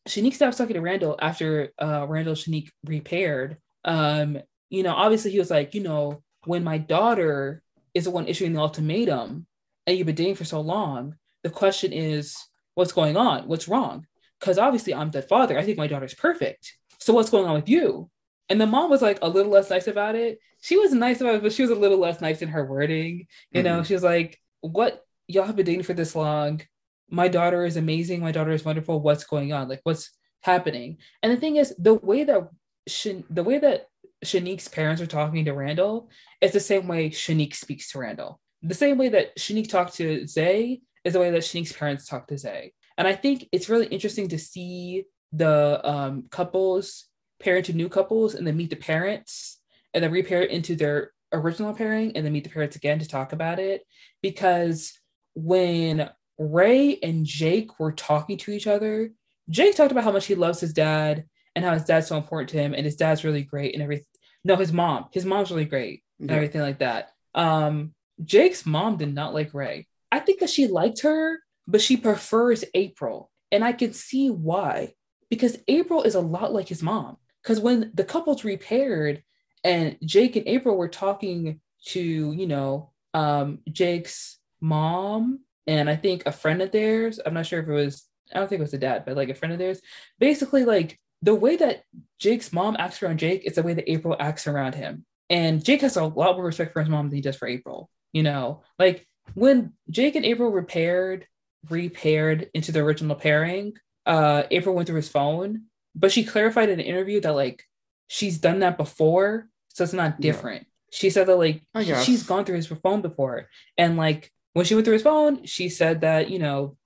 [0.09, 4.39] Shanique stopped talking to Randall after uh Randall Shanique repaired, um,
[4.71, 7.63] you know, obviously he was like, you know, when my daughter
[7.95, 9.47] is the one issuing the ultimatum
[9.87, 12.37] and you've been dating for so long, the question is,
[12.75, 13.49] what's going on?
[13.49, 14.07] What's wrong?
[14.41, 15.59] Because obviously I'm the father.
[15.59, 16.77] I think my daughter's perfect.
[16.99, 18.11] So what's going on with you?
[18.49, 20.39] And the mom was like a little less nice about it.
[20.61, 23.27] She was nice about it, but she was a little less nice in her wording.
[23.53, 23.65] You mm-hmm.
[23.65, 26.63] know, she was like, What y'all have been dating for this long?
[27.11, 28.21] My daughter is amazing.
[28.21, 29.01] My daughter is wonderful.
[29.01, 29.69] What's going on?
[29.69, 30.11] Like, what's
[30.43, 30.99] happening?
[31.23, 32.49] And the thing is, the way that
[32.87, 33.89] Shan- the way that
[34.25, 36.11] Shanique's parents are talking to Randall
[36.41, 38.41] is the same way Shanique speaks to Randall.
[38.63, 42.27] The same way that Shanique talked to Zay is the way that Shanique's parents talk
[42.29, 42.73] to Zay.
[42.99, 47.07] And I think it's really interesting to see the um, couples
[47.41, 49.61] pair into new couples and then meet the parents
[49.95, 53.09] and then repair it into their original pairing and then meet the parents again to
[53.09, 53.83] talk about it.
[54.21, 54.99] Because
[55.35, 59.13] when Ray and Jake were talking to each other,
[59.49, 62.51] Jake talked about how much he loves his dad and how his dad's so important
[62.51, 64.07] to him and his dad's really great and everything.
[64.45, 65.07] No, his mom.
[65.13, 66.37] His mom's really great and yeah.
[66.37, 67.13] everything like that.
[67.35, 67.95] Um,
[68.25, 69.87] Jake's mom did not like Ray.
[70.11, 71.39] I think that she liked her,
[71.69, 73.31] but she prefers April.
[73.53, 74.95] And I can see why.
[75.31, 77.19] Because April is a lot like his mom.
[77.43, 79.23] Because when the couples repaired
[79.63, 86.25] and Jake and April were talking to, you know, um, Jake's mom and I think
[86.25, 88.75] a friend of theirs, I'm not sure if it was, I don't think it was
[88.75, 89.81] a dad, but like a friend of theirs,
[90.19, 91.83] basically like the way that
[92.19, 95.05] Jake's mom acts around Jake is the way that April acts around him.
[95.31, 97.91] And Jake has a lot more respect for his mom than he does for April.
[98.13, 101.27] You know, like when Jake and April repaired,
[101.69, 103.75] repaired into the original pairing,
[104.07, 105.65] uh, April went through his phone,
[105.95, 107.65] but she clarified in an interview that like
[108.09, 110.63] she's done that before, so it's not different.
[110.63, 110.69] Yeah.
[110.91, 111.63] She said that like
[112.03, 115.69] she's gone through his phone before, and like when she went through his phone, she
[115.69, 116.77] said that you know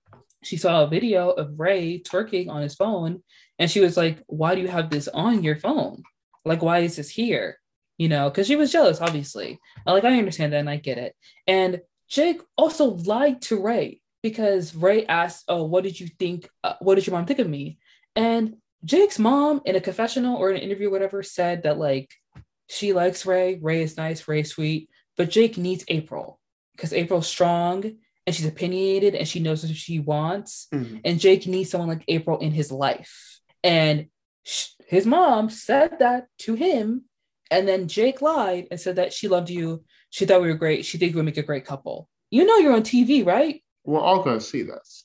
[0.43, 3.23] she saw a video of Ray twerking on his phone
[3.59, 6.03] and she was like, Why do you have this on your phone?
[6.45, 7.59] Like, why is this here?
[7.97, 9.61] You know, because she was jealous, obviously.
[9.87, 11.15] Like, I understand that and I get it.
[11.47, 16.49] And Jake also lied to Ray because Ray asked, Oh, what did you think?
[16.63, 17.79] Uh, what did your mom think of me?
[18.15, 22.11] And Jake's mom, in a confessional or an interview, whatever, said that like
[22.69, 23.59] she likes Ray.
[23.61, 26.41] Ray is nice, Ray sweet, but Jake needs April
[26.73, 27.97] because April's strong
[28.27, 30.69] and she's opinionated and she knows what she wants.
[30.73, 30.99] Mm-hmm.
[31.05, 33.41] And Jake needs someone like April in his life.
[33.63, 34.07] And
[34.87, 37.05] his mom said that to him.
[37.51, 39.85] And then Jake lied and said that she loved you.
[40.11, 40.85] She thought we were great.
[40.85, 42.09] She think we would make a great couple.
[42.31, 43.62] You know you're on TV, right?
[43.85, 45.03] We're all going to see this.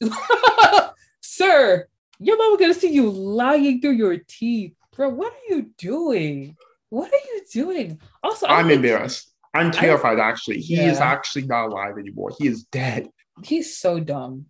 [1.22, 1.88] Sir,
[2.20, 4.74] your mom going to see you lying through your teeth.
[4.96, 6.56] Bro, what are you doing?
[6.90, 8.00] What are you doing?
[8.24, 9.34] Also, I'm embarrassed.
[9.54, 10.60] I'm terrified, I, actually.
[10.60, 10.92] He yeah.
[10.92, 12.32] is actually not alive anymore.
[12.38, 13.10] He is dead.
[13.44, 14.46] He's so dumb.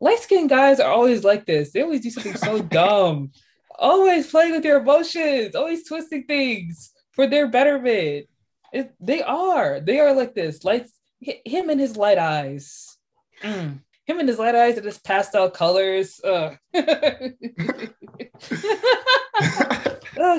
[0.00, 1.72] Light skinned guys are always like this.
[1.72, 3.30] They always do something so dumb
[3.78, 8.26] always playing with your emotions, always twisting things for their betterment.
[8.72, 9.80] It, they are.
[9.80, 10.64] They are like this.
[10.64, 10.92] Lights.
[11.20, 12.95] Him and his light eyes.
[13.42, 13.80] Mm.
[14.06, 16.20] Him and his light eyes and his pastel colors.
[16.24, 16.56] oh,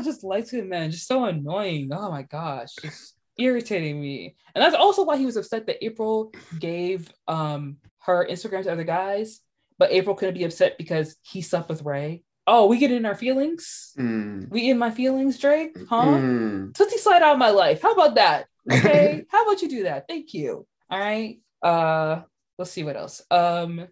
[0.03, 1.89] just light skinned man, just so annoying.
[1.91, 4.35] Oh my gosh, just irritating me.
[4.55, 8.85] And that's also why he was upset that April gave um her Instagram to other
[8.85, 9.41] guys,
[9.77, 12.23] but April couldn't be upset because he slept with Ray.
[12.49, 13.91] Oh, we get in our feelings.
[13.99, 14.49] Mm.
[14.49, 15.77] We in my feelings, Drake?
[15.89, 16.05] Huh?
[16.05, 16.71] Mm.
[16.71, 17.81] Toosie slide out of my life.
[17.81, 18.47] How about that?
[18.69, 19.23] Okay.
[19.29, 20.09] How about you do that?
[20.09, 20.67] Thank you.
[20.89, 21.39] All right.
[21.61, 22.23] Uh,
[22.57, 23.21] let's see what else.
[23.31, 23.87] Um,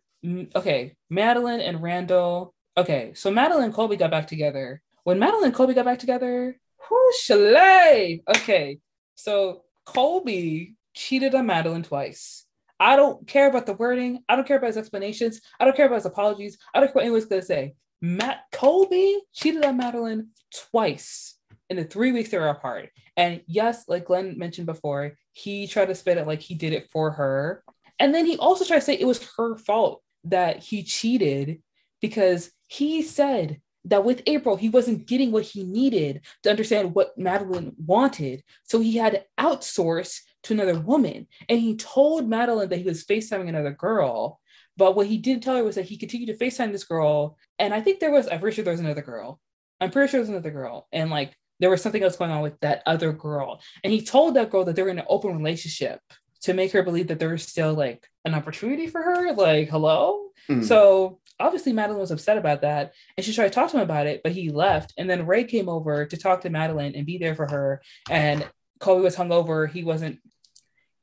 [0.55, 2.53] okay, Madeline and Randall.
[2.77, 4.81] Okay, so Madeline and Colby got back together.
[5.03, 6.57] When Madeline and Colby got back together,
[6.89, 8.21] whoo, chalet.
[8.27, 8.79] Okay,
[9.15, 12.45] so Colby cheated on Madeline twice.
[12.79, 14.23] I don't care about the wording.
[14.27, 15.41] I don't care about his explanations.
[15.59, 16.57] I don't care about his apologies.
[16.73, 17.75] I don't care what anyone's gonna say.
[18.01, 20.29] Matt Colby cheated on Madeline
[20.71, 21.35] twice
[21.69, 22.89] in the three weeks they were apart.
[23.17, 26.89] And yes, like Glenn mentioned before, he tried to spin it like he did it
[26.91, 27.63] for her.
[27.99, 31.61] And then he also tried to say it was her fault that he cheated
[32.01, 37.17] because he said that with April, he wasn't getting what he needed to understand what
[37.17, 38.43] Madeline wanted.
[38.63, 41.27] So he had to outsource to another woman.
[41.47, 44.39] And he told Madeline that he was FaceTiming another girl.
[44.77, 47.37] But what he didn't tell her was that he continued to FaceTime this girl.
[47.59, 49.39] And I think there was, I'm pretty sure there was another girl.
[49.79, 50.87] I'm pretty sure there was another girl.
[50.91, 53.61] And like there was something else going on with that other girl.
[53.83, 56.01] And he told that girl that they were in an open relationship
[56.45, 59.33] to make her believe that there was still like an opportunity for her.
[59.33, 60.29] Like, hello?
[60.49, 60.63] Mm.
[60.63, 62.93] So obviously Madeline was upset about that.
[63.17, 64.93] And she tried to talk to him about it, but he left.
[64.97, 67.81] And then Ray came over to talk to Madeline and be there for her.
[68.09, 68.47] And
[68.79, 69.69] Colby was hungover.
[69.69, 70.19] He wasn't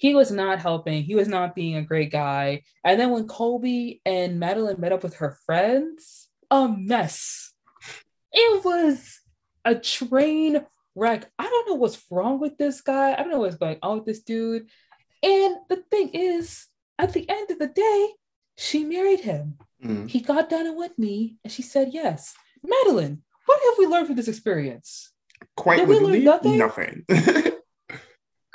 [0.02, 1.04] he was not helping.
[1.04, 2.64] He was not being a great guy.
[2.84, 7.52] And then when Colby and Madeline met up with her friends, a mess.
[8.32, 9.20] It was
[9.64, 10.66] a train
[10.96, 11.30] wreck.
[11.38, 13.12] I don't know what's wrong with this guy.
[13.12, 14.66] I don't know what's going on with this dude.
[15.22, 16.66] And the thing is,
[16.98, 18.08] at the end of the day,
[18.56, 19.58] she married him.
[19.84, 20.08] Mm.
[20.08, 22.34] He got down and with me, and she said yes.
[22.62, 25.12] Madeline, what have we learned from this experience?
[25.56, 26.58] Quite literally, nothing.
[26.58, 27.04] nothing.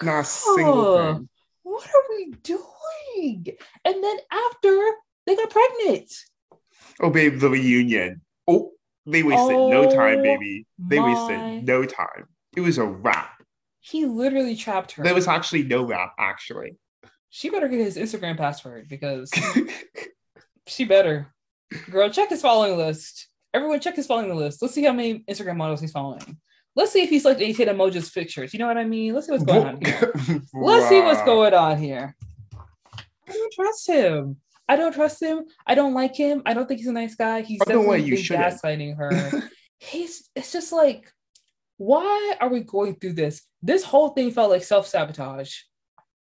[0.01, 1.29] Not a single thing.
[1.63, 3.47] What are we doing?
[3.83, 4.79] And then after
[5.25, 6.11] they got pregnant.
[6.99, 8.21] Oh, babe, the reunion.
[8.47, 8.71] Oh,
[9.05, 10.65] they wasted oh, no time, baby.
[10.79, 12.27] They wasted no time.
[12.55, 13.36] It was a wrap.
[13.89, 15.03] He literally trapped her.
[15.03, 16.75] There was actually no wrap, actually.
[17.29, 19.31] She better get his Instagram password because
[20.67, 21.33] she better.
[21.89, 23.29] Girl, check his following list.
[23.53, 24.61] Everyone, check his following list.
[24.61, 26.37] Let's see how many Instagram models he's following.
[26.75, 28.53] Let's see if he's like hit emojis pictures.
[28.53, 29.13] You know what I mean?
[29.13, 30.13] Let's see what's going on here.
[30.53, 32.15] Let's see what's going on here.
[33.27, 34.37] I don't trust him.
[34.69, 35.45] I don't trust him.
[35.65, 36.41] I don't like him.
[36.45, 37.41] I don't think he's a nice guy.
[37.41, 39.49] He's definitely gaslighting her.
[39.79, 41.11] he's it's just like,
[41.77, 43.43] why are we going through this?
[43.61, 45.55] This whole thing felt like self-sabotage.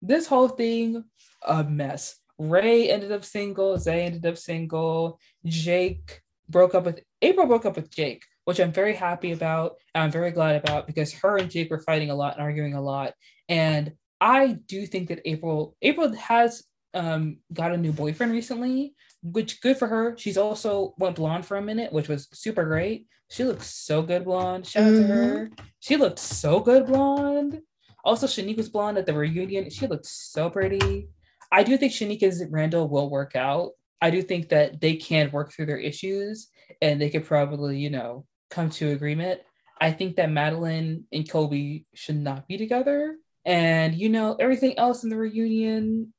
[0.02, 1.04] This whole thing,
[1.46, 2.16] a mess.
[2.38, 7.76] Ray ended up single, Zay ended up single, Jake broke up with April broke up
[7.76, 9.76] with Jake, which I'm very happy about.
[9.96, 12.74] And I'm very glad about because her and Jake were fighting a lot and arguing
[12.74, 13.14] a lot.
[13.48, 16.64] And I do think that April April has
[16.94, 20.16] um, got a new boyfriend recently, which good for her.
[20.18, 23.08] She's also went blonde for a minute, which was super great.
[23.30, 24.68] She looks so good blonde.
[24.68, 25.08] Shout out mm-hmm.
[25.08, 25.52] to her.
[25.80, 27.62] She looked so good blonde.
[28.04, 29.70] Also, Shanique was blonde at the reunion.
[29.70, 31.08] She looked so pretty.
[31.52, 33.72] I do think Shanique Randall will work out.
[34.02, 36.50] I do think that they can work through their issues
[36.82, 39.42] and they could probably, you know, come to agreement.
[39.80, 43.18] I think that Madeline and Colby should not be together.
[43.46, 46.14] And, you know, everything else in the reunion,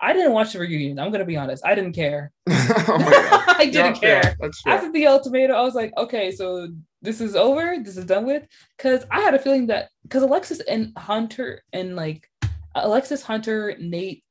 [0.00, 0.98] I didn't watch the reunion.
[0.98, 1.64] I'm gonna be honest.
[1.64, 2.32] I didn't care.
[2.48, 4.36] oh I didn't yeah, care.
[4.40, 6.68] Yeah, After the ultimatum, I was like, okay, so
[7.02, 7.76] this is over.
[7.82, 8.46] This is done with.
[8.76, 12.28] Because I had a feeling that because Alexis and Hunter and like
[12.74, 14.22] Alexis, Hunter, Nate,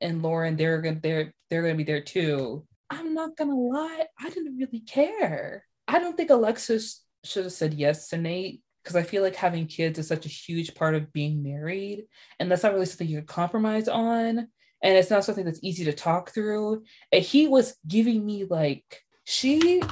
[0.00, 2.66] and Lauren, they're gonna they're they're gonna be there too.
[2.90, 5.64] I'm not gonna lie, I didn't really care.
[5.88, 9.66] I don't think Alexis should have said yes to Nate because I feel like having
[9.66, 12.04] kids is such a huge part of being married,
[12.40, 14.48] and that's not really something you can compromise on
[14.82, 16.84] and it's not something that's easy to talk through.
[17.12, 19.82] And he was giving me like, she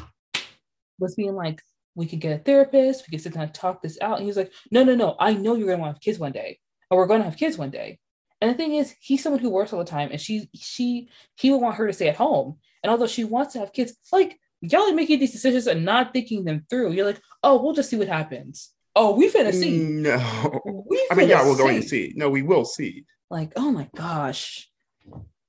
[0.98, 1.62] was being like,
[1.94, 4.16] we could get a therapist, we could sit down and talk this out.
[4.16, 6.18] And he was like, no, no, no, I know you're gonna want to have kids
[6.18, 6.58] one day,
[6.90, 7.98] or we're gonna have kids one day.
[8.40, 11.50] And the thing is, he's someone who works all the time, and she, she, he
[11.50, 12.58] would want her to stay at home.
[12.82, 16.12] And although she wants to have kids, like y'all are making these decisions and not
[16.12, 16.92] thinking them through.
[16.92, 18.70] You're like, oh, we'll just see what happens.
[18.94, 19.78] Oh, we finna see.
[19.78, 22.12] No, we I mean, yeah, we're going to see.
[22.16, 23.04] No, we will see.
[23.30, 24.68] Like, oh my gosh,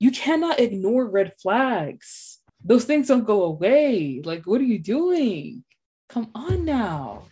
[0.02, 2.40] you cannot ignore red flags.
[2.64, 4.20] Those things don't go away.
[4.24, 5.62] Like, what are you doing?
[6.08, 7.26] Come on now.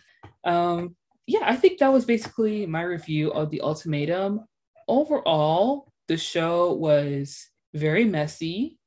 [0.45, 0.95] Um,
[1.27, 4.45] yeah, I think that was basically my review of the ultimatum.
[4.87, 8.79] Overall, the show was very messy.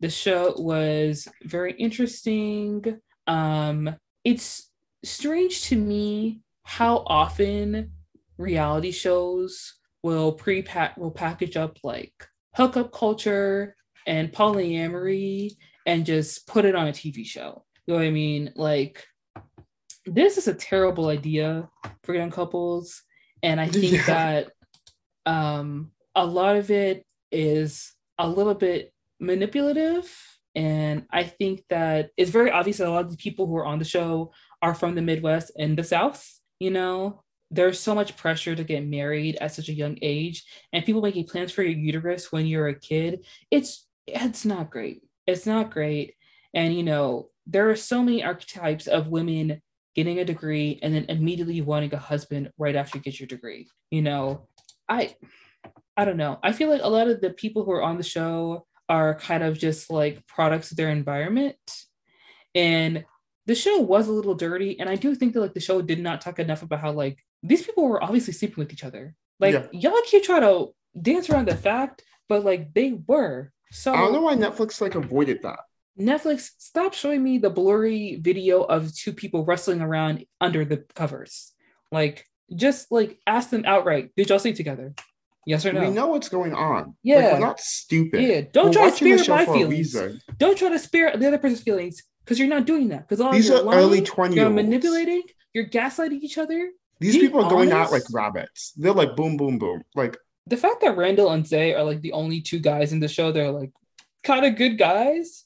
[0.00, 2.98] The show was very interesting.
[3.28, 3.94] Um,
[4.24, 4.72] it's
[5.04, 7.92] strange to me how often
[8.38, 10.66] reality shows will pre
[10.96, 15.52] will package up like hookup culture and polyamory
[15.86, 17.64] and just put it on a TV show.
[17.86, 18.52] You know what I mean?
[18.56, 19.04] Like,
[20.06, 21.68] this is a terrible idea
[22.02, 23.02] for young couples.
[23.42, 24.06] And I think yeah.
[24.06, 24.52] that
[25.26, 30.10] um, a lot of it is a little bit manipulative.
[30.54, 33.66] And I think that it's very obvious that a lot of the people who are
[33.66, 34.32] on the show
[34.62, 36.28] are from the Midwest and the South,
[36.58, 37.22] you know?
[37.50, 41.26] There's so much pressure to get married at such a young age and people making
[41.26, 45.02] plans for your uterus when you're a kid it's it's not great.
[45.26, 46.14] It's not great.
[46.54, 49.60] And you know there are so many archetypes of women
[49.94, 53.66] getting a degree and then immediately wanting a husband right after you get your degree
[53.90, 54.46] you know?
[54.88, 55.14] I
[55.96, 56.38] i don't know.
[56.42, 59.42] I feel like a lot of the people who are on the show are kind
[59.42, 61.56] of just like products of their environment.
[62.54, 63.04] And
[63.46, 65.98] the show was a little dirty and i do think that like the show did
[65.98, 69.14] not talk enough about how like these people were obviously sleeping with each other.
[69.38, 69.66] Like yeah.
[69.72, 70.68] y'all can't try to
[71.00, 73.52] dance around the fact, but like they were.
[73.70, 75.60] So I don't know why Netflix like avoided that.
[75.98, 81.52] Netflix, stop showing me the blurry video of two people wrestling around under the covers.
[81.92, 84.94] Like, just like ask them outright, did y'all sleep together?
[85.46, 85.80] Yes or no?
[85.80, 86.96] We know what's going on.
[87.02, 87.16] Yeah.
[87.16, 88.22] Like, we're not stupid.
[88.22, 88.40] Yeah.
[88.52, 89.96] Don't we're try to spare my feelings.
[90.38, 93.08] Don't try to spare the other person's feelings because you're not doing that.
[93.08, 95.22] Because all these are lying, early 20 You're manipulating,
[95.52, 96.70] you're gaslighting each other,
[97.00, 98.72] these people are going out like rabbits.
[98.76, 99.82] They're like boom, boom, boom.
[99.94, 103.08] Like the fact that Randall and Zay are like the only two guys in the
[103.08, 103.72] show, they're like
[104.22, 105.44] kind of good guys,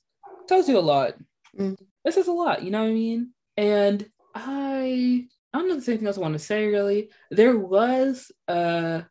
[0.48, 1.14] tells you a lot.
[1.56, 1.78] Mm.
[2.04, 3.30] This is a lot, you know what I mean?
[3.56, 4.04] And
[4.34, 7.10] I I don't know if there's anything else I want to say really.
[7.30, 9.02] There was uh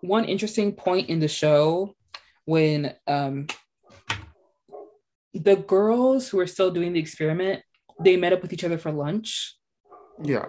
[0.00, 1.94] one interesting point in the show
[2.46, 3.46] when um
[5.34, 7.62] the girls who were still doing the experiment,
[8.00, 9.58] they met up with each other for lunch.
[10.22, 10.46] Yeah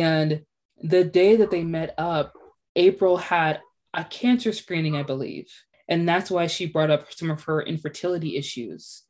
[0.00, 0.42] And
[0.82, 2.34] the day that they met up,
[2.74, 3.60] April had
[3.94, 5.46] a cancer screening, I believe.
[5.88, 9.02] And that's why she brought up some of her infertility issues.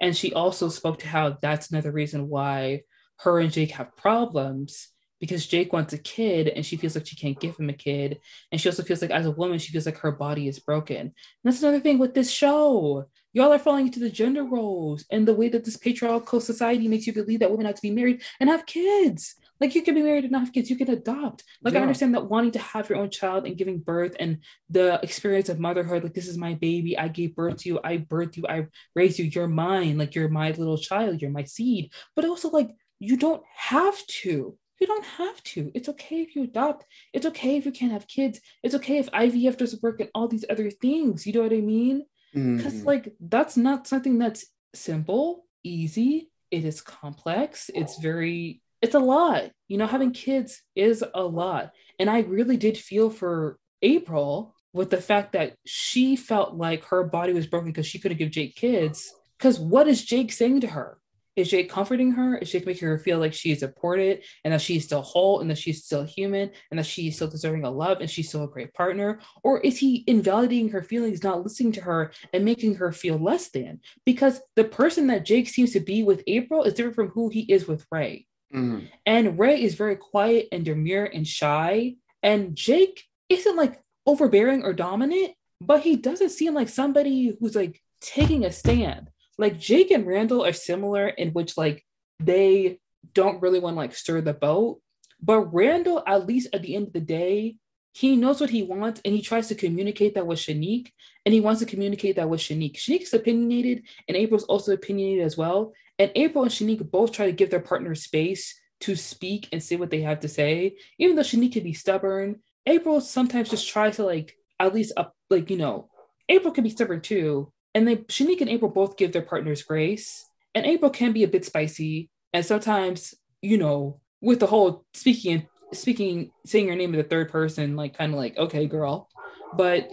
[0.00, 2.82] And she also spoke to how that's another reason why
[3.18, 4.88] her and Jake have problems
[5.20, 8.20] because Jake wants a kid and she feels like she can't give him a kid.
[8.50, 10.96] And she also feels like, as a woman, she feels like her body is broken.
[10.96, 11.12] And
[11.44, 13.04] that's another thing with this show.
[13.34, 17.06] Y'all are falling into the gender roles and the way that this patriarchal society makes
[17.06, 19.34] you believe that women have to be married and have kids.
[19.60, 21.44] Like you can be married and not have kids, you can adopt.
[21.62, 21.80] Like yeah.
[21.80, 24.38] I understand that wanting to have your own child and giving birth and
[24.68, 27.98] the experience of motherhood, like this is my baby, I gave birth to you, I
[27.98, 31.92] birthed you, I raised you, you're mine, like you're my little child, you're my seed.
[32.16, 34.56] But also like you don't have to.
[34.80, 35.70] You don't have to.
[35.74, 36.86] It's okay if you adopt.
[37.12, 38.40] It's okay if you can't have kids.
[38.62, 41.26] It's okay if IVF doesn't work and all these other things.
[41.26, 42.06] You know what I mean?
[42.32, 42.86] Because mm.
[42.86, 46.30] like that's not something that's simple, easy.
[46.50, 47.70] It is complex.
[47.74, 49.50] It's very it's a lot.
[49.68, 51.72] You know, having kids is a lot.
[51.98, 57.04] And I really did feel for April with the fact that she felt like her
[57.04, 59.12] body was broken because she couldn't give Jake kids.
[59.38, 60.98] Because what is Jake saying to her?
[61.36, 62.36] Is Jake comforting her?
[62.36, 65.58] Is Jake making her feel like she's supported and that she's still whole and that
[65.58, 68.74] she's still human and that she's still deserving of love and she's still a great
[68.74, 69.20] partner?
[69.42, 73.48] Or is he invalidating her feelings, not listening to her and making her feel less
[73.48, 73.80] than?
[74.04, 77.40] Because the person that Jake seems to be with April is different from who he
[77.42, 78.26] is with Ray.
[78.54, 78.86] Mm-hmm.
[79.06, 81.96] And Ray is very quiet and demure and shy.
[82.22, 87.80] And Jake isn't like overbearing or dominant, but he doesn't seem like somebody who's like
[88.00, 89.10] taking a stand.
[89.38, 91.84] Like Jake and Randall are similar in which like
[92.18, 92.78] they
[93.14, 94.80] don't really want to like stir the boat.
[95.22, 97.56] But Randall, at least at the end of the day,
[97.92, 100.92] he knows what he wants and he tries to communicate that with Shanique
[101.26, 102.76] and he wants to communicate that with Shanique.
[102.76, 105.72] Shanique's opinionated and April's also opinionated as well.
[106.00, 109.76] And April and Shanique both try to give their partner space to speak and say
[109.76, 110.76] what they have to say.
[110.98, 115.14] Even though Shanique can be stubborn, April sometimes just tries to like at least up
[115.28, 115.90] like you know,
[116.30, 117.52] April can be stubborn too.
[117.74, 120.24] And they Shanique and April both give their partners grace.
[120.54, 122.08] And April can be a bit spicy.
[122.32, 123.12] And sometimes,
[123.42, 125.46] you know, with the whole speaking and
[125.78, 129.10] speaking saying your name in the third person, like kind of like, okay, girl.
[129.54, 129.90] But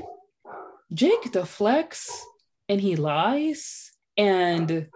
[0.94, 2.26] Jake deflects
[2.70, 4.88] and he lies and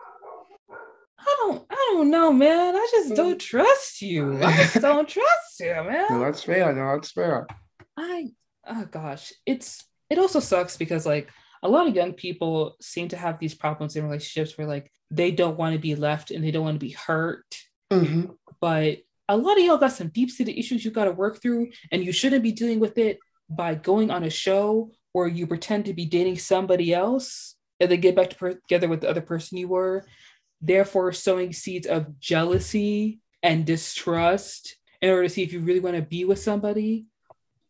[1.22, 2.76] I don't, I don't know, man.
[2.76, 3.40] I just don't mm.
[3.40, 4.42] trust you.
[4.44, 6.08] I just don't trust you, man.
[6.10, 6.74] No, that's fair.
[6.74, 7.48] No, that's fair.
[7.98, 8.30] I,
[8.68, 11.30] oh gosh, it's it also sucks because like
[11.64, 15.32] a lot of young people seem to have these problems in relationships where like they
[15.32, 17.46] don't want to be left and they don't want to be hurt.
[17.92, 18.32] Mm-hmm.
[18.60, 19.00] But
[19.30, 22.04] a lot of y'all got some deep seated issues you got to work through, and
[22.04, 23.20] you shouldn't be dealing with it
[23.50, 28.00] by going on a show where you pretend to be dating somebody else and then
[28.00, 30.06] get back together with the other person you were
[30.62, 35.96] therefore sowing seeds of jealousy and distrust in order to see if you really want
[35.96, 37.08] to be with somebody.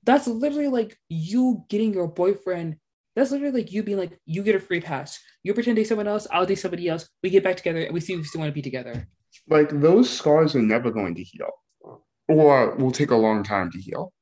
[0.04, 2.78] That's literally like you getting your boyfriend.
[3.16, 5.20] That's literally like you being like, you get a free pass.
[5.44, 7.08] You pretend to date someone else, I'll date somebody else.
[7.24, 9.08] We get back together and we see if we still want to be together.
[9.48, 11.50] Like those scars are never going to heal
[12.28, 14.14] or will take a long time to heal.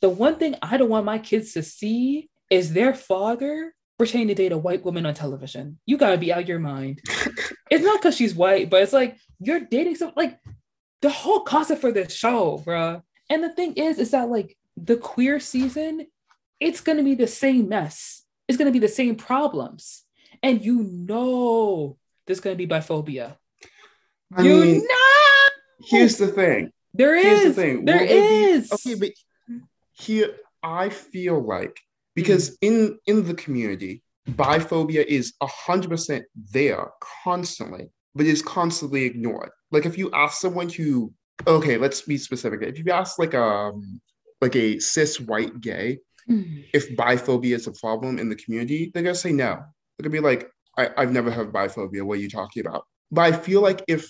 [0.00, 4.34] The one thing I don't want my kids to see is their father pretending to
[4.34, 5.78] date a white woman on television.
[5.86, 7.00] You gotta be out your mind.
[7.70, 10.38] it's not because she's white, but it's like you're dating some like
[11.02, 13.02] the whole concept for this show, bro.
[13.30, 16.06] And the thing is, is that like the queer season,
[16.60, 18.22] it's gonna be the same mess.
[18.48, 20.02] It's gonna be the same problems,
[20.42, 21.96] and you know
[22.26, 23.36] there's gonna be biphobia.
[24.34, 25.46] I you mean, know.
[25.86, 26.72] Here's the thing.
[26.92, 27.24] There is.
[27.24, 27.84] Here's the thing.
[27.84, 28.68] There is.
[28.68, 29.10] Be, okay, but
[29.92, 31.78] here I feel like
[32.14, 32.56] because mm.
[32.62, 36.22] in in the community biphobia is 100%
[36.52, 36.90] there
[37.22, 41.12] constantly but is constantly ignored like if you ask someone to
[41.46, 44.00] okay let's be specific if you ask like a um,
[44.40, 46.64] like a cis white gay mm.
[46.72, 49.62] if biphobia is a problem in the community they're gonna say no
[49.98, 53.22] they're gonna be like I, i've never heard biphobia what are you talking about but
[53.22, 54.08] i feel like if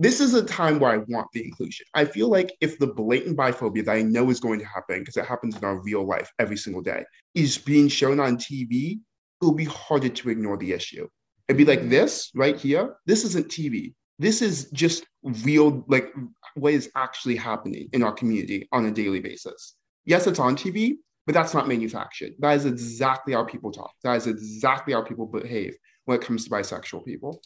[0.00, 1.84] this is a time where I want the inclusion.
[1.92, 5.18] I feel like if the blatant biphobia that I know is going to happen, because
[5.18, 7.04] it happens in our real life every single day,
[7.34, 11.06] is being shown on TV, it will be harder to ignore the issue.
[11.48, 12.96] It'd be like this right here.
[13.04, 13.92] This isn't TV.
[14.18, 16.14] This is just real, like
[16.54, 19.74] what is actually happening in our community on a daily basis.
[20.06, 20.94] Yes, it's on TV,
[21.26, 22.32] but that's not manufactured.
[22.38, 23.92] That is exactly how people talk.
[24.02, 27.42] That is exactly how people behave when it comes to bisexual people.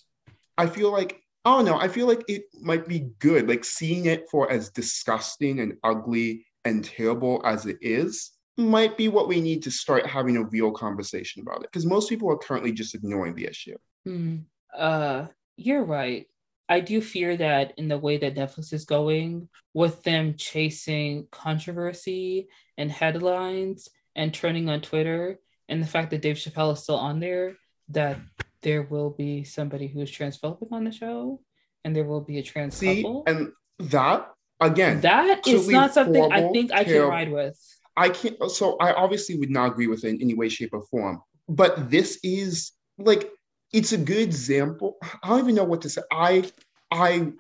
[0.57, 3.49] I feel like oh no, I feel like it might be good.
[3.49, 9.09] Like seeing it for as disgusting and ugly and terrible as it is might be
[9.09, 11.71] what we need to start having a real conversation about it.
[11.73, 13.77] Because most people are currently just ignoring the issue.
[14.05, 14.37] Hmm.
[14.77, 15.27] Uh,
[15.57, 16.27] you're right.
[16.69, 22.49] I do fear that in the way that Netflix is going, with them chasing controversy
[22.79, 25.39] and headlines and trending on Twitter,
[25.69, 27.57] and the fact that Dave Chappelle is still on there,
[27.89, 28.19] that
[28.65, 31.41] there will be somebody who is transphobic on the show,
[31.85, 33.23] and there will be a trans See, couple.
[33.27, 37.57] and that again, that is not something I think I can ride with.
[37.97, 38.51] I can't.
[38.51, 41.23] So I obviously would not agree with it in any way, shape, or form.
[41.49, 43.31] But this is like
[43.73, 44.97] it's a good example.
[45.23, 46.03] I don't even know what to say.
[46.11, 46.51] I
[46.91, 47.33] I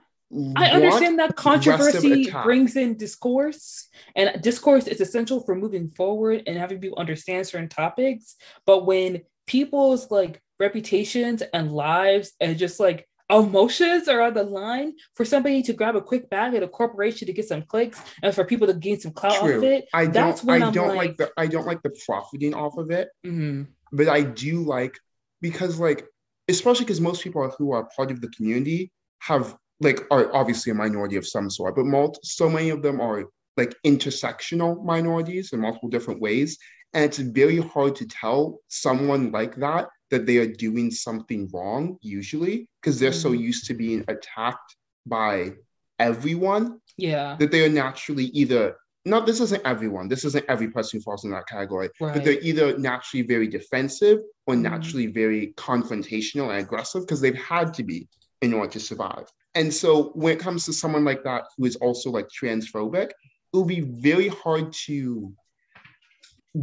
[0.57, 6.59] I understand that controversy brings in discourse, and discourse is essential for moving forward and
[6.59, 8.37] having people understand certain topics.
[8.67, 14.93] But when people's like reputations and lives and just like emotions are on the line
[15.15, 18.35] for somebody to grab a quick bag at a corporation to get some clicks and
[18.35, 19.59] for people to gain some clout True.
[19.59, 20.49] off it, I that's don't.
[20.49, 21.31] when I I'm don't like, like- the.
[21.37, 23.09] I don't like the profiting off of it.
[23.27, 24.99] mhm, But I do like
[25.41, 26.05] because like
[26.49, 30.75] especially because most people who are part of the community have like are obviously a
[30.75, 33.25] minority of some sort, but mul- so many of them are
[33.57, 36.59] like intersectional minorities in multiple different ways.
[36.93, 41.99] And it's very hard to tell someone like that that they are doing something wrong,
[42.03, 43.41] usually, because they're so Mhm.
[43.41, 44.77] used to being attacked
[45.07, 45.53] by
[45.99, 48.77] everyone yeah, that they are naturally either
[49.07, 52.41] not this isn't everyone, this isn't every person who falls in that category, but they're
[52.41, 54.63] either naturally very defensive or Mhm.
[54.63, 58.09] naturally very confrontational and aggressive because they've had to be
[58.41, 59.27] in order to survive.
[59.55, 63.15] And so when it comes to someone like that who is also like transphobic, it
[63.53, 65.35] will be very hard to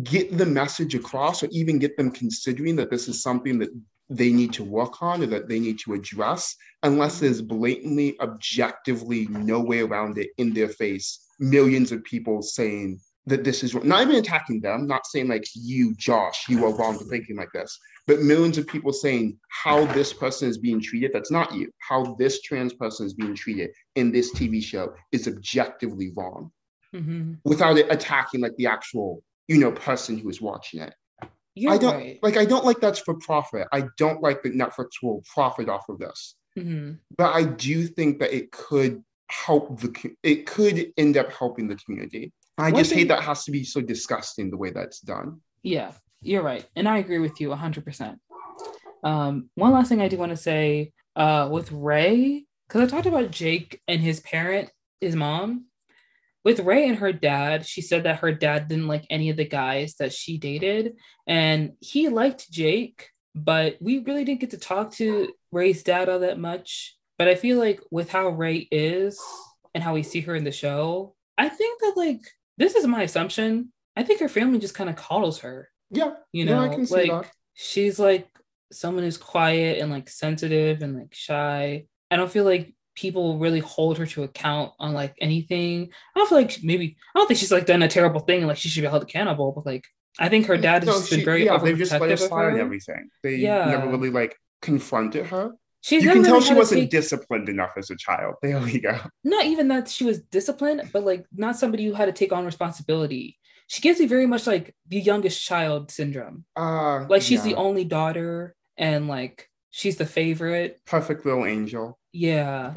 [0.04, 3.70] get the message across or even get them considering that this is something that
[4.10, 9.28] they need to work on or that they need to address unless there's blatantly objectively
[9.30, 14.02] no way around it in their face millions of people saying that this is not
[14.02, 17.78] even attacking them not saying like you josh you are wrong for thinking like this
[18.08, 22.16] but millions of people saying how this person is being treated that's not you how
[22.18, 26.52] this trans person is being treated in this tv show is objectively wrong
[26.94, 27.38] mhm.
[27.46, 30.94] without it attacking like the actual you know person who is watching it
[31.56, 32.20] you're i don't right.
[32.22, 35.88] like i don't like that's for profit i don't like that netflix will profit off
[35.90, 37.00] of this Mhm.
[37.18, 39.92] but i do think that it could help the
[40.24, 43.46] it could end up helping the community i One just thing- hate that it has
[43.46, 45.92] to be so disgusting the way that's done Yeah,
[46.22, 46.66] you're right.
[46.76, 48.18] And I agree with you 100%.
[49.04, 53.06] Um, one last thing I do want to say uh, with Ray, because I talked
[53.08, 54.70] about Jake and his parent,
[55.00, 55.66] his mom.
[56.44, 59.46] With Ray and her dad, she said that her dad didn't like any of the
[59.46, 60.94] guys that she dated.
[61.28, 66.20] And he liked Jake, but we really didn't get to talk to Ray's dad all
[66.20, 66.98] that much.
[67.20, 69.20] But I feel like with how Ray is
[69.76, 72.22] and how we see her in the show, I think that, like,
[72.58, 73.72] this is my assumption.
[73.96, 76.86] I think her family just kind of coddles her yeah you no, know i can
[76.86, 78.28] see like that she's like
[78.72, 83.60] someone who's quiet and like sensitive and like shy i don't feel like people really
[83.60, 85.90] hold her to account on like anything.
[86.16, 88.48] I don't feel like maybe i don't think she's like done a terrible thing and
[88.48, 89.86] like she should be held accountable but like
[90.20, 92.18] i think her dad has No, just been she- very yeah they've just let her.
[92.18, 93.04] slide everything.
[93.24, 93.66] They Yeah.
[93.74, 95.46] never really like confronted her.
[95.84, 98.36] She's you can tell really she wasn't take- disciplined enough as a child.
[98.44, 98.96] There we go.
[99.24, 102.46] Not even that she was disciplined, but like not somebody who had to take on
[102.46, 103.26] responsibility.
[103.74, 106.46] She gives me very much like the youngest child syndrome.
[106.56, 110.80] uh Like she's the only daughter and like she's the favorite.
[110.86, 112.74] perfect little angel Yeah.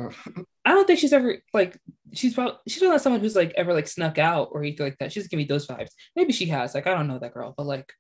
[0.65, 1.79] I don't think she's ever like
[2.13, 5.13] she's probably she's not someone who's like ever like snuck out or anything like that.
[5.13, 5.91] She's give me those vibes.
[6.17, 6.75] Maybe she has.
[6.75, 7.93] Like I don't know that girl, but like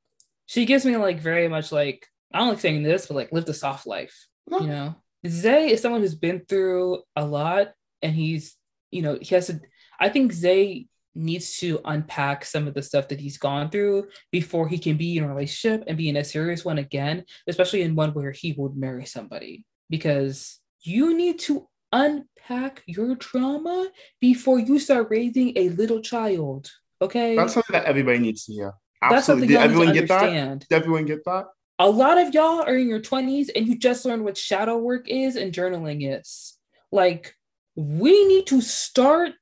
[0.47, 3.49] she gives me like very much like I don't like saying this, but like lived
[3.49, 4.27] a soft life.
[4.49, 4.61] No.
[4.61, 4.95] You know,
[5.27, 8.57] Zay is someone who's been through a lot, and he's
[8.91, 9.61] you know he has to.
[10.01, 14.69] I think Zay needs to unpack some of the stuff that he's gone through before
[14.69, 17.95] he can be in a relationship and be in a serious one again, especially in
[17.95, 23.89] one where he would marry somebody because you need to unpack your trauma
[24.20, 26.70] before you start raising a little child.
[27.01, 27.36] Okay.
[27.36, 28.73] that's something that everybody needs to hear
[29.03, 31.47] That's something absolutely did everyone get that did everyone get that
[31.78, 35.09] A lot of y'all are in your 20s and you just learned what shadow work
[35.09, 36.57] is and journaling is.
[36.93, 37.35] Like,
[37.77, 39.35] we need to start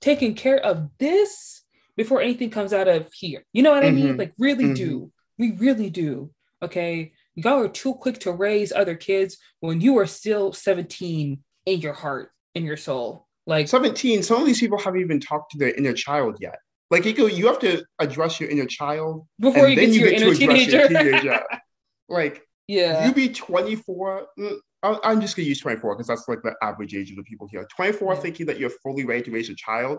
[0.00, 1.62] taking care of this
[1.96, 3.44] before anything comes out of here.
[3.52, 4.14] You know what I mean?
[4.14, 4.18] Mhm.
[4.18, 4.76] Like, really Mhm.
[4.76, 5.12] do.
[5.38, 6.30] We really do.
[6.62, 7.12] Okay.
[7.34, 11.92] Y'all are too quick to raise other kids when you are still 17 in your
[11.94, 13.26] heart, in your soul.
[13.46, 16.58] Like, 17 some of these people haven't even talked to their inner child yet
[16.90, 19.94] like you go you have to address your inner child before you get then to
[19.96, 21.18] you your get to inner address your teenager.
[21.20, 21.42] teenager
[22.08, 23.06] like yeah.
[23.06, 26.94] you be 24 mm, i'm just going to use 24 because that's like the average
[26.94, 28.20] age of the people here 24 Yeah.
[28.20, 29.98] thinking that you're fully ready to raise a child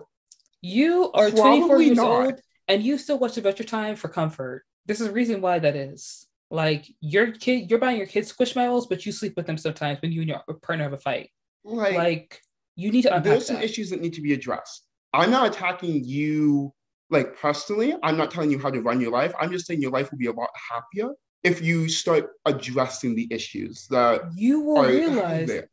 [0.61, 2.05] You are 24 years not.
[2.25, 4.63] old and you still watch Adventure Time for comfort.
[4.85, 6.25] This is the reason why that is.
[6.49, 10.11] Like your kid, you're buying your kids squishmallows, but you sleep with them sometimes when
[10.11, 11.31] you and your partner have a fight.
[11.63, 12.41] Like, like
[12.75, 14.85] you need to unpack There's some issues that need to be addressed.
[15.13, 16.73] I'm not attacking you
[17.09, 17.95] like personally.
[18.03, 19.33] I'm not telling you how to run your life.
[19.39, 21.09] I'm just saying your life will be a lot happier
[21.43, 25.69] if you start addressing the issues that you will realize there.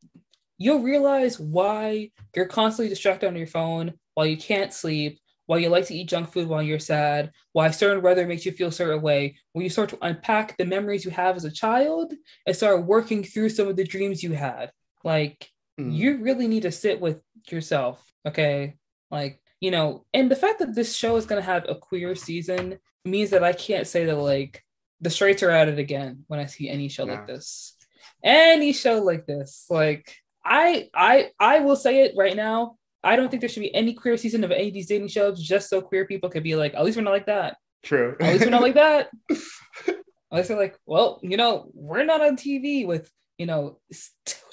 [0.56, 5.70] you'll realize why you're constantly distracted on your phone while you can't sleep why you
[5.70, 8.72] like to eat junk food while you're sad, why certain weather makes you feel a
[8.72, 12.12] certain way, when you start to unpack the memories you have as a child
[12.46, 14.70] and start working through some of the dreams you had.
[15.04, 15.48] Like,
[15.80, 15.90] mm.
[15.90, 18.74] you really need to sit with yourself, okay?
[19.10, 22.14] Like, you know, and the fact that this show is going to have a queer
[22.14, 24.62] season means that I can't say that, like,
[25.00, 27.76] the straights are at it again when I see any show like this.
[28.22, 29.66] Any show like this.
[29.70, 30.14] Like,
[30.44, 32.76] I I I will say it right now.
[33.04, 35.40] I don't think there should be any queer season of any of these dating shows
[35.40, 37.56] just so queer people could be like, at least we're not like that.
[37.82, 38.16] True.
[38.20, 39.10] At least we're not like that.
[39.30, 39.36] at
[40.32, 43.78] least they're like, well, you know, we're not on TV with, you know,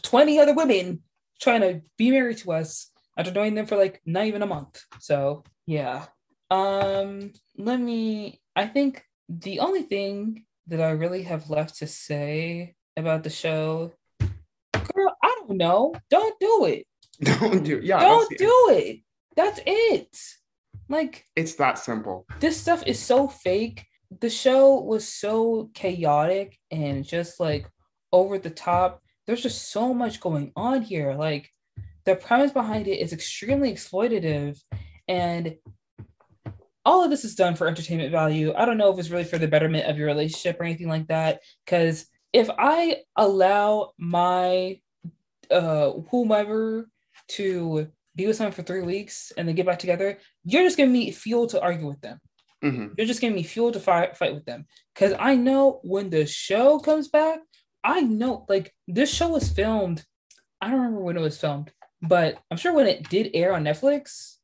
[0.03, 1.01] 20 other women
[1.41, 4.83] trying to be married to us after knowing them for like not even a month.
[4.99, 6.05] So yeah.
[6.51, 12.75] Um, let me I think the only thing that I really have left to say
[12.97, 15.93] about the show, girl, I don't know.
[16.09, 16.87] Don't do it.
[17.39, 17.99] Don't do yeah.
[17.99, 18.99] Don't do it.
[19.35, 20.17] That's it.
[20.89, 22.25] Like it's that simple.
[22.39, 23.85] This stuff is so fake.
[24.19, 27.67] The show was so chaotic and just like
[28.11, 29.01] over the top.
[29.25, 31.13] There's just so much going on here.
[31.13, 31.49] Like
[32.05, 34.59] the premise behind it is extremely exploitative
[35.07, 35.55] and
[36.85, 38.53] all of this is done for entertainment value.
[38.55, 41.07] I don't know if it's really for the betterment of your relationship or anything like
[41.07, 41.41] that.
[41.65, 44.79] Because if I allow my
[45.51, 46.89] uh whomever
[47.27, 50.93] to be with someone for three weeks and then get back together, you're just giving
[50.93, 52.19] me fuel to argue with them.
[52.63, 52.93] Mm-hmm.
[52.97, 54.65] You're just giving me fuel to fight fight with them.
[54.93, 57.39] Because I know when the show comes back,
[57.83, 60.03] I know like this show was filmed.
[60.61, 61.71] I don't remember when it was filmed,
[62.01, 64.34] but I'm sure when it did air on Netflix,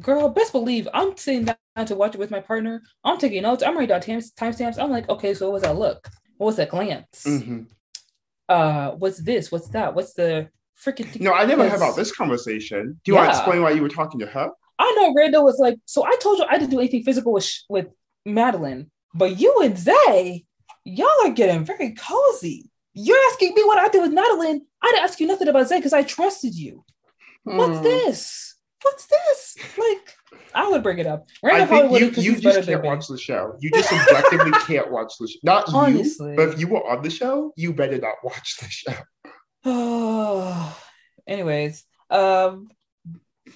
[0.00, 2.82] girl, best believe I'm sitting down to watch it with my partner.
[3.04, 3.62] I'm taking notes.
[3.62, 4.82] I'm writing down time timestamps.
[4.82, 6.08] I'm like, okay, so what was that look?
[6.36, 7.24] What was that glance?
[7.26, 7.62] Mm-hmm.
[8.48, 9.52] Uh, what's this?
[9.52, 9.94] What's that?
[9.94, 10.48] What's the
[10.82, 13.00] freaking No, I never heard about this conversation.
[13.04, 13.24] Do you yeah.
[13.24, 14.50] want to explain why you were talking to her?
[14.78, 17.50] I know Randall was like, so I told you I didn't do anything physical with
[17.68, 17.86] with
[18.24, 20.44] Madeline, but you and Zay,
[20.84, 22.68] y'all are getting very cozy.
[22.94, 24.62] You're asking me what I did with Madeline.
[24.82, 26.84] I didn't ask you nothing about Zay because I trusted you.
[27.44, 27.56] Hmm.
[27.56, 28.51] What's this?
[28.82, 29.56] What's this?
[29.78, 30.16] Like,
[30.54, 31.28] I would bring it up.
[31.42, 33.56] Randall I think you, you just can't watch the show.
[33.60, 35.38] You just objectively can't watch the show.
[35.44, 36.30] Not Honestly.
[36.30, 38.94] you, but if you were on the show, you better not watch the show.
[39.64, 40.78] Oh,
[41.26, 42.68] anyways, um,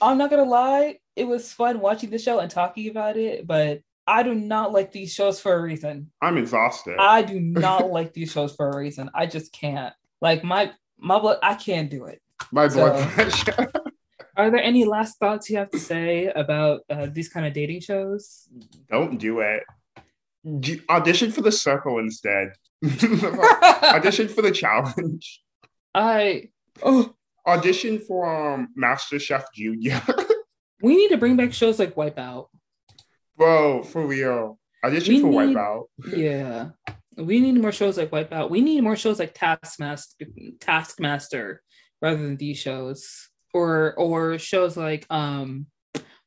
[0.00, 3.80] I'm not gonna lie, it was fun watching the show and talking about it, but
[4.06, 6.10] I do not like these shows for a reason.
[6.22, 6.96] I'm exhausted.
[6.98, 9.10] I do not like these shows for a reason.
[9.14, 9.94] I just can't.
[10.20, 12.20] Like my my blood, I can't do it.
[12.52, 13.72] My blood so, pressure.
[14.36, 17.80] are there any last thoughts you have to say about uh, these kind of dating
[17.80, 18.48] shows?
[18.90, 19.62] Don't do it.
[20.90, 22.52] audition for the circle instead.
[22.84, 25.42] audition for the challenge.
[25.94, 26.50] I
[26.82, 27.14] oh
[27.46, 30.00] audition for um Master Chef Junior.
[30.82, 32.48] we need to bring back shows like Wipeout.
[33.36, 34.58] Bro, for real.
[34.84, 35.84] Audition we for need, Wipeout.
[36.14, 36.68] yeah.
[37.16, 38.50] We need more shows like Wipeout.
[38.50, 40.26] We need more shows like Taskmaster
[40.60, 41.62] Taskmaster
[42.02, 43.30] rather than these shows.
[43.56, 45.66] Or or shows like um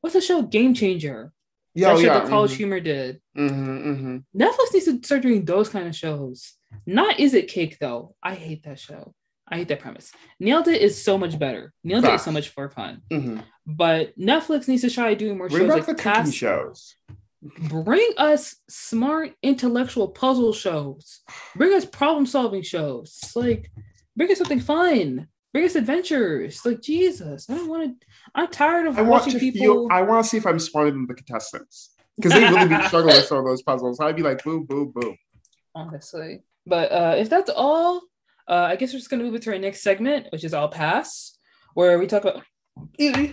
[0.01, 0.41] what's the show?
[0.41, 1.31] Game Changer.
[1.76, 2.19] Yeah, that oh, yeah.
[2.22, 2.57] the College mm-hmm.
[2.57, 3.22] Humor did.
[3.38, 4.41] Mm-hmm, mm-hmm.
[4.41, 6.53] Netflix needs to start doing those kind of shows.
[6.85, 8.15] Not Is It Cake though.
[8.23, 9.14] I hate that show.
[9.47, 10.11] I hate that premise.
[10.39, 11.73] Nailed It is so much better.
[11.84, 13.01] Nailed It is so much more fun.
[13.11, 13.39] Mm-hmm.
[13.65, 16.95] But Netflix needs to try doing more Bring shows like cast shows.
[17.41, 21.22] Bring us smart intellectual puzzle shows.
[21.56, 23.19] Bring us problem solving shows.
[23.35, 23.72] Like
[24.15, 25.27] bring us something fun.
[25.53, 26.63] Us adventures.
[26.65, 28.07] Like Jesus, I don't want to.
[28.35, 29.59] I'm tired of I watching want people.
[29.59, 32.84] Feel, I want to see if I'm smarter than the contestants because they really be
[32.88, 33.99] struggling with some of those puzzles.
[33.99, 35.17] I'd be like, boom, boom, boom.
[35.73, 38.01] Honestly, but uh, if that's all,
[38.47, 40.69] uh, I guess we're just going to move into our next segment, which is All
[40.69, 41.38] Pass,
[41.73, 42.43] where we talk about.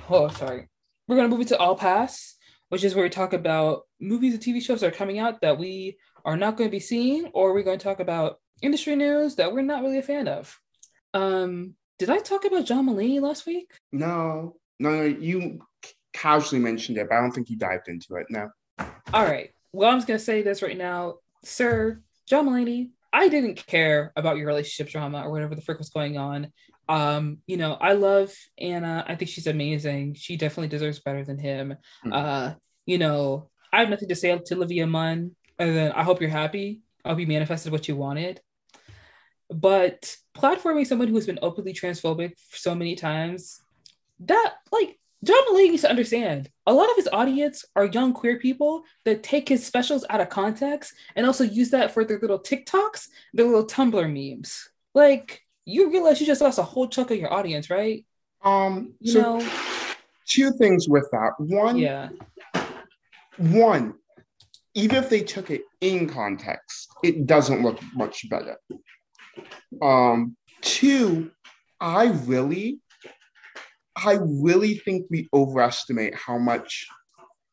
[0.09, 0.68] Oh, sorry.
[1.06, 2.34] We're going to move into All Pass,
[2.70, 5.59] which is where we talk about movies and TV shows that are coming out that
[5.59, 9.36] we are not going to be seeing, or we're going to talk about industry news
[9.36, 10.59] that we're not really a fan of.
[11.14, 13.73] Um, did I talk about John Mulaney last week?
[13.93, 15.02] No, no, no.
[15.05, 15.60] You
[16.12, 18.27] casually mentioned it, but I don't think you dived into it.
[18.31, 18.51] No.
[19.12, 19.51] All right.
[19.73, 22.01] Well, I'm just going to say this right now, sir.
[22.27, 26.18] John Mulaney I didn't care about your relationship drama or whatever the frick was going
[26.18, 26.52] on.
[26.86, 29.06] Um, you know, I love Anna.
[29.09, 30.14] I think she's amazing.
[30.14, 31.77] She definitely deserves better than him.
[32.05, 32.12] Mm-hmm.
[32.12, 32.55] Uh,
[32.85, 36.28] you know, I have nothing to say to Olivia Munn And then I hope you're
[36.28, 36.82] happy.
[37.06, 38.43] I hope you manifested what you wanted.
[39.48, 43.63] But platforming someone who's been openly transphobic so many times,
[44.21, 48.39] that like John Mulaney needs to understand a lot of his audience are young queer
[48.39, 52.39] people that take his specials out of context and also use that for their little
[52.39, 54.69] TikToks, their little Tumblr memes.
[54.95, 58.05] Like, you realize you just lost a whole chunk of your audience, right?
[58.45, 59.51] Um, you so know,
[60.27, 61.33] two things with that.
[61.39, 62.11] One, yeah.
[63.39, 63.95] One,
[64.75, 68.59] even if they took it in context, it doesn't look much better.
[69.83, 71.31] Um, two,
[71.81, 72.81] I really
[73.97, 76.87] I really think we overestimate how much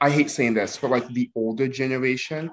[0.01, 2.51] I hate saying this, but like the older generation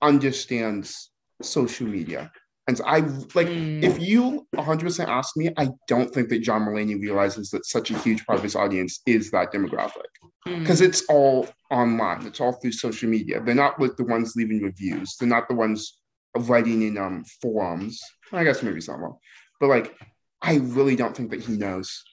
[0.00, 1.10] understands
[1.42, 2.32] social media.
[2.66, 3.00] And I
[3.34, 3.82] like mm.
[3.82, 7.98] if you 100% ask me, I don't think that John Mulaney realizes that such a
[7.98, 10.04] huge part of his audience is that demographic
[10.44, 10.86] because mm.
[10.86, 13.40] it's all online, it's all through social media.
[13.42, 15.97] They're not like the ones leaving reviews, they're not the ones
[16.36, 18.00] writing in um forums.
[18.32, 19.14] I guess maybe someone,
[19.60, 19.94] but like
[20.42, 22.04] I really don't think that he knows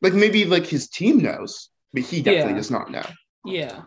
[0.00, 2.56] like maybe like his team knows, but he definitely yeah.
[2.56, 3.06] does not know.
[3.44, 3.82] Yeah.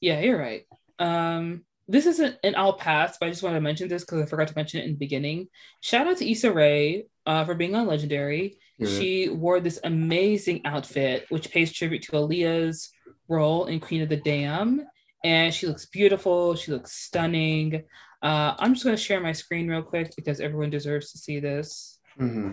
[0.00, 0.64] Yeah, you're right.
[0.98, 4.26] Um, this isn't an I'll pass, but I just want to mention this because I
[4.26, 5.48] forgot to mention it in the beginning.
[5.80, 8.58] Shout out to Issa Rae uh, for being on Legendary.
[8.78, 8.88] Yeah.
[8.88, 12.90] She wore this amazing outfit, which pays tribute to Aaliyah's
[13.28, 14.82] role in Queen of the Damned.
[15.22, 16.54] And she looks beautiful.
[16.54, 17.84] She looks stunning.
[18.22, 21.40] Uh, I'm just going to share my screen real quick because everyone deserves to see
[21.40, 21.98] this.
[22.18, 22.52] Mm-hmm.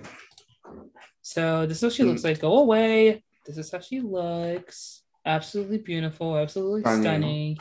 [1.22, 2.39] So this is what she looks like.
[2.39, 3.23] Go away.
[3.45, 5.03] This is how she looks.
[5.26, 6.38] Absolutely beautiful.
[6.38, 7.57] Absolutely stunning.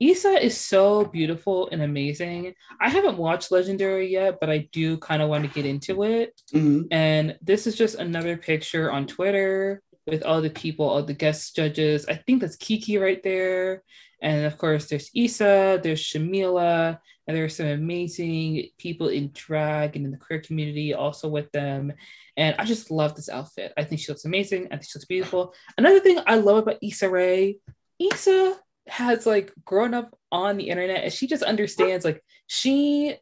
[0.00, 2.54] Issa is so beautiful and amazing.
[2.80, 6.40] I haven't watched Legendary yet, but I do kind of want to get into it.
[6.54, 6.84] Mm-hmm.
[6.90, 11.54] And this is just another picture on Twitter with all the people, all the guest
[11.54, 12.06] judges.
[12.06, 13.82] I think that's Kiki right there.
[14.22, 16.98] And of course, there's Issa, there's Shamila,
[17.30, 21.92] and there's some amazing people in drag and in the queer community also with them.
[22.36, 23.72] And I just love this outfit.
[23.76, 24.66] I think she looks amazing.
[24.66, 25.54] I think she looks beautiful.
[25.78, 27.58] Another thing I love about Issa Rae,
[28.00, 28.56] Issa
[28.88, 33.14] has like grown up on the internet and she just understands like she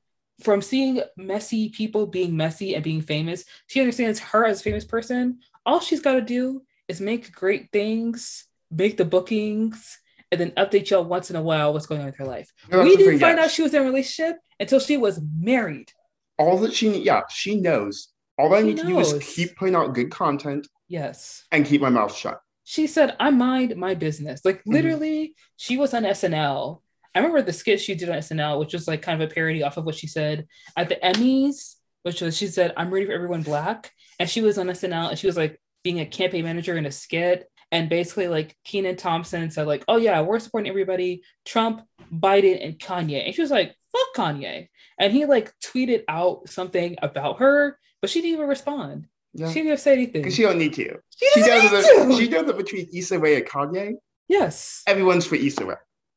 [0.43, 4.87] from seeing messy people being messy and being famous, she understands her as a famous
[4.87, 5.41] person.
[5.67, 9.99] All she's got to do is make great things, make the bookings,
[10.31, 12.53] and then update y'all once in a while what's going on with her life.
[12.71, 15.93] No, we didn't find out she was in a relationship until she was married.
[16.39, 18.09] All that she, yeah, she knows.
[18.39, 19.13] All I she need knows.
[19.13, 20.69] to do is keep putting out good content.
[20.87, 21.45] Yes.
[21.51, 22.41] And keep my mouth shut.
[22.65, 24.45] She said, I mind my business.
[24.45, 24.73] Like mm-hmm.
[24.73, 25.33] literally, mm-hmm.
[25.57, 26.81] she was on SNL.
[27.15, 29.63] I remember the skit she did on SNL, which was like kind of a parody
[29.63, 30.47] off of what she said
[30.77, 33.91] at the Emmys, which was she said, I'm ready for everyone black.
[34.21, 36.91] And she was on SNL and she was like being a campaign manager in a
[36.91, 37.51] skit.
[37.71, 41.83] And basically, like Kenan Thompson said, like, oh yeah, we're supporting everybody, Trump,
[42.13, 43.27] Biden, and Kanye.
[43.27, 44.69] And she was like, fuck Kanye.
[44.99, 49.07] And he like tweeted out something about her, but she didn't even respond.
[49.35, 49.49] Yeah.
[49.49, 50.23] She didn't even say anything.
[50.23, 50.99] Because she don't need to.
[51.17, 52.17] She, she does it.
[52.17, 53.95] She does it between Issa Rae and Kanye.
[54.29, 54.83] Yes.
[54.87, 55.75] Everyone's for Issa Rae.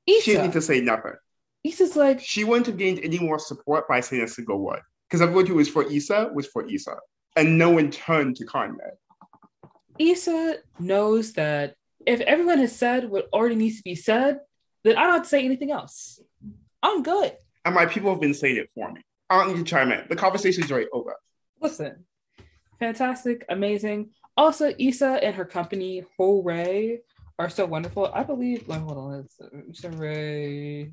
[0.07, 0.21] Issa.
[0.21, 1.13] She didn't need to say nothing.
[1.63, 4.81] Issa's like she wouldn't have gained any more support by saying a single word.
[5.07, 6.95] Because everyone who was for Issa was for Issa.
[7.35, 8.77] And no one turned to Kanye.
[9.99, 14.39] Issa knows that if everyone has said what already needs to be said,
[14.83, 16.19] then I don't have to say anything else.
[16.81, 17.35] I'm good.
[17.65, 19.01] And my people have been saying it for me.
[19.29, 20.05] I don't need to chime in.
[20.09, 21.15] The conversation is already over.
[21.61, 22.05] Listen,
[22.79, 24.09] fantastic, amazing.
[24.35, 26.97] Also, Issa and her company, Hoorae,
[27.37, 28.11] are so wonderful.
[28.13, 30.91] I believe, like, hold on, it's Issa Rae.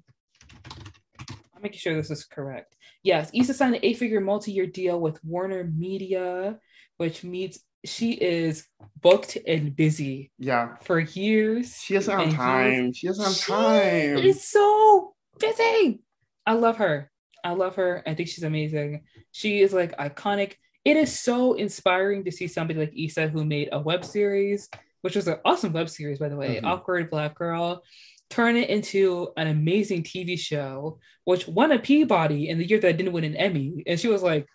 [1.59, 2.77] I'm making sure this is correct.
[3.03, 6.59] Yes, Issa signed an eight figure multi year deal with Warner Media,
[6.99, 8.67] which means she is
[9.01, 10.33] booked and busy.
[10.39, 10.77] Yeah.
[10.83, 11.77] For years.
[11.77, 12.73] She doesn't have time.
[12.73, 12.97] Years.
[12.97, 14.23] She doesn't have time.
[14.23, 16.01] She is so busy.
[16.47, 17.11] I love her.
[17.45, 18.03] I love her.
[18.07, 19.05] I think she's amazing.
[19.33, 20.55] She is like iconic.
[20.85, 24.69] It is so inspiring to see somebody like Issa who made a web series,
[25.03, 26.67] which was an awesome web series, by the way, mm-hmm.
[26.67, 27.83] Awkward Black Girl,
[28.31, 32.89] turn it into an amazing TV show, which won a Peabody in the year that
[32.89, 33.83] I didn't win an Emmy.
[33.87, 34.47] And she was like,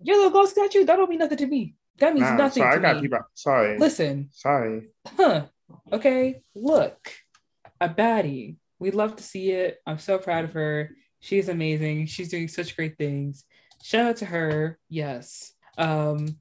[0.00, 1.74] Yellow Ghost statue, that don't mean nothing to me.
[1.98, 2.62] That means nah, nothing.
[2.62, 3.02] Sorry, I got me.
[3.02, 3.20] people.
[3.34, 3.78] Sorry.
[3.78, 4.28] Listen.
[4.32, 4.88] Sorry.
[5.06, 5.46] Huh.
[5.92, 6.42] Okay.
[6.54, 7.12] Look,
[7.80, 8.56] a baddie.
[8.78, 9.78] We love to see it.
[9.86, 10.90] I'm so proud of her.
[11.20, 12.06] She's amazing.
[12.06, 13.44] She's doing such great things.
[13.82, 14.78] Shout out to her.
[14.88, 15.52] Yes.
[15.78, 16.36] Um,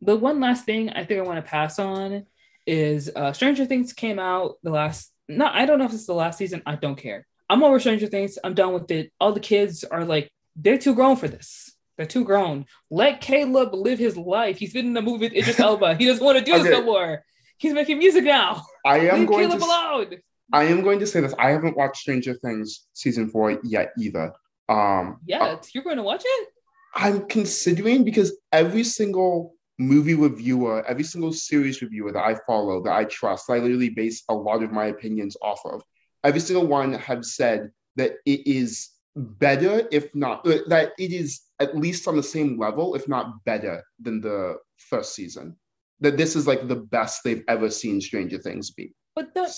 [0.00, 2.26] the one last thing I think I want to pass on
[2.66, 5.12] is uh, Stranger Things came out the last.
[5.28, 6.62] No, I don't know if it's the last season.
[6.66, 7.26] I don't care.
[7.48, 8.38] I'm over Stranger Things.
[8.42, 9.12] I'm done with it.
[9.20, 11.75] All the kids are like, they're too grown for this.
[11.96, 12.66] They're too grown.
[12.90, 14.58] Let Caleb live his life.
[14.58, 15.94] He's been in the movie with Idris Elba.
[15.94, 16.62] He doesn't want to do okay.
[16.62, 17.22] this no more.
[17.58, 18.62] He's making music now.
[18.84, 20.06] I am Leave going Caleb to alone.
[20.52, 21.34] I am going to say this.
[21.38, 24.32] I haven't watched Stranger Things season four yet either.
[24.68, 26.48] Um Yeah, uh, you're going to watch it?
[26.94, 32.92] I'm considering because every single movie reviewer, every single series reviewer that I follow, that
[32.92, 35.82] I trust, that I literally base a lot of my opinions off of,
[36.24, 41.40] every single one have said that it is better, if not uh, that it is
[41.58, 45.56] at least on the same level, if not better than the first season.
[46.00, 48.92] That this is like the best they've ever seen Stranger Things be.
[49.14, 49.50] But the,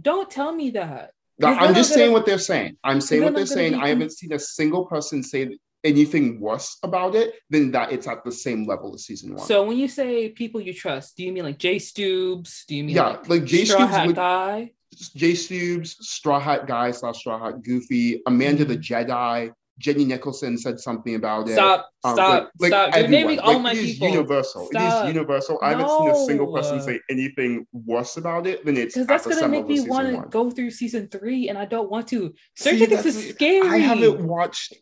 [0.00, 1.12] don't tell me that.
[1.42, 2.76] I'm just saying what they're saying.
[2.82, 3.76] I'm saying what they're saying.
[3.76, 8.24] I haven't seen a single person say anything worse about it than that it's at
[8.24, 9.46] the same level as season one.
[9.46, 12.66] So when you say people you trust, do you mean like Jay Stubes?
[12.66, 14.72] Do you mean yeah, like, like Jay Straw Stubes Hat would, guy?
[15.14, 18.76] Jay Stubes, Straw Hat Guy slash Straw Hat Goofy, Amanda the.
[18.76, 21.52] Jedi, Jenny Nicholson said something about it.
[21.52, 21.88] Stop!
[22.02, 22.32] Um, stop!
[22.32, 22.94] like- like stop!
[22.94, 23.10] You're everyone.
[23.22, 24.08] naming all Like, my it is people.
[24.08, 24.62] universal.
[24.64, 25.08] It Stop.
[25.08, 25.58] is universal.
[25.62, 29.26] I haven't seen a single person say anything worse about it than it's Because that's
[29.26, 32.34] gonna make me want to go through season three, and I don't want to.
[32.56, 33.68] Stranger Things is scary.
[33.68, 34.74] I haven't watched.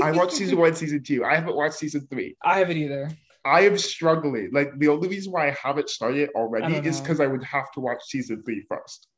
[0.00, 1.24] I watched season one, season two.
[1.24, 2.36] I haven't watched season three.
[2.44, 3.10] I haven't either.
[3.44, 4.50] I am struggling.
[4.52, 7.80] Like the only reason why I haven't started already is because I would have to
[7.80, 9.08] watch season three first.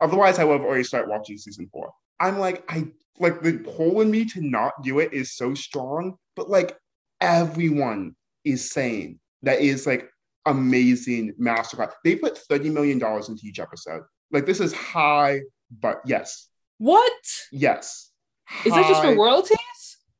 [0.00, 1.92] Otherwise, I would have already started watching season four.
[2.18, 2.86] I'm like, I
[3.18, 6.76] like the pull in me to not do it is so strong, but like
[7.20, 8.14] everyone
[8.44, 10.10] is saying that is like
[10.46, 11.92] amazing masterclass.
[12.04, 14.02] They put $30 million into each episode.
[14.30, 15.40] Like this is high,
[15.80, 16.48] but yes,
[16.78, 17.12] What
[17.52, 18.10] yes.
[18.64, 18.88] is that?
[18.88, 19.58] Just for royalties?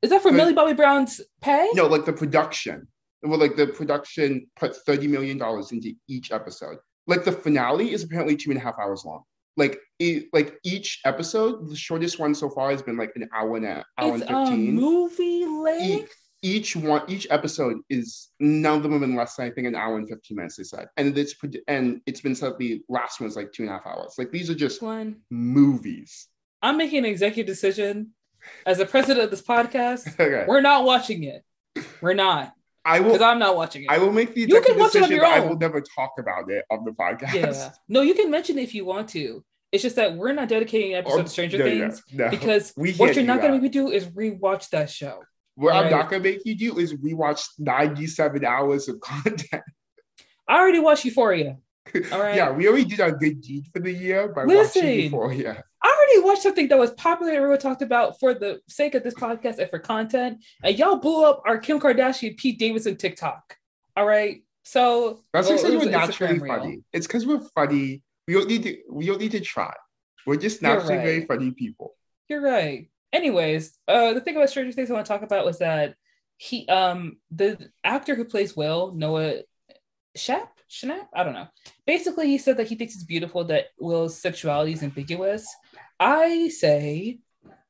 [0.03, 1.69] Is that for But- Millie Bobby Brown's pay?
[1.75, 2.87] No, like the production.
[3.23, 5.39] Well, like the production put $30 million
[5.71, 6.79] into each episode.
[7.07, 9.23] Like the finale is apparently two and a half hours long.
[9.57, 13.57] Like it, like each episode, the shortest one so far has been like an hour
[13.57, 16.15] and a hour it's and a movie length.
[16.43, 19.75] each one, each episode is none of them have been less than I think an
[19.75, 20.57] hour and fifteen minutes.
[20.57, 21.35] They said, and it's
[21.69, 24.15] and it's been said the last one's like two and a half hours.
[24.17, 26.29] Like these are just Glenn, movies.
[26.63, 28.11] I'm making an executive decision
[28.65, 30.07] as the president of this podcast.
[30.21, 31.45] Okay, We're not watching it.
[32.01, 32.53] We're not
[32.85, 33.13] I will.
[33.13, 33.23] because.
[33.23, 33.91] I'm not watching it.
[33.91, 36.13] I will make the You can watch it on your but I will never talk
[36.19, 37.35] about it on the podcast.
[37.35, 37.73] yeah.
[37.89, 39.45] No, you can mention it if you want to.
[39.73, 42.31] It's just that we're not dedicating an episode Oh, to Stranger no, Things no, no.
[42.31, 45.21] because what you're not going to make me do is rewatch that show.
[45.57, 49.63] What I'm not gonna make you do is rewatch 97 hours of content.
[50.49, 51.59] I already watched Euphoria.
[52.13, 52.35] All right.
[52.35, 54.83] Yeah, we already did our good deed for the year by Listen.
[54.85, 55.65] watching Euphoria.
[56.11, 59.15] Already watched something that was popular and everyone talked about for the sake of this
[59.15, 60.43] podcast and for content.
[60.63, 63.57] And y'all blew up our Kim Kardashian, Pete Davidson TikTok.
[63.97, 64.43] All right.
[64.65, 66.83] So That's well, because we're naturally funny.
[66.93, 68.03] It's because we're funny.
[68.27, 68.79] We don't need to.
[68.91, 69.73] We don't need to try.
[70.27, 71.95] We're just naturally very funny people.
[72.29, 72.89] You're right.
[73.13, 75.95] Anyways, uh, the thing about Stranger Things I want to talk about was that
[76.37, 79.41] he, um, the actor who plays Will, Noah
[80.17, 81.49] Shap, Schnapp, I don't know.
[81.87, 85.47] Basically, he said that he thinks it's beautiful that Will's sexuality is ambiguous.
[86.01, 87.19] I say,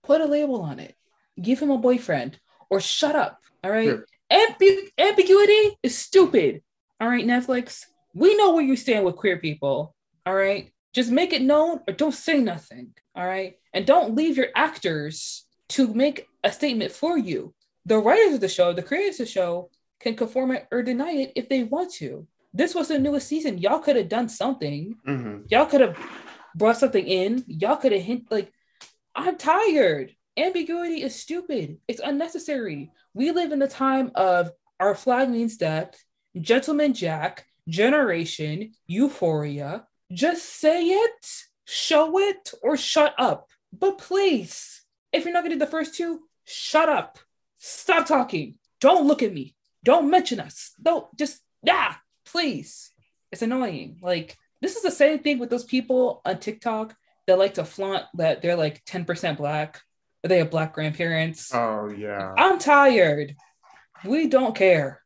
[0.04, 0.94] put a label on it,
[1.40, 2.38] give him a boyfriend,
[2.70, 3.40] or shut up.
[3.64, 3.88] All right.
[3.88, 4.06] Sure.
[4.32, 6.62] Ambi- ambiguity is stupid.
[7.00, 7.86] All right, Netflix.
[8.14, 9.94] We know where you stand with queer people.
[10.24, 10.70] All right.
[10.92, 12.94] Just make it known or don't say nothing.
[13.16, 13.56] All right.
[13.74, 17.54] And don't leave your actors to make a statement for you.
[17.86, 19.70] The writers of the show, the creators of the show,
[20.00, 22.26] can conform it or deny it if they want to.
[22.52, 23.58] This was the newest season.
[23.58, 24.96] Y'all could have done something.
[25.06, 25.44] Mhm.
[25.48, 25.96] Y'all could have
[26.54, 27.44] brought something in.
[27.46, 28.52] Y'all could have hint like,
[29.14, 30.14] I'm tired.
[30.36, 31.78] Ambiguity is stupid.
[31.88, 32.92] It's unnecessary.
[33.14, 36.02] We live in the time of our flag means death,
[36.40, 39.86] Gentleman Jack, Generation, Euphoria.
[40.12, 41.26] Just say it,
[41.66, 43.48] show it, or shut up.
[43.72, 44.82] But please,
[45.12, 47.18] if you're not gonna do the first two, shut up.
[47.58, 48.56] Stop talking.
[48.80, 49.54] Don't look at me.
[49.84, 50.72] Don't mention us.
[50.82, 51.94] Don't just yeah,
[52.24, 52.90] please.
[53.30, 53.98] It's annoying.
[54.02, 56.94] Like this is the same thing with those people on TikTok
[57.26, 59.80] that like to flaunt that they're like 10% black
[60.24, 61.54] or they have black grandparents.
[61.54, 62.34] Oh yeah.
[62.36, 63.36] I'm tired.
[64.04, 65.02] We don't care.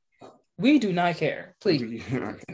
[0.58, 1.56] We do not care.
[1.60, 2.02] Please.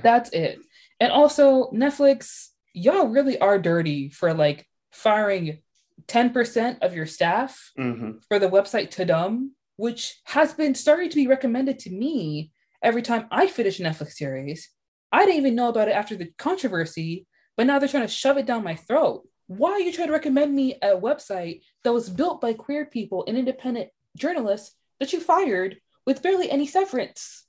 [0.03, 0.59] That's it.
[0.99, 5.59] And also, Netflix, y'all really are dirty for like firing
[6.07, 8.23] 10% of your staff Mhm.
[8.29, 12.51] for the website Tudum, which has been starting to be recommended to me
[12.83, 14.71] every time I finish a Netflix series.
[15.13, 17.27] I didn't even know about it after the controversy,
[17.57, 19.27] but now they're trying to shove it down my throat.
[19.47, 23.25] Why are you trying to recommend me a website that was built by queer people
[23.27, 27.45] and independent journalists that you fired with barely any severance?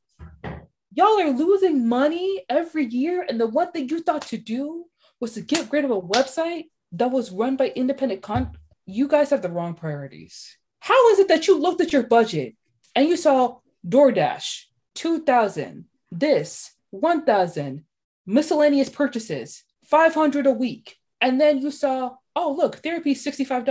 [0.93, 4.85] Y'all are losing money every year, and the one thing you thought to do
[5.19, 8.57] was to get rid of a website that was run by independent con.
[8.85, 10.57] You guys have the wrong priorities.
[10.79, 12.55] How is it that you looked at your budget
[12.95, 14.63] and you saw DoorDash,
[14.95, 17.83] 2000, this, 1000,
[18.25, 23.65] miscellaneous purchases, 500 a week, and then you saw, oh, look, therapy is $65.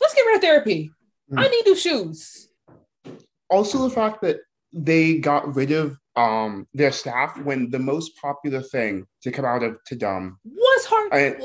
[0.00, 0.90] Let's get rid of therapy.
[1.36, 1.50] I Hmm.
[1.50, 2.48] need new shoes.
[3.48, 4.38] also the fact that
[4.72, 9.62] they got rid of um their staff when the most popular thing to come out
[9.62, 11.12] of Tudum was hard.
[11.12, 11.42] And,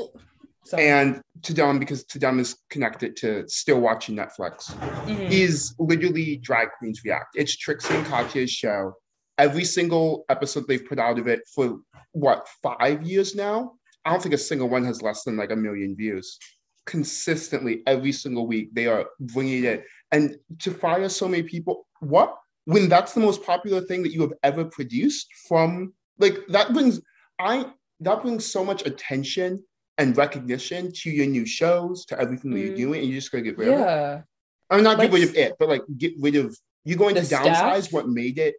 [0.78, 5.30] and Tudum, because Tudum is connected to still watching Netflix, mm-hmm.
[5.30, 7.36] is literally Drag Queens React.
[7.36, 8.94] It's Trixie and Katya's show.
[9.38, 11.80] Every single episode they've put out of it for
[12.12, 13.74] what five years now.
[14.04, 16.38] I don't think a single one has less than like a million views.
[16.86, 19.84] Consistently, every single week, they are bringing it.
[20.10, 24.20] And to fire so many people, what when that's the most popular thing that you
[24.20, 27.00] have ever produced from like that brings
[27.38, 27.66] I
[28.00, 29.62] that brings so much attention
[29.98, 32.76] and recognition to your new shows, to everything that you're mm.
[32.76, 33.74] doing, and you're just gonna get rid yeah.
[33.74, 34.24] of it.
[34.70, 37.20] I'm not like, get rid of it, but like get rid of you're going to
[37.20, 37.92] downsize staff?
[37.92, 38.56] what made it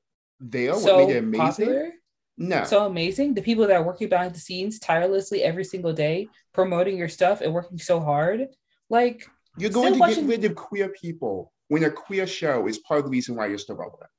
[0.52, 1.66] there, so what made it amazing.
[1.66, 1.92] Popular?
[2.38, 2.64] No.
[2.64, 3.36] So amazing.
[3.36, 7.42] The people that are working behind the scenes tirelessly every single day, promoting your stuff
[7.42, 8.48] and working so hard.
[8.90, 10.28] Like you're going to watching...
[10.28, 13.48] get rid of queer people when a queer show is part of the reason why
[13.48, 14.10] you're still relevant.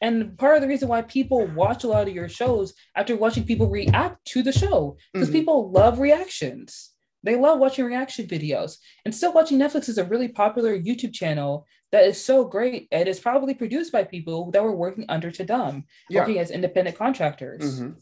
[0.00, 3.44] And part of the reason why people watch a lot of your shows after watching
[3.44, 5.38] people react to the show, because mm-hmm.
[5.38, 6.90] people love reactions.
[7.22, 8.78] They love watching reaction videos.
[9.04, 12.88] And still watching Netflix is a really popular YouTube channel that is so great.
[12.90, 16.20] And it's probably produced by people that were working under Tudum, yeah.
[16.20, 17.80] working as independent contractors.
[17.80, 17.92] Mm-hmm.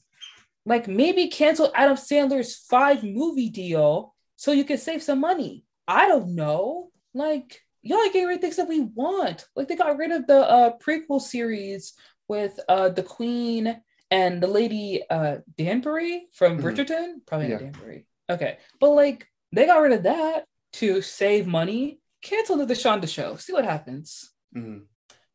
[0.67, 5.65] Like maybe cancel Adam Sandler's five movie deal so you can save some money.
[5.89, 6.91] I don't know.
[7.13, 9.47] Like y'all are getting rid of things that we want.
[9.57, 11.95] Like they got rid of the uh, prequel series
[12.29, 13.81] with uh, the Queen
[14.11, 16.67] and the lady uh, Danbury from mm-hmm.
[16.67, 17.27] Bridgerton.
[17.27, 17.55] Probably yeah.
[17.55, 18.07] not Danbury.
[18.31, 20.45] Okay, but like they got rid of that
[20.75, 22.01] to save money.
[22.23, 23.37] Cancel the Shonda show.
[23.37, 24.31] See what happens.
[24.57, 24.79] Mm-hmm.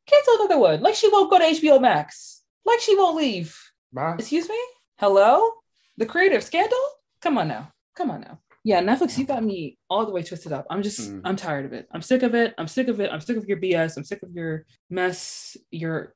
[0.05, 0.81] Cancel another one.
[0.81, 2.43] Like she won't go to HBO Max.
[2.63, 3.57] Like she won't leave.
[3.91, 4.15] Bye.
[4.17, 4.59] Excuse me.
[4.97, 5.49] Hello,
[5.97, 6.77] the creative Scandal.
[7.21, 7.71] Come on now.
[7.95, 10.65] Come on now yeah, Netflix, you got me all the way twisted up.
[10.71, 11.21] I'm just, mm.
[11.23, 11.87] I'm tired of it.
[11.91, 12.55] I'm sick of it.
[12.57, 13.11] I'm sick of it.
[13.13, 13.95] I'm sick of your BS.
[13.95, 15.55] I'm sick of your mess.
[15.69, 16.15] Your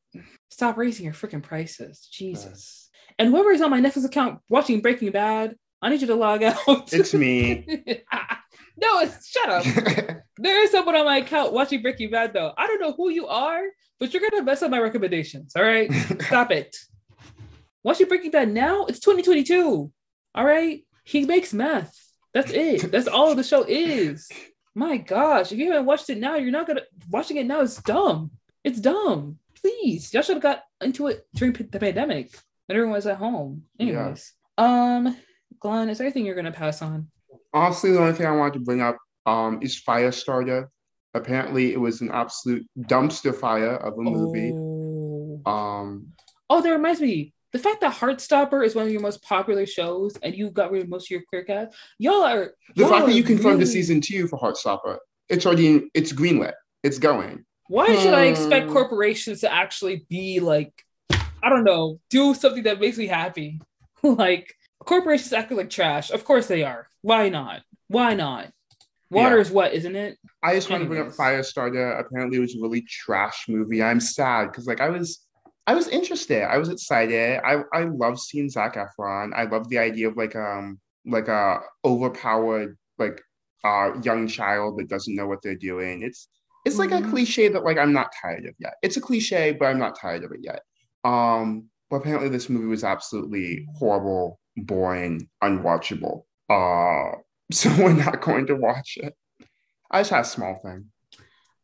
[0.50, 2.10] stop raising your freaking prices.
[2.12, 2.90] Jesus.
[3.20, 6.44] And whoever is on my Netflix account watching Breaking Bad, I need you to log
[6.44, 6.92] out.
[6.94, 7.66] It's me.
[8.78, 9.64] no, it's shut up.
[10.38, 12.54] there is someone on my account watching Breaking Bad though.
[12.58, 13.62] I don't know who you are,
[14.00, 15.54] but you're gonna mess up my recommendations.
[15.56, 15.92] All right,
[16.22, 16.76] stop it.
[17.84, 19.92] Watching Breaking Bad now, it's 2022.
[20.36, 21.98] All right, he makes meth.
[22.34, 22.92] That's it.
[22.92, 24.30] That's all the show is.
[24.76, 27.78] My gosh, if you haven't watched it now, you're not gonna watching it now is
[27.78, 28.32] dumb.
[28.64, 29.40] It's dumb.
[29.62, 32.32] Please, y'all should have got into it during the pandemic
[32.68, 33.64] when everyone was at home.
[33.80, 34.66] Anyways, yeah.
[34.66, 35.18] um,
[35.60, 37.08] Glenn, is there anything you're gonna pass on?
[37.54, 40.68] Honestly, the only thing I wanted to bring up um is Firestarter.
[41.14, 44.52] Apparently, it was an absolute dumpster fire of a movie.
[44.54, 45.42] Oh.
[45.50, 46.14] Um.
[46.50, 50.16] Oh, that reminds me the fact that Heartstopper is one of your most popular shows
[50.22, 53.08] and you got rid of most of your queer cast, y'all are the y'all fact
[53.08, 53.60] that you confirmed really...
[53.62, 54.98] the season two for Heartstopper,
[55.30, 56.54] it's already it's greenlit,
[56.84, 57.46] it's going.
[57.68, 58.74] Why should I expect hmm.
[58.74, 60.74] corporations to actually be like,
[61.12, 63.62] I don't know, do something that makes me happy?
[64.04, 64.54] like
[64.90, 66.10] corporations acting like trash.
[66.10, 66.88] Of course they are.
[67.02, 67.62] Why not?
[67.88, 68.52] Why not?
[69.12, 69.42] Water yeah.
[69.42, 70.18] is what, isn't it?
[70.44, 72.00] I just want to bring up Firestarter.
[72.00, 73.82] Apparently, it was a really trash movie.
[73.82, 75.26] I'm sad because like I was
[75.68, 76.44] I was interested.
[76.44, 77.40] I was excited.
[77.46, 79.32] I I love seeing Zac Efron.
[79.36, 83.22] I love the idea of like um like a overpowered like
[83.64, 86.04] uh young child that doesn't know what they're doing.
[86.04, 86.28] It's
[86.66, 87.08] it's like mm-hmm.
[87.08, 88.74] a cliche that like I'm not tired of yet.
[88.82, 90.62] It's a cliche, but I'm not tired of it yet.
[91.04, 96.24] Um, but apparently this movie was absolutely horrible, boring, unwatchable.
[96.50, 97.18] Uh,
[97.52, 99.16] so we're not going to watch it.
[99.92, 100.86] I just had a small thing.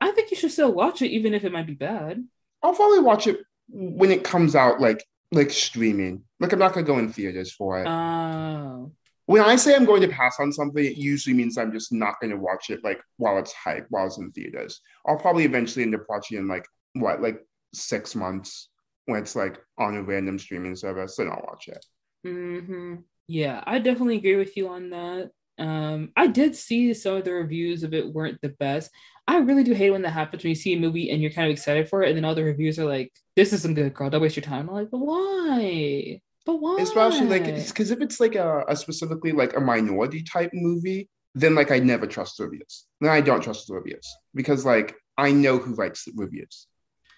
[0.02, 2.24] I think you should still watch it, even if it might be bad.
[2.64, 3.40] I'll probably watch it
[3.70, 6.24] when it comes out like like streaming.
[6.40, 7.88] Like I'm not gonna go in theaters for it.
[7.88, 8.92] Oh.
[9.28, 12.20] When I say I'm going to pass on something, it usually means I'm just not
[12.22, 14.82] going to watch it like while it's hype, while it's in theaters.
[15.08, 17.42] I'll probably eventually end up watching in like what, like
[17.74, 18.70] six months
[19.06, 21.84] when it's like on a random streaming service, then I'll watch it.
[22.26, 22.96] Mm-hmm.
[23.28, 25.32] Yeah, I definitely agree with you on that.
[25.58, 28.92] Um, I did see some of the reviews of it weren't the best.
[29.28, 31.48] I really do hate when that happens when you see a movie and you're kind
[31.48, 34.10] of excited for it, and then all the reviews are like, "This isn't good, girl.
[34.10, 36.22] Don't waste your time." I'm like, "But why?
[36.46, 40.52] But why?" Especially like because if it's like a, a, specifically like a minority type
[40.54, 42.86] movie, then like I never trust the reviews.
[43.02, 46.68] Then I don't trust the reviews because like I know who writes the reviews.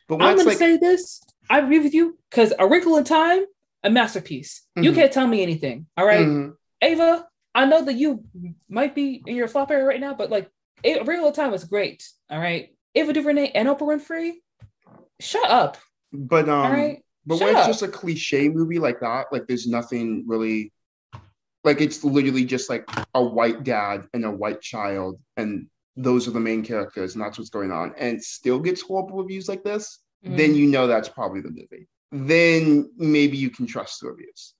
[0.07, 1.21] But I'm gonna like, say this.
[1.49, 3.43] I agree with you because A Wrinkle in Time,
[3.87, 4.61] a masterpiece.
[4.77, 4.83] Mm-hmm.
[4.83, 5.87] You can't tell me anything.
[5.97, 6.25] All right?
[6.25, 6.51] mm-hmm.
[6.81, 7.25] Ava.
[7.55, 8.23] I know that you
[8.69, 10.51] might be in your flop area right now, but like
[10.83, 12.07] a in Time was great.
[12.29, 12.69] All right.
[12.93, 14.33] Ava DuVernay and Oprah Winfrey,
[15.19, 15.77] shut up.
[16.13, 17.03] But um, all right?
[17.25, 20.71] but shut when it's just a cliche movie like that, like there's nothing really,
[21.63, 26.31] like it's literally just like a white dad and a white child, and those are
[26.31, 29.99] the main characters, and that's what's going on, and still gets horrible reviews like this.
[30.29, 30.37] mm-hmm.
[30.37, 31.87] then you know that's probably the movie.
[32.11, 34.53] Then maybe you can trust the reviews.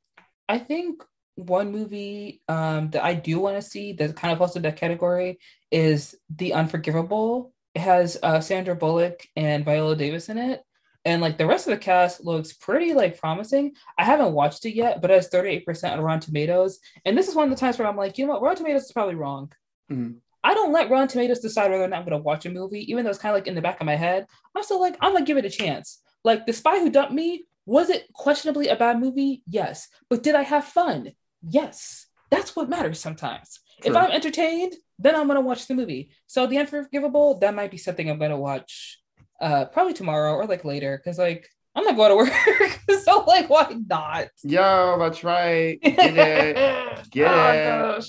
[0.49, 1.03] I think
[1.35, 4.77] one movie um, that I do want to see that kind of falls in that
[4.77, 5.39] category
[5.71, 7.53] is The Unforgivable.
[7.75, 10.63] It has uh, Sandra Bullock and Viola Davis in it.
[11.05, 13.73] And like the rest of the cast looks pretty like promising.
[13.97, 16.79] I haven't watched it yet, but it has 38% on Rotten Tomatoes.
[17.05, 18.85] And this is one of the times where I'm like, you know what, Rotten Tomatoes
[18.85, 19.51] is probably wrong.
[19.89, 20.17] Mm.
[20.43, 23.03] I don't let Rotten Tomatoes decide whether or not I'm gonna watch a movie, even
[23.03, 24.25] though it's kind of like in the back of my head.
[24.55, 26.01] I'm still like, I'm gonna give it a chance.
[26.27, 29.43] Like The Spy Who Dumped Me, was it questionably a bad movie?
[29.47, 29.87] Yes.
[30.09, 31.13] But did I have fun?
[31.41, 32.07] Yes.
[32.29, 33.61] That's what matters sometimes.
[33.81, 36.11] If I'm entertained, then I'm gonna watch the movie.
[36.25, 38.99] So The Unforgivable, that might be something I'm gonna watch
[39.39, 42.79] uh probably tomorrow or like later because like I'm not going to work.
[43.03, 44.29] so like why not?
[44.43, 45.79] Yo, that's right.
[45.81, 47.09] Get it.
[47.11, 48.05] Get oh, it.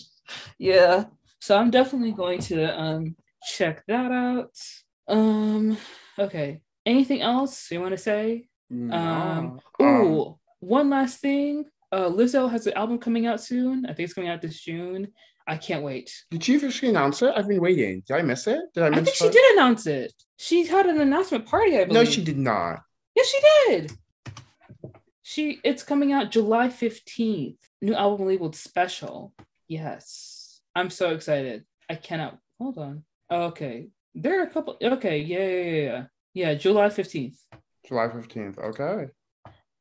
[0.59, 1.05] Yeah.
[1.39, 3.15] So I'm definitely going to um
[3.45, 4.57] check that out.
[5.07, 5.77] Um
[6.19, 6.63] okay.
[6.89, 8.49] Anything else you want to say?
[8.71, 8.97] No.
[8.97, 11.67] Um, ooh, um, one last thing.
[11.93, 13.85] Uh, Lizzo has an album coming out soon.
[13.85, 15.09] I think it's coming out this June.
[15.47, 16.11] I can't wait.
[16.31, 17.35] Did she officially announce it?
[17.37, 18.03] I've been waiting.
[18.07, 18.61] Did I miss it?
[18.73, 20.15] Did I miss I think she did announce it.
[20.39, 21.93] She had an announcement party, I believe.
[21.93, 22.81] No, she did not.
[23.15, 23.93] Yes, she did.
[25.21, 27.59] She it's coming out July 15th.
[27.83, 29.35] New album labeled special.
[29.69, 30.63] Yes.
[30.75, 31.67] I'm so excited.
[31.91, 33.05] I cannot hold on.
[33.31, 33.89] Okay.
[34.15, 36.05] There are a couple okay, yeah, yeah, yeah.
[36.39, 37.35] Yeah, July 15th.
[37.85, 38.59] July 15th.
[38.59, 39.11] Okay.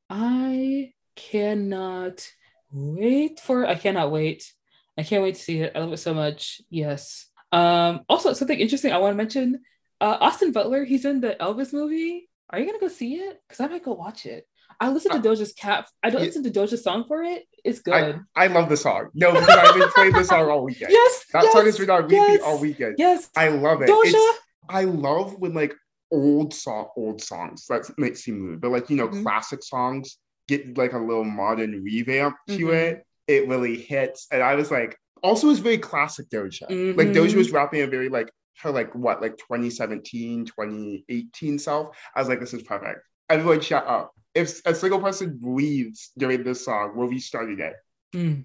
[0.10, 2.28] I cannot
[2.72, 4.52] wait for I cannot wait.
[4.98, 5.74] I can't wait to see it.
[5.76, 6.60] I love it so much.
[6.72, 7.28] Yes.
[7.52, 9.62] Um also something interesting I want to mention.
[10.02, 12.28] Uh Austin Butler, he's in the Elvis movie.
[12.50, 13.40] Are you gonna go see it?
[13.48, 14.48] Because I might go watch it.
[14.80, 15.88] I listened to Doja's cat.
[16.02, 17.46] I don't listen to Doja's song for it.
[17.64, 18.20] It's good.
[18.36, 19.10] I, I love the song.
[19.14, 20.92] No, because I've been playing this song all weekend.
[21.00, 22.96] Yes, that yes, song has been on repeat yes, all weekend.
[22.98, 23.90] Yes, I love it.
[23.90, 24.06] Doja.
[24.06, 25.76] It's, I love when like
[26.12, 29.24] old song, old songs that makes you move, but like you know, mm-hmm.
[29.24, 30.18] classic songs
[30.48, 32.74] get like a little modern revamp to mm-hmm.
[32.74, 33.06] it.
[33.28, 36.70] It really hits, and I was like, also it's very classic Doja.
[36.70, 36.98] Mm-hmm.
[36.98, 38.30] Like Doja was rapping a very like
[38.60, 43.86] her like what like 2017 2018 self i was like this is perfect everyone shut
[43.86, 47.74] up if a single person leaves during this song we'll be starting it
[48.16, 48.44] mm.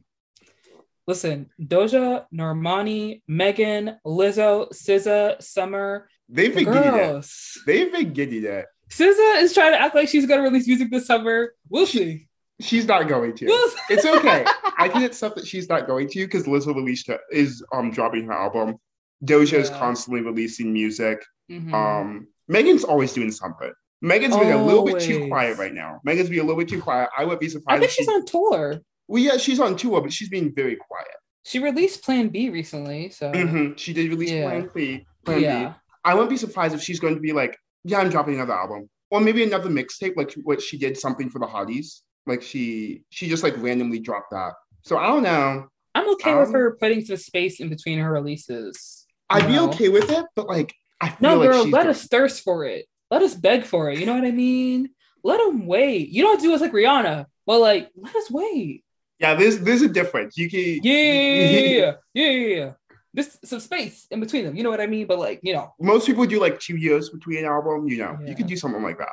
[1.06, 7.26] Listen doja normani megan lizzo SZA summer they've been getting it
[7.66, 11.06] they've been getting it SZA is trying to act like she's gonna release music this
[11.06, 12.28] summer we'll see
[12.60, 13.46] She's not going to.
[13.90, 14.44] it's okay.
[14.78, 18.26] I can accept that she's not going to because Lizzo released her, is um dropping
[18.26, 18.76] her album
[19.24, 21.24] Doja is constantly releasing music.
[21.50, 21.74] Mm-hmm.
[21.74, 23.72] Um, Megan's always doing something.
[24.00, 26.00] Megan's been a little bit too quiet right now.
[26.04, 27.08] Megan's being a little bit too quiet.
[27.16, 27.76] I would be surprised.
[27.76, 28.80] I think she's on tour.
[29.12, 31.06] Well, yeah, she's on tour, but she's being very quiet.
[31.44, 33.74] She released Plan B recently, so mm-hmm.
[33.76, 34.48] she did release yeah.
[34.48, 35.06] Plan B.
[35.26, 35.68] Plan yeah.
[35.68, 35.74] B.
[36.02, 38.88] I wouldn't be surprised if she's going to be like, "Yeah, I'm dropping another album,"
[39.10, 42.00] or maybe another mixtape, like what she did something for the Hotties.
[42.26, 44.54] Like she, she just like randomly dropped that.
[44.80, 45.66] So I don't know.
[45.94, 49.04] I'm okay um, with her putting some space in between her releases.
[49.28, 50.72] I'd be okay with it, but like,
[51.02, 52.86] I no, like girl, let us thirst for it.
[53.10, 53.98] Let us beg for it.
[53.98, 54.88] You know what I mean?
[55.22, 56.08] Let them wait.
[56.08, 58.84] You don't do us like Rihanna, but like, let us wait.
[59.22, 60.36] Yeah, there's there's a difference.
[60.36, 62.72] You can yeah yeah yeah yeah.
[63.14, 64.56] There's some space in between them.
[64.56, 65.06] You know what I mean?
[65.06, 67.86] But like, you know, most people do like two years between an album.
[67.86, 68.28] You know, yeah.
[68.28, 69.12] you can do something like that.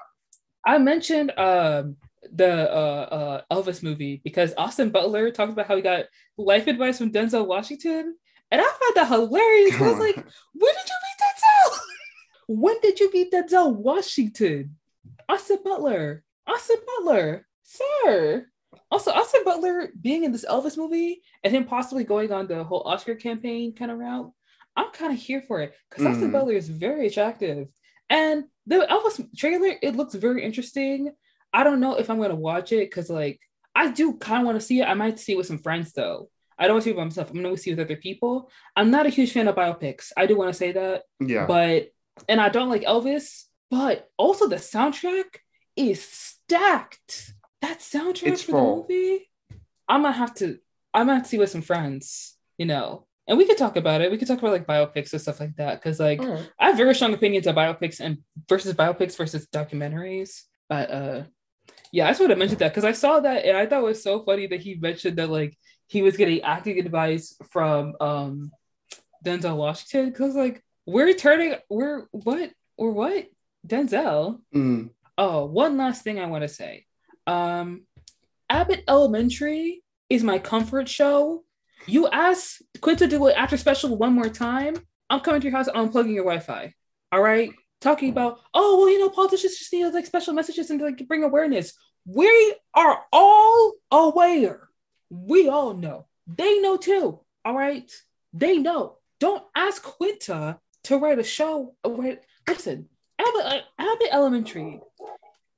[0.66, 1.98] I mentioned um
[2.34, 6.06] the uh, uh, Elvis movie because Austin Butler talked about how he got
[6.38, 8.16] life advice from Denzel Washington,
[8.50, 9.80] and I found that hilarious.
[9.80, 10.16] I was like,
[10.54, 11.80] when did you meet Denzel?
[12.48, 14.76] when did you meet Denzel Washington?
[15.28, 16.24] Austin Butler.
[16.48, 17.48] Austin Butler.
[17.64, 18.48] Sir.
[18.92, 22.84] Also, Austin Butler being in this Elvis movie and him possibly going on the whole
[22.86, 24.32] Oscar campaign kind of route,
[24.76, 26.12] I'm kind of here for it because mm.
[26.12, 27.68] Austin Butler is very attractive.
[28.10, 31.12] And the Elvis trailer, it looks very interesting.
[31.54, 33.40] I don't know if I'm going to watch it because, like,
[33.76, 34.86] I do kind of want to see it.
[34.86, 36.30] I might see it with some friends though.
[36.58, 37.30] I don't want to see it by myself.
[37.30, 38.52] I'm going to see it with other people.
[38.76, 40.12] I'm not a huge fan of biopics.
[40.18, 41.04] I do want to say that.
[41.20, 41.46] Yeah.
[41.46, 41.90] But
[42.28, 45.38] and I don't like Elvis, but also the soundtrack
[45.76, 47.34] is stacked.
[47.62, 48.84] That soundtrack it's for full.
[48.88, 49.30] the movie,
[49.88, 50.60] I'm gonna have to.
[50.94, 54.02] I'm gonna have to see with some friends, you know, and we could talk about
[54.02, 54.10] it.
[54.10, 56.50] We could talk about like biopics and stuff like that because like right.
[56.60, 58.18] I have very strong opinions of biopics and
[58.48, 60.42] versus biopics versus documentaries.
[60.68, 61.24] But uh,
[61.92, 63.86] yeah, I just want to mention that because I saw that and I thought it
[63.86, 65.56] was so funny that he mentioned that like
[65.86, 68.52] he was getting acting advice from um
[69.24, 73.28] Denzel Washington because like we're turning we're what or what
[73.68, 74.40] Denzel.
[74.56, 74.90] Mm.
[75.20, 76.86] Oh, one last thing I want to say.
[77.30, 77.84] Um,
[78.50, 81.44] Abbott Elementary is my comfort show.
[81.86, 84.76] You ask Quinn to do it after special one more time.
[85.12, 85.68] I'm coming to your house.
[85.68, 86.74] I'm unplugging your Wi-Fi.
[87.12, 87.52] All right.
[87.82, 91.24] talking about, oh, well, you know, politicians just need like special messages and like bring
[91.24, 91.74] awareness.
[92.06, 94.68] We are all aware.
[95.10, 96.08] We all know.
[96.28, 97.20] They know too.
[97.46, 97.92] All right.
[98.34, 98.98] They know.
[99.20, 101.76] Don't ask Quinta to write a show.
[101.86, 102.90] Write, listen,
[103.20, 104.80] Abbott, Abbott Elementary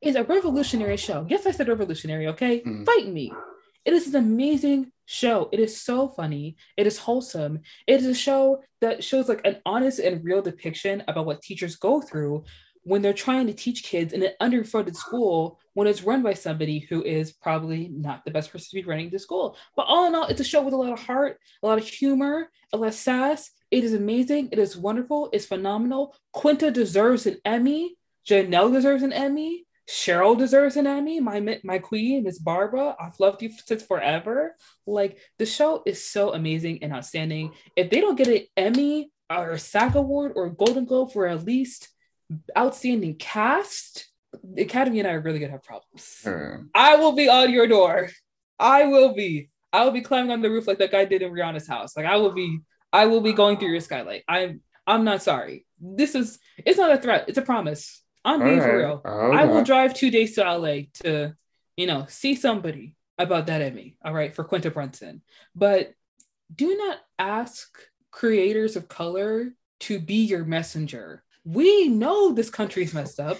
[0.01, 1.25] is a revolutionary show.
[1.29, 2.27] Yes, I said revolutionary.
[2.27, 2.85] Okay, mm.
[2.85, 3.31] fight me.
[3.85, 5.49] It is an amazing show.
[5.51, 6.55] It is so funny.
[6.77, 7.61] It is wholesome.
[7.87, 11.75] It is a show that shows like an honest and real depiction about what teachers
[11.75, 12.43] go through
[12.83, 16.79] when they're trying to teach kids in an underfunded school when it's run by somebody
[16.79, 19.55] who is probably not the best person to be running the school.
[19.75, 21.87] But all in all, it's a show with a lot of heart, a lot of
[21.87, 23.51] humor, a lot of sass.
[23.69, 24.49] It is amazing.
[24.51, 25.29] It is wonderful.
[25.31, 26.15] It's phenomenal.
[26.33, 27.95] Quinta deserves an Emmy.
[28.27, 29.65] Janelle deserves an Emmy.
[29.89, 31.19] Cheryl deserves an Emmy.
[31.19, 32.95] My my queen, Miss Barbara.
[32.99, 34.55] I've loved you since forever.
[34.85, 37.53] Like the show is so amazing and outstanding.
[37.75, 41.27] If they don't get an Emmy or a SAG award or a Golden Globe for
[41.27, 41.89] at least
[42.57, 44.07] outstanding cast,
[44.43, 46.21] the Academy and I are really gonna have problems.
[46.23, 46.67] Hmm.
[46.73, 48.09] I will be on your door.
[48.59, 49.49] I will be.
[49.73, 51.97] I will be climbing on the roof like that guy did in Rihanna's house.
[51.97, 52.59] Like I will be.
[52.93, 54.23] I will be going through your skylight.
[54.27, 54.61] I'm.
[54.87, 55.65] I'm not sorry.
[55.79, 56.39] This is.
[56.57, 57.25] It's not a threat.
[57.27, 58.03] It's a promise.
[58.23, 58.65] I'm being right.
[58.65, 59.01] for real.
[59.05, 59.37] Okay.
[59.37, 61.35] I will drive two days to LA to,
[61.75, 63.97] you know, see somebody about that Emmy.
[64.03, 65.21] All right, for Quinta Brunson.
[65.55, 65.93] But
[66.53, 67.77] do not ask
[68.11, 73.37] creators of color to be your messenger we know this country's messed up.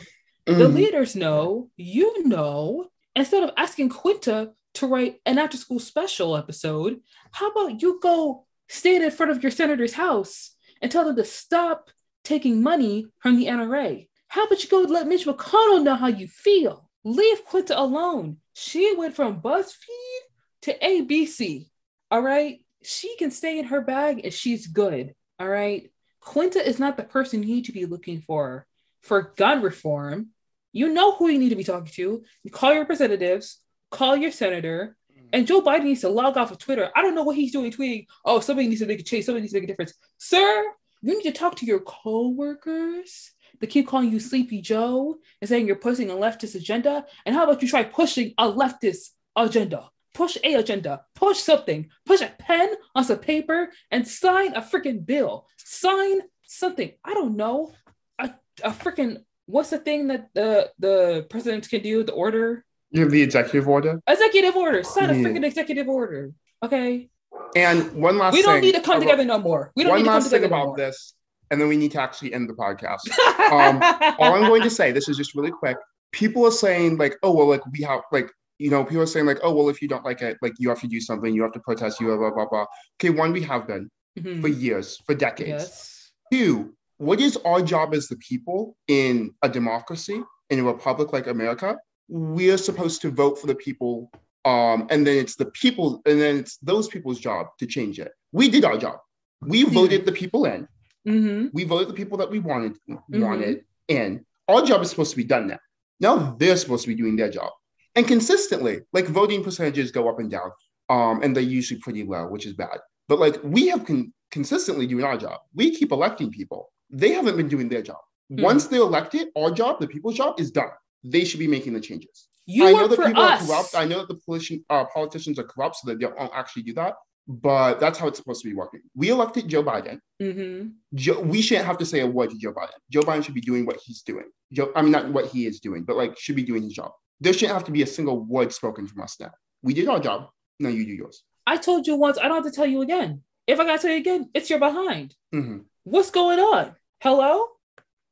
[0.48, 0.58] Mm.
[0.58, 2.88] The leaders know, you know.
[3.16, 7.02] Instead of asking Quinta to write an after school special episode,
[7.32, 11.26] how about you go stand in front of your senator's house and tell them to
[11.26, 11.90] stop
[12.24, 14.08] taking money from the NRA?
[14.32, 16.90] How about you go let Mitch McConnell know how you feel?
[17.04, 18.38] Leave Quinta alone.
[18.54, 20.22] She went from BuzzFeed
[20.62, 21.70] to ABC.
[22.10, 22.60] All right.
[22.82, 25.16] She can stay in her bag and she's good.
[25.38, 25.92] All right.
[26.22, 28.66] Quinta is not the person you need to be looking for
[29.02, 30.28] for gun reform.
[30.72, 32.24] You know who you need to be talking to.
[32.44, 33.60] You call your representatives,
[33.90, 35.28] call your senator, mm.
[35.34, 36.90] and Joe Biden needs to log off of Twitter.
[36.96, 38.06] I don't know what he's doing tweeting.
[38.24, 39.26] Oh, somebody needs to make a change.
[39.26, 39.94] Somebody needs to make a difference.
[40.20, 40.64] Sir,
[41.02, 43.32] you need to talk to your co-workers
[43.62, 47.06] They keep calling you Sleepy Joe and saying you're pushing a leftist agenda.
[47.26, 49.90] And how about you try pushing a leftist agenda?
[50.14, 55.06] push a agenda, push something, push a pen on some paper and sign a freaking
[55.06, 55.48] bill.
[55.58, 56.92] Sign something.
[57.04, 57.74] I don't know.
[58.20, 58.34] A,
[58.64, 62.04] a freaking what's the thing that the the president can do?
[62.04, 62.66] The order.
[62.92, 64.02] You have the executive order.
[64.08, 64.84] Executive order.
[64.84, 66.32] Sign a freaking executive order.
[66.64, 67.10] Okay.
[67.56, 68.34] And one last.
[68.34, 69.72] We don't thing, need to come together no more.
[69.76, 71.14] We don't one need to last thing about no this,
[71.52, 73.08] and then we need to actually end the podcast.
[73.52, 73.82] um,
[74.20, 75.78] all I'm going to say, this is just really quick.
[76.12, 78.32] People are saying like, oh well, like we have like
[78.62, 80.70] you know, people are saying like, oh, well, if you don't like it, like you
[80.70, 82.66] have to do something, you have to protest, you have blah, blah, blah.
[83.00, 83.90] Okay, one, we have been
[84.20, 84.40] mm-hmm.
[84.40, 85.50] for years, for decades.
[85.50, 86.12] Yes.
[86.32, 90.22] Two, what is our job as the people in a democracy,
[90.52, 91.76] in a republic like America?
[92.08, 94.12] We're supposed to vote for the people.
[94.46, 98.12] Um, and then it's the people, and then it's those people's job to change it.
[98.32, 99.00] We did our job.
[99.42, 100.68] We voted the people in.
[101.08, 101.48] Mm-hmm.
[101.54, 103.22] We voted the people that we wanted mm-hmm.
[103.22, 104.26] wanted in.
[104.48, 105.60] Our job is supposed to be done now.
[106.00, 107.52] Now they're supposed to be doing their job
[107.96, 110.52] and consistently, like voting percentages go up and down,
[110.90, 112.80] um, and they're usually pretty low, which is bad.
[113.08, 115.40] But like we have con- consistently doing our job.
[115.54, 116.72] We keep electing people.
[116.90, 118.00] They haven't been doing their job.
[118.32, 118.44] Mm.
[118.44, 120.70] Once they're elected, our job, the people's job, is done.
[121.04, 122.28] They should be making the changes.
[122.46, 123.44] You I know that people us.
[123.44, 123.76] are corrupt.
[123.76, 126.74] I know that the politician, uh, politicians are corrupt, so that they don't actually do
[126.74, 126.96] that.
[127.34, 128.82] But that's how it's supposed to be working.
[128.96, 130.00] We elected Joe Biden.
[130.22, 130.70] Mm-hmm.
[130.96, 132.70] Joe, we shouldn't have to say a word to Joe Biden.
[132.92, 134.26] Joe Biden should be doing what he's doing.
[134.52, 136.92] Joe, I mean, not what he is doing, but like should be doing his job
[137.22, 139.32] there shouldn't have to be a single word spoken from us now.
[139.62, 140.30] We did our job.
[140.60, 141.24] Now you do yours.
[141.46, 142.18] I told you once.
[142.18, 143.22] I don't have to tell you again.
[143.48, 145.16] If I got to tell you again, it's your behind.
[145.34, 145.60] Mm-hmm.
[145.84, 146.76] What's going on?
[147.00, 147.46] Hello?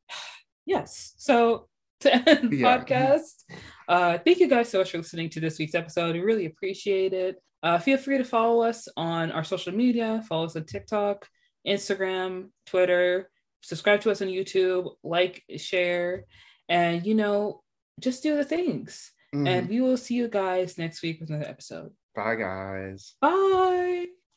[0.65, 1.13] yes.
[1.17, 1.67] So
[2.01, 2.77] to end the yeah.
[2.77, 3.43] podcast,
[3.87, 6.15] uh, thank you guys so much for listening to this week's episode.
[6.15, 7.41] We really appreciate it.
[7.61, 10.23] Uh, feel free to follow us on our social media.
[10.27, 11.27] Follow us on TikTok,
[11.67, 13.29] Instagram, Twitter.
[13.61, 14.91] Subscribe to us on YouTube.
[15.03, 16.25] Like, share,
[16.69, 17.61] and you know,
[17.99, 19.11] just do the things.
[19.35, 19.47] Mm.
[19.47, 21.91] And we will see you guys next week with another episode.
[22.15, 23.15] Bye, guys.
[23.21, 24.07] Bye.